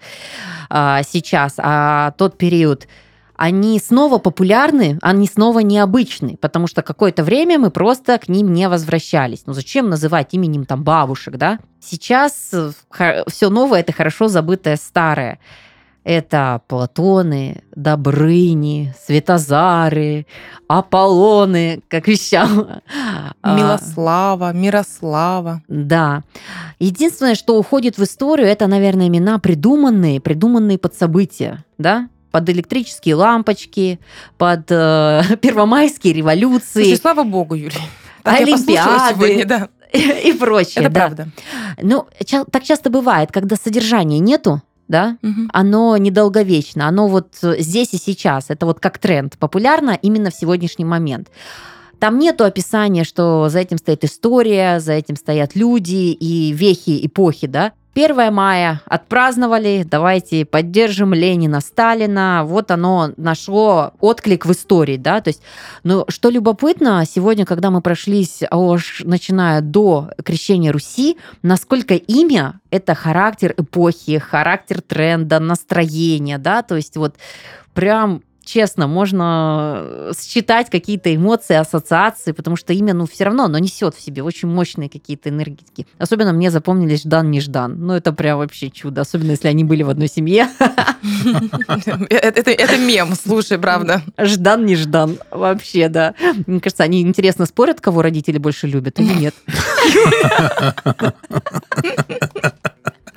а, 0.68 1.02
сейчас, 1.02 1.54
а 1.56 2.10
тот 2.18 2.36
период, 2.36 2.86
они 3.40 3.78
снова 3.78 4.18
популярны, 4.18 4.98
они 5.00 5.26
снова 5.26 5.60
необычны, 5.60 6.36
потому 6.36 6.66
что 6.66 6.82
какое-то 6.82 7.24
время 7.24 7.58
мы 7.58 7.70
просто 7.70 8.18
к 8.18 8.28
ним 8.28 8.52
не 8.52 8.68
возвращались. 8.68 9.44
Ну 9.46 9.54
зачем 9.54 9.88
называть 9.88 10.34
именем 10.34 10.66
там 10.66 10.84
бабушек, 10.84 11.38
да? 11.38 11.58
Сейчас 11.80 12.50
э, 12.52 13.22
все 13.28 13.48
новое– 13.48 13.80
это 13.80 13.94
хорошо 13.94 14.28
забытое 14.28 14.76
старое. 14.76 15.38
Это 16.04 16.60
Платоны, 16.68 17.62
Добрыни, 17.74 18.94
Светозары, 19.06 20.26
Аполлоны, 20.68 21.80
как 21.88 22.08
вещал. 22.08 22.68
А, 23.42 23.56
Милослава, 23.56 24.52
Мирослава. 24.52 25.62
Да. 25.66 26.24
Единственное, 26.78 27.34
что 27.34 27.58
уходит 27.58 27.96
в 27.96 28.02
историю, 28.02 28.48
это, 28.48 28.66
наверное, 28.66 29.08
имена 29.08 29.38
придуманные, 29.38 30.20
придуманные 30.20 30.76
под 30.76 30.94
события, 30.94 31.64
да? 31.78 32.10
Под 32.30 32.48
электрические 32.48 33.14
лампочки, 33.14 34.00
под 34.38 34.70
э, 34.70 35.22
первомайские 35.40 36.12
революции. 36.12 36.82
Слушай, 36.84 36.96
слава 36.96 37.24
богу, 37.24 37.54
Юлия. 37.54 37.80
Так 38.22 38.40
Олимпиады. 38.40 39.14
Сегодня, 39.14 39.44
да. 39.44 39.68
И 39.92 40.32
прочее. 40.32 40.84
Это 40.84 40.90
да. 40.90 41.00
правда. 41.00 41.28
Ну, 41.80 42.06
так 42.50 42.62
часто 42.62 42.90
бывает, 42.90 43.32
когда 43.32 43.56
содержания 43.56 44.18
нету, 44.18 44.62
да, 44.88 45.18
угу. 45.22 45.42
оно 45.52 45.96
недолговечно, 45.96 46.88
оно 46.88 47.06
вот 47.06 47.36
здесь 47.40 47.94
и 47.94 47.96
сейчас, 47.96 48.46
это 48.50 48.66
вот 48.66 48.80
как 48.80 48.98
тренд, 48.98 49.38
популярно 49.38 49.96
именно 50.02 50.30
в 50.30 50.34
сегодняшний 50.34 50.84
момент. 50.84 51.28
Там 52.00 52.18
нету 52.18 52.44
описания, 52.44 53.04
что 53.04 53.48
за 53.50 53.60
этим 53.60 53.78
стоит 53.78 54.04
история, 54.04 54.80
за 54.80 54.94
этим 54.94 55.16
стоят 55.16 55.54
люди 55.54 56.12
и 56.12 56.50
вехи 56.52 57.06
эпохи, 57.06 57.46
да. 57.46 57.72
1 57.94 58.32
мая 58.32 58.82
отпраздновали, 58.86 59.84
давайте 59.84 60.44
поддержим 60.44 61.12
Ленина, 61.12 61.60
Сталина. 61.60 62.42
Вот 62.44 62.70
оно 62.70 63.10
нашло 63.16 63.92
отклик 64.00 64.46
в 64.46 64.52
истории, 64.52 64.96
да, 64.96 65.20
то 65.20 65.28
есть, 65.28 65.42
ну, 65.82 66.04
что 66.08 66.30
любопытно, 66.30 67.04
сегодня, 67.04 67.44
когда 67.44 67.70
мы 67.70 67.80
прошлись, 67.80 68.42
аж 68.48 69.02
начиная 69.04 69.60
до 69.60 70.10
крещения 70.24 70.72
Руси, 70.72 71.18
насколько 71.42 71.94
имя– 71.94 72.60
это 72.70 72.94
характер 72.94 73.54
эпохи, 73.58 74.18
характер 74.18 74.82
тренда, 74.82 75.40
настроения, 75.40 76.38
да, 76.38 76.62
то 76.62 76.76
есть 76.76 76.96
вот 76.96 77.16
прям 77.74 78.22
честно, 78.44 78.86
можно 78.86 79.80
э, 79.82 80.12
считать 80.18 80.70
какие-то 80.70 81.14
эмоции, 81.14 81.56
ассоциации, 81.56 82.32
потому 82.32 82.56
что 82.56 82.72
имя, 82.72 82.94
ну, 82.94 83.06
все 83.06 83.24
равно, 83.24 83.44
оно 83.44 83.58
несет 83.58 83.94
в 83.94 84.00
себе 84.00 84.22
очень 84.22 84.48
мощные 84.48 84.88
какие-то 84.88 85.28
энергетики. 85.28 85.86
Особенно 85.98 86.32
мне 86.32 86.50
запомнились 86.50 87.02
Ждан-Неждан. 87.02 87.74
Ну, 87.78 87.94
это 87.94 88.12
прям 88.12 88.38
вообще 88.38 88.70
чудо, 88.70 89.02
особенно 89.02 89.32
если 89.32 89.48
они 89.48 89.64
были 89.64 89.82
в 89.82 89.90
одной 89.90 90.08
семье. 90.08 90.48
Это 92.10 92.78
мем, 92.78 93.14
слушай, 93.14 93.58
правда. 93.58 94.02
Ждан-Неждан, 94.18 95.18
вообще, 95.30 95.88
да. 95.88 96.14
Мне 96.46 96.60
кажется, 96.60 96.84
они 96.84 97.02
интересно 97.02 97.46
спорят, 97.46 97.80
кого 97.80 98.02
родители 98.02 98.38
больше 98.38 98.66
любят 98.66 98.98
или 99.00 99.12
нет. 99.14 99.34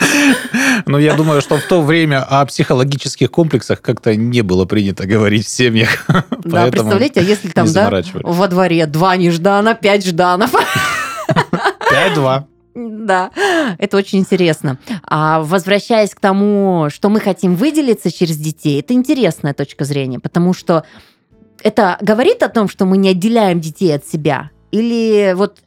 Ну, 0.86 0.98
я 0.98 1.16
думаю, 1.16 1.42
что 1.42 1.58
в 1.58 1.64
то 1.64 1.82
время 1.82 2.24
о 2.24 2.46
психологических 2.46 3.32
комплексах 3.32 3.82
как-то 3.82 4.16
не 4.16 4.42
было 4.42 4.66
принято 4.66 5.06
говорить 5.06 5.46
в 5.46 5.50
семьях. 5.50 6.06
Да, 6.44 6.68
представляете, 6.68 7.22
а 7.22 7.24
если 7.24 7.50
там, 7.50 7.72
да, 7.72 8.04
во 8.22 8.48
дворе 8.48 8.86
два 8.86 9.16
неждана, 9.16 9.76
пять 9.76 10.06
жданов. 10.06 10.52
Пять-два. 11.90 12.48
Да, 12.76 13.32
это 13.78 13.98
очень 13.98 14.20
интересно. 14.20 14.78
А 15.04 15.42
возвращаясь 15.42 16.14
к 16.14 16.20
тому, 16.20 16.88
что 16.90 17.10
мы 17.10 17.20
хотим 17.20 17.56
выделиться 17.56 18.12
через 18.12 18.38
детей, 18.38 18.82
это 18.82 18.94
интересная 18.94 19.54
точка 19.54 19.86
зрения, 19.86 20.20
потому 20.20 20.54
что 20.54 20.84
это 21.64 21.98
говорит 22.02 22.44
о 22.44 22.50
том, 22.50 22.68
что 22.68 22.86
мы 22.86 22.98
не 22.98 23.10
отделяем 23.10 23.62
детей 23.62 23.96
от 23.96 24.06
себя, 24.08 24.50
или 24.72 25.34
вот 25.36 25.60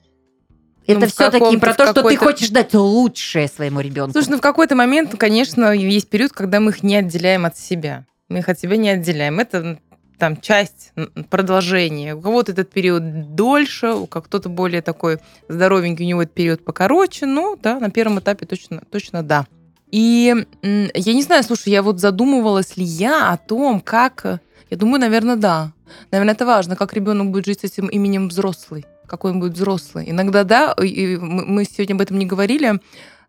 это 0.86 1.00
ну, 1.00 1.06
все-таки 1.06 1.56
про 1.58 1.74
то, 1.74 1.86
что 1.88 2.02
ты 2.02 2.16
хочешь 2.16 2.50
дать 2.50 2.74
лучшее 2.74 3.48
своему 3.48 3.80
ребенку. 3.80 4.12
Слушай, 4.12 4.30
ну 4.30 4.38
в 4.38 4.40
какой-то 4.40 4.74
момент, 4.74 5.14
конечно, 5.18 5.72
есть 5.72 6.08
период, 6.08 6.32
когда 6.32 6.60
мы 6.60 6.70
их 6.70 6.82
не 6.82 6.96
отделяем 6.96 7.44
от 7.44 7.58
себя. 7.58 8.04
Мы 8.28 8.38
их 8.38 8.48
от 8.48 8.58
себя 8.58 8.76
не 8.76 8.90
отделяем. 8.90 9.38
Это 9.38 9.78
там 10.18 10.40
часть 10.40 10.92
продолжения. 11.28 12.14
У 12.14 12.20
кого-то 12.20 12.52
этот 12.52 12.70
период 12.70 13.34
дольше, 13.34 13.88
у 13.92 14.06
кто-то 14.06 14.48
более 14.48 14.82
такой 14.82 15.18
здоровенький, 15.48 16.04
у 16.04 16.08
него 16.08 16.22
этот 16.22 16.34
период 16.34 16.64
покороче. 16.64 17.26
Ну, 17.26 17.58
да, 17.60 17.78
на 17.80 17.90
первом 17.90 18.20
этапе 18.20 18.46
точно, 18.46 18.82
точно 18.90 19.22
да. 19.22 19.46
И 19.90 20.34
я 20.62 21.14
не 21.14 21.22
знаю, 21.22 21.42
слушай, 21.44 21.68
я 21.68 21.82
вот 21.82 22.00
задумывалась 22.00 22.76
ли 22.76 22.84
я 22.84 23.32
о 23.32 23.36
том, 23.36 23.80
как... 23.80 24.40
Я 24.68 24.76
думаю, 24.76 25.00
наверное, 25.00 25.36
да. 25.36 25.72
Наверное, 26.10 26.34
это 26.34 26.44
важно, 26.44 26.74
как 26.74 26.92
ребенок 26.92 27.30
будет 27.30 27.46
жить 27.46 27.60
с 27.60 27.64
этим 27.64 27.86
именем 27.86 28.28
взрослый 28.28 28.84
какой 29.06 29.32
он 29.32 29.40
будет 29.40 29.54
взрослый. 29.54 30.10
Иногда, 30.10 30.44
да, 30.44 30.72
и 30.72 31.16
мы 31.16 31.64
сегодня 31.64 31.94
об 31.94 32.00
этом 32.00 32.18
не 32.18 32.26
говорили, 32.26 32.80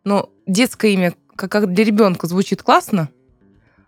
но 0.03 0.30
детское 0.45 0.91
имя, 0.91 1.13
как 1.36 1.71
для 1.73 1.84
ребенка, 1.84 2.28
звучит 2.28 2.63
классно, 2.63 3.09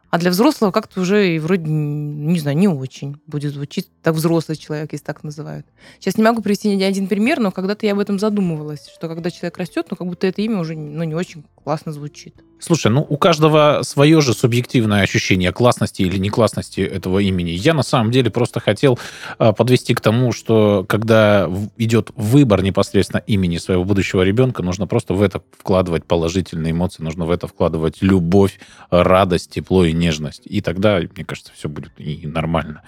а 0.09 0.17
для 0.17 0.31
взрослого 0.31 0.71
как-то 0.71 1.01
уже 1.01 1.35
и 1.35 1.39
вроде, 1.39 1.69
не 1.69 2.39
знаю, 2.39 2.57
не 2.57 2.67
очень 2.67 3.21
будет 3.27 3.53
звучить 3.53 3.89
так 4.01 4.15
взрослый 4.15 4.57
человек, 4.57 4.91
если 4.91 5.05
так 5.05 5.23
называют. 5.23 5.67
Сейчас 5.99 6.17
не 6.17 6.23
могу 6.23 6.41
привести 6.41 6.75
ни 6.75 6.83
один 6.83 7.07
пример, 7.07 7.39
но 7.39 7.51
когда-то 7.51 7.85
я 7.85 7.91
об 7.93 7.99
этом 7.99 8.17
задумывалась, 8.17 8.87
что 8.87 9.07
когда 9.07 9.29
человек 9.29 9.57
растет, 9.57 9.87
ну 9.91 9.97
как 9.97 10.07
будто 10.07 10.25
это 10.25 10.41
имя 10.41 10.59
уже 10.59 10.75
ну, 10.75 11.03
не 11.03 11.13
очень 11.13 11.43
классно 11.63 11.91
звучит. 11.91 12.35
Слушай, 12.59 12.91
ну 12.91 13.05
у 13.07 13.17
каждого 13.17 13.79
свое 13.83 14.19
же 14.19 14.33
субъективное 14.33 15.01
ощущение 15.01 15.53
классности 15.53 16.01
или 16.01 16.17
не 16.17 16.29
классности 16.29 16.81
этого 16.81 17.19
имени. 17.19 17.51
Я 17.51 17.73
на 17.73 17.83
самом 17.83 18.11
деле 18.11 18.29
просто 18.29 18.59
хотел 18.59 18.99
а, 19.37 19.53
подвести 19.53 19.93
к 19.93 20.01
тому, 20.01 20.33
что 20.33 20.85
когда 20.87 21.49
идет 21.77 22.11
выбор 22.15 22.61
непосредственно 22.61 23.23
имени 23.25 23.57
своего 23.57 23.85
будущего 23.85 24.23
ребенка, 24.23 24.61
нужно 24.61 24.87
просто 24.87 25.13
в 25.13 25.21
это 25.21 25.41
вкладывать 25.57 26.05
положительные 26.05 26.71
эмоции, 26.71 27.01
нужно 27.01 27.25
в 27.25 27.31
это 27.31 27.47
вкладывать 27.47 28.01
любовь, 28.01 28.59
радость, 28.89 29.51
тепло 29.51 29.85
и 29.85 29.93
нежность. 29.93 30.41
И 30.43 30.59
тогда, 30.61 30.99
мне 30.99 31.23
кажется, 31.25 31.53
все 31.55 31.69
будет 31.69 31.93
и 31.97 32.27
нормально. 32.27 32.81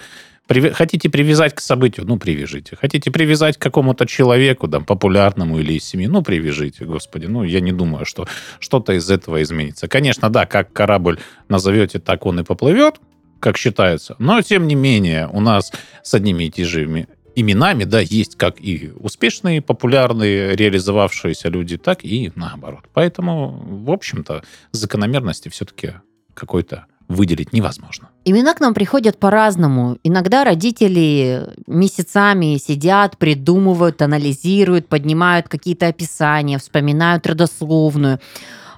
Хотите 0.47 1.09
привязать 1.09 1.55
к 1.55 1.61
событию? 1.61 2.05
Ну, 2.05 2.17
привяжите. 2.17 2.75
Хотите 2.75 3.09
привязать 3.09 3.57
к 3.57 3.61
какому-то 3.61 4.05
человеку, 4.05 4.67
там, 4.67 4.83
популярному 4.83 5.59
или 5.59 5.73
из 5.73 5.85
семьи? 5.85 6.07
Ну, 6.07 6.21
привяжите, 6.23 6.83
господи. 6.83 7.27
Ну, 7.27 7.43
я 7.43 7.61
не 7.61 7.71
думаю, 7.71 8.05
что 8.05 8.27
что-то 8.59 8.93
из 8.93 9.09
этого 9.09 9.41
изменится. 9.41 9.87
Конечно, 9.87 10.29
да, 10.29 10.45
как 10.45 10.73
корабль 10.73 11.19
назовете, 11.47 11.99
так 11.99 12.25
он 12.25 12.41
и 12.41 12.43
поплывет, 12.43 12.95
как 13.39 13.57
считается. 13.57 14.15
Но, 14.19 14.41
тем 14.41 14.67
не 14.67 14.75
менее, 14.75 15.29
у 15.31 15.39
нас 15.39 15.71
с 16.03 16.13
одними 16.13 16.45
и 16.45 16.51
теми 16.51 16.65
же 16.65 17.07
именами, 17.35 17.85
да, 17.85 18.01
есть 18.01 18.35
как 18.35 18.59
и 18.59 18.91
успешные, 18.99 19.61
популярные, 19.61 20.55
реализовавшиеся 20.55 21.49
люди, 21.49 21.77
так 21.77 22.03
и 22.03 22.31
наоборот. 22.35 22.85
Поэтому, 22.93 23.51
в 23.85 23.91
общем-то, 23.91 24.43
закономерности 24.71 25.49
все-таки 25.49 25.93
какой-то 26.33 26.87
выделить 27.13 27.53
невозможно. 27.53 28.09
Имена 28.25 28.53
к 28.53 28.59
нам 28.59 28.73
приходят 28.73 29.17
по-разному. 29.17 29.97
Иногда 30.03 30.43
родители 30.43 31.47
месяцами 31.67 32.57
сидят, 32.57 33.17
придумывают, 33.17 34.01
анализируют, 34.01 34.87
поднимают 34.87 35.47
какие-то 35.47 35.87
описания, 35.87 36.57
вспоминают 36.57 37.25
родословную. 37.27 38.19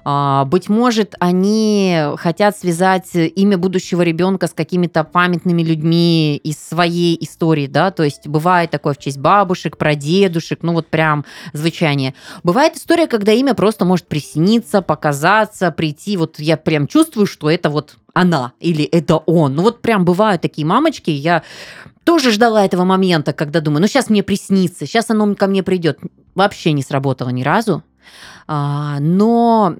А, 0.04 0.44
быть 0.44 0.68
может, 0.68 1.14
они 1.18 1.98
хотят 2.16 2.56
связать 2.56 3.08
имя 3.14 3.56
будущего 3.56 4.02
ребенка 4.02 4.46
с 4.46 4.52
какими-то 4.52 5.02
памятными 5.02 5.62
людьми 5.62 6.36
из 6.36 6.58
своей 6.58 7.16
истории, 7.24 7.66
да, 7.66 7.90
то 7.90 8.02
есть 8.02 8.28
бывает 8.28 8.70
такое 8.70 8.92
в 8.92 8.98
честь 8.98 9.18
бабушек, 9.18 9.78
прадедушек, 9.78 10.60
ну 10.62 10.74
вот 10.74 10.88
прям 10.88 11.24
звучание. 11.54 12.14
Бывает 12.42 12.76
история, 12.76 13.06
когда 13.06 13.32
имя 13.32 13.54
просто 13.54 13.86
может 13.86 14.06
присниться, 14.06 14.82
показаться, 14.82 15.70
прийти, 15.70 16.18
вот 16.18 16.38
я 16.38 16.58
прям 16.58 16.86
чувствую, 16.86 17.26
что 17.26 17.50
это 17.50 17.70
вот 17.70 17.96
она 18.12 18.52
или 18.60 18.84
это 18.84 19.16
он. 19.16 19.54
Ну 19.54 19.62
вот 19.62 19.80
прям 19.80 20.04
бывают 20.04 20.42
такие 20.42 20.66
мамочки, 20.66 21.10
я 21.10 21.42
тоже 22.04 22.30
ждала 22.30 22.64
этого 22.64 22.84
момента, 22.84 23.32
когда 23.32 23.60
думаю, 23.60 23.80
ну 23.80 23.86
сейчас 23.86 24.10
мне 24.10 24.22
приснится, 24.22 24.86
сейчас 24.86 25.10
оно 25.10 25.34
ко 25.34 25.46
мне 25.46 25.62
придет. 25.62 25.98
Вообще 26.34 26.72
не 26.72 26.82
сработало 26.82 27.30
ни 27.30 27.42
разу. 27.42 27.82
А, 28.46 28.98
но 29.00 29.76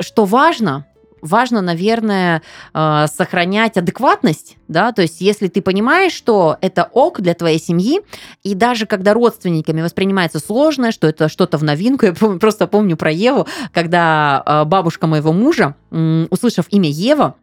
что 0.00 0.24
важно, 0.24 0.86
важно, 1.22 1.60
наверное, 1.60 2.42
а, 2.72 3.06
сохранять 3.08 3.76
адекватность, 3.76 4.56
да, 4.68 4.92
то 4.92 5.02
есть 5.02 5.20
если 5.20 5.48
ты 5.48 5.62
понимаешь, 5.62 6.12
что 6.12 6.56
это 6.60 6.88
ок 6.92 7.20
для 7.20 7.34
твоей 7.34 7.58
семьи, 7.58 8.00
и 8.42 8.54
даже 8.54 8.86
когда 8.86 9.14
родственниками 9.14 9.82
воспринимается 9.82 10.38
сложно, 10.38 10.92
что 10.92 11.06
это 11.06 11.28
что-то 11.28 11.58
в 11.58 11.64
новинку, 11.64 12.06
я 12.06 12.12
просто 12.12 12.66
помню 12.66 12.96
про 12.96 13.10
Еву, 13.10 13.46
когда 13.72 14.42
а, 14.44 14.64
бабушка 14.64 15.06
моего 15.06 15.32
мужа, 15.32 15.74
услышав 15.90 16.66
имя 16.70 16.88
Ева, 16.90 17.34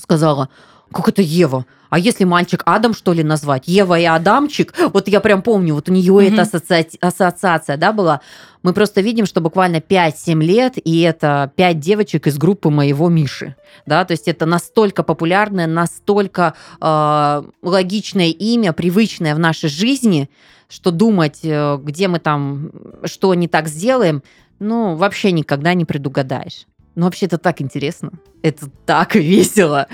сказала, 0.00 0.48
как 0.92 1.08
это 1.08 1.22
Ева? 1.22 1.66
А 1.90 1.98
если 1.98 2.24
мальчик 2.24 2.62
Адам, 2.66 2.94
что 2.94 3.12
ли, 3.12 3.22
назвать? 3.22 3.68
Ева 3.68 3.98
и 3.98 4.04
Адамчик? 4.04 4.74
Вот 4.92 5.08
я 5.08 5.20
прям 5.20 5.42
помню, 5.42 5.74
вот 5.74 5.88
у 5.88 5.92
нее 5.92 6.12
mm-hmm. 6.12 6.32
эта 6.32 6.42
ассоци... 6.42 6.88
ассоциация, 7.00 7.76
да, 7.76 7.92
была. 7.92 8.20
Мы 8.62 8.72
просто 8.72 9.00
видим, 9.00 9.26
что 9.26 9.40
буквально 9.40 9.76
5-7 9.76 10.42
лет, 10.42 10.74
и 10.76 11.00
это 11.02 11.52
5 11.54 11.78
девочек 11.78 12.26
из 12.26 12.38
группы 12.38 12.70
моего 12.70 13.08
Миши. 13.08 13.54
Да, 13.86 14.04
то 14.04 14.12
есть 14.12 14.26
это 14.26 14.46
настолько 14.46 15.02
популярное, 15.02 15.66
настолько 15.66 16.54
э, 16.80 17.42
логичное 17.62 18.28
имя, 18.28 18.72
привычное 18.72 19.34
в 19.34 19.38
нашей 19.38 19.68
жизни, 19.68 20.28
что 20.68 20.90
думать, 20.90 21.40
э, 21.44 21.78
где 21.80 22.08
мы 22.08 22.18
там, 22.18 22.72
что 23.04 23.34
не 23.34 23.46
так 23.46 23.68
сделаем, 23.68 24.22
ну, 24.58 24.96
вообще 24.96 25.32
никогда 25.32 25.74
не 25.74 25.84
предугадаешь. 25.84 26.66
Ну, 26.96 27.04
вообще, 27.04 27.26
это 27.26 27.36
так 27.36 27.60
интересно. 27.60 28.10
Это 28.42 28.68
так 28.86 29.14
весело. 29.14 29.86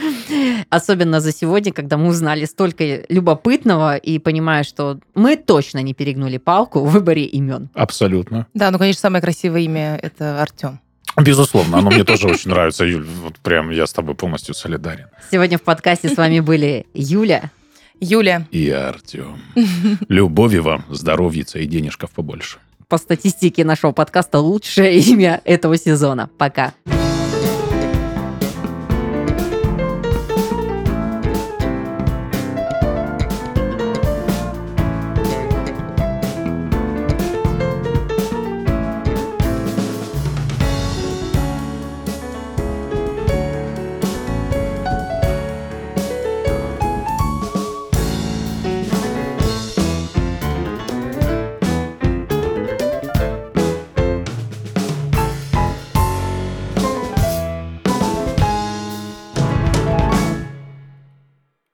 Особенно 0.70 1.20
за 1.20 1.32
сегодня, 1.32 1.72
когда 1.72 1.96
мы 1.96 2.08
узнали 2.08 2.44
столько 2.44 3.04
любопытного 3.08 3.96
и 3.96 4.18
понимая, 4.20 4.62
что 4.62 5.00
мы 5.14 5.36
точно 5.36 5.82
не 5.82 5.94
перегнули 5.94 6.38
палку 6.38 6.80
в 6.80 6.92
выборе 6.92 7.24
имен. 7.24 7.68
Абсолютно. 7.74 8.46
Да, 8.54 8.70
ну, 8.70 8.78
конечно, 8.78 9.00
самое 9.00 9.20
красивое 9.20 9.62
имя– 9.62 9.98
это 10.02 10.40
Артем. 10.40 10.78
Безусловно, 11.20 11.78
оно 11.78 11.90
мне 11.90 12.04
тоже 12.04 12.28
очень 12.28 12.50
нравится, 12.50 12.84
Юль. 12.84 13.04
Вот 13.22 13.38
прям 13.40 13.70
я 13.70 13.86
с 13.86 13.92
тобой 13.92 14.14
полностью 14.14 14.54
солидарен. 14.54 15.08
Сегодня 15.30 15.58
в 15.58 15.62
подкасте 15.62 16.08
с 16.08 16.16
вами 16.16 16.40
были 16.40 16.86
Юля. 16.94 17.50
Юля. 18.00 18.46
И 18.52 18.70
Артем. 18.70 19.38
Любови 20.08 20.58
вам, 20.58 20.84
здоровья 20.88 21.44
и 21.54 21.66
денежков 21.66 22.12
побольше 22.12 22.58
по 22.92 22.98
статистике 22.98 23.64
нашего 23.64 23.92
подкаста 23.92 24.40
лучшее 24.40 24.98
имя 24.98 25.40
этого 25.46 25.78
сезона. 25.78 26.28
Пока. 26.36 26.74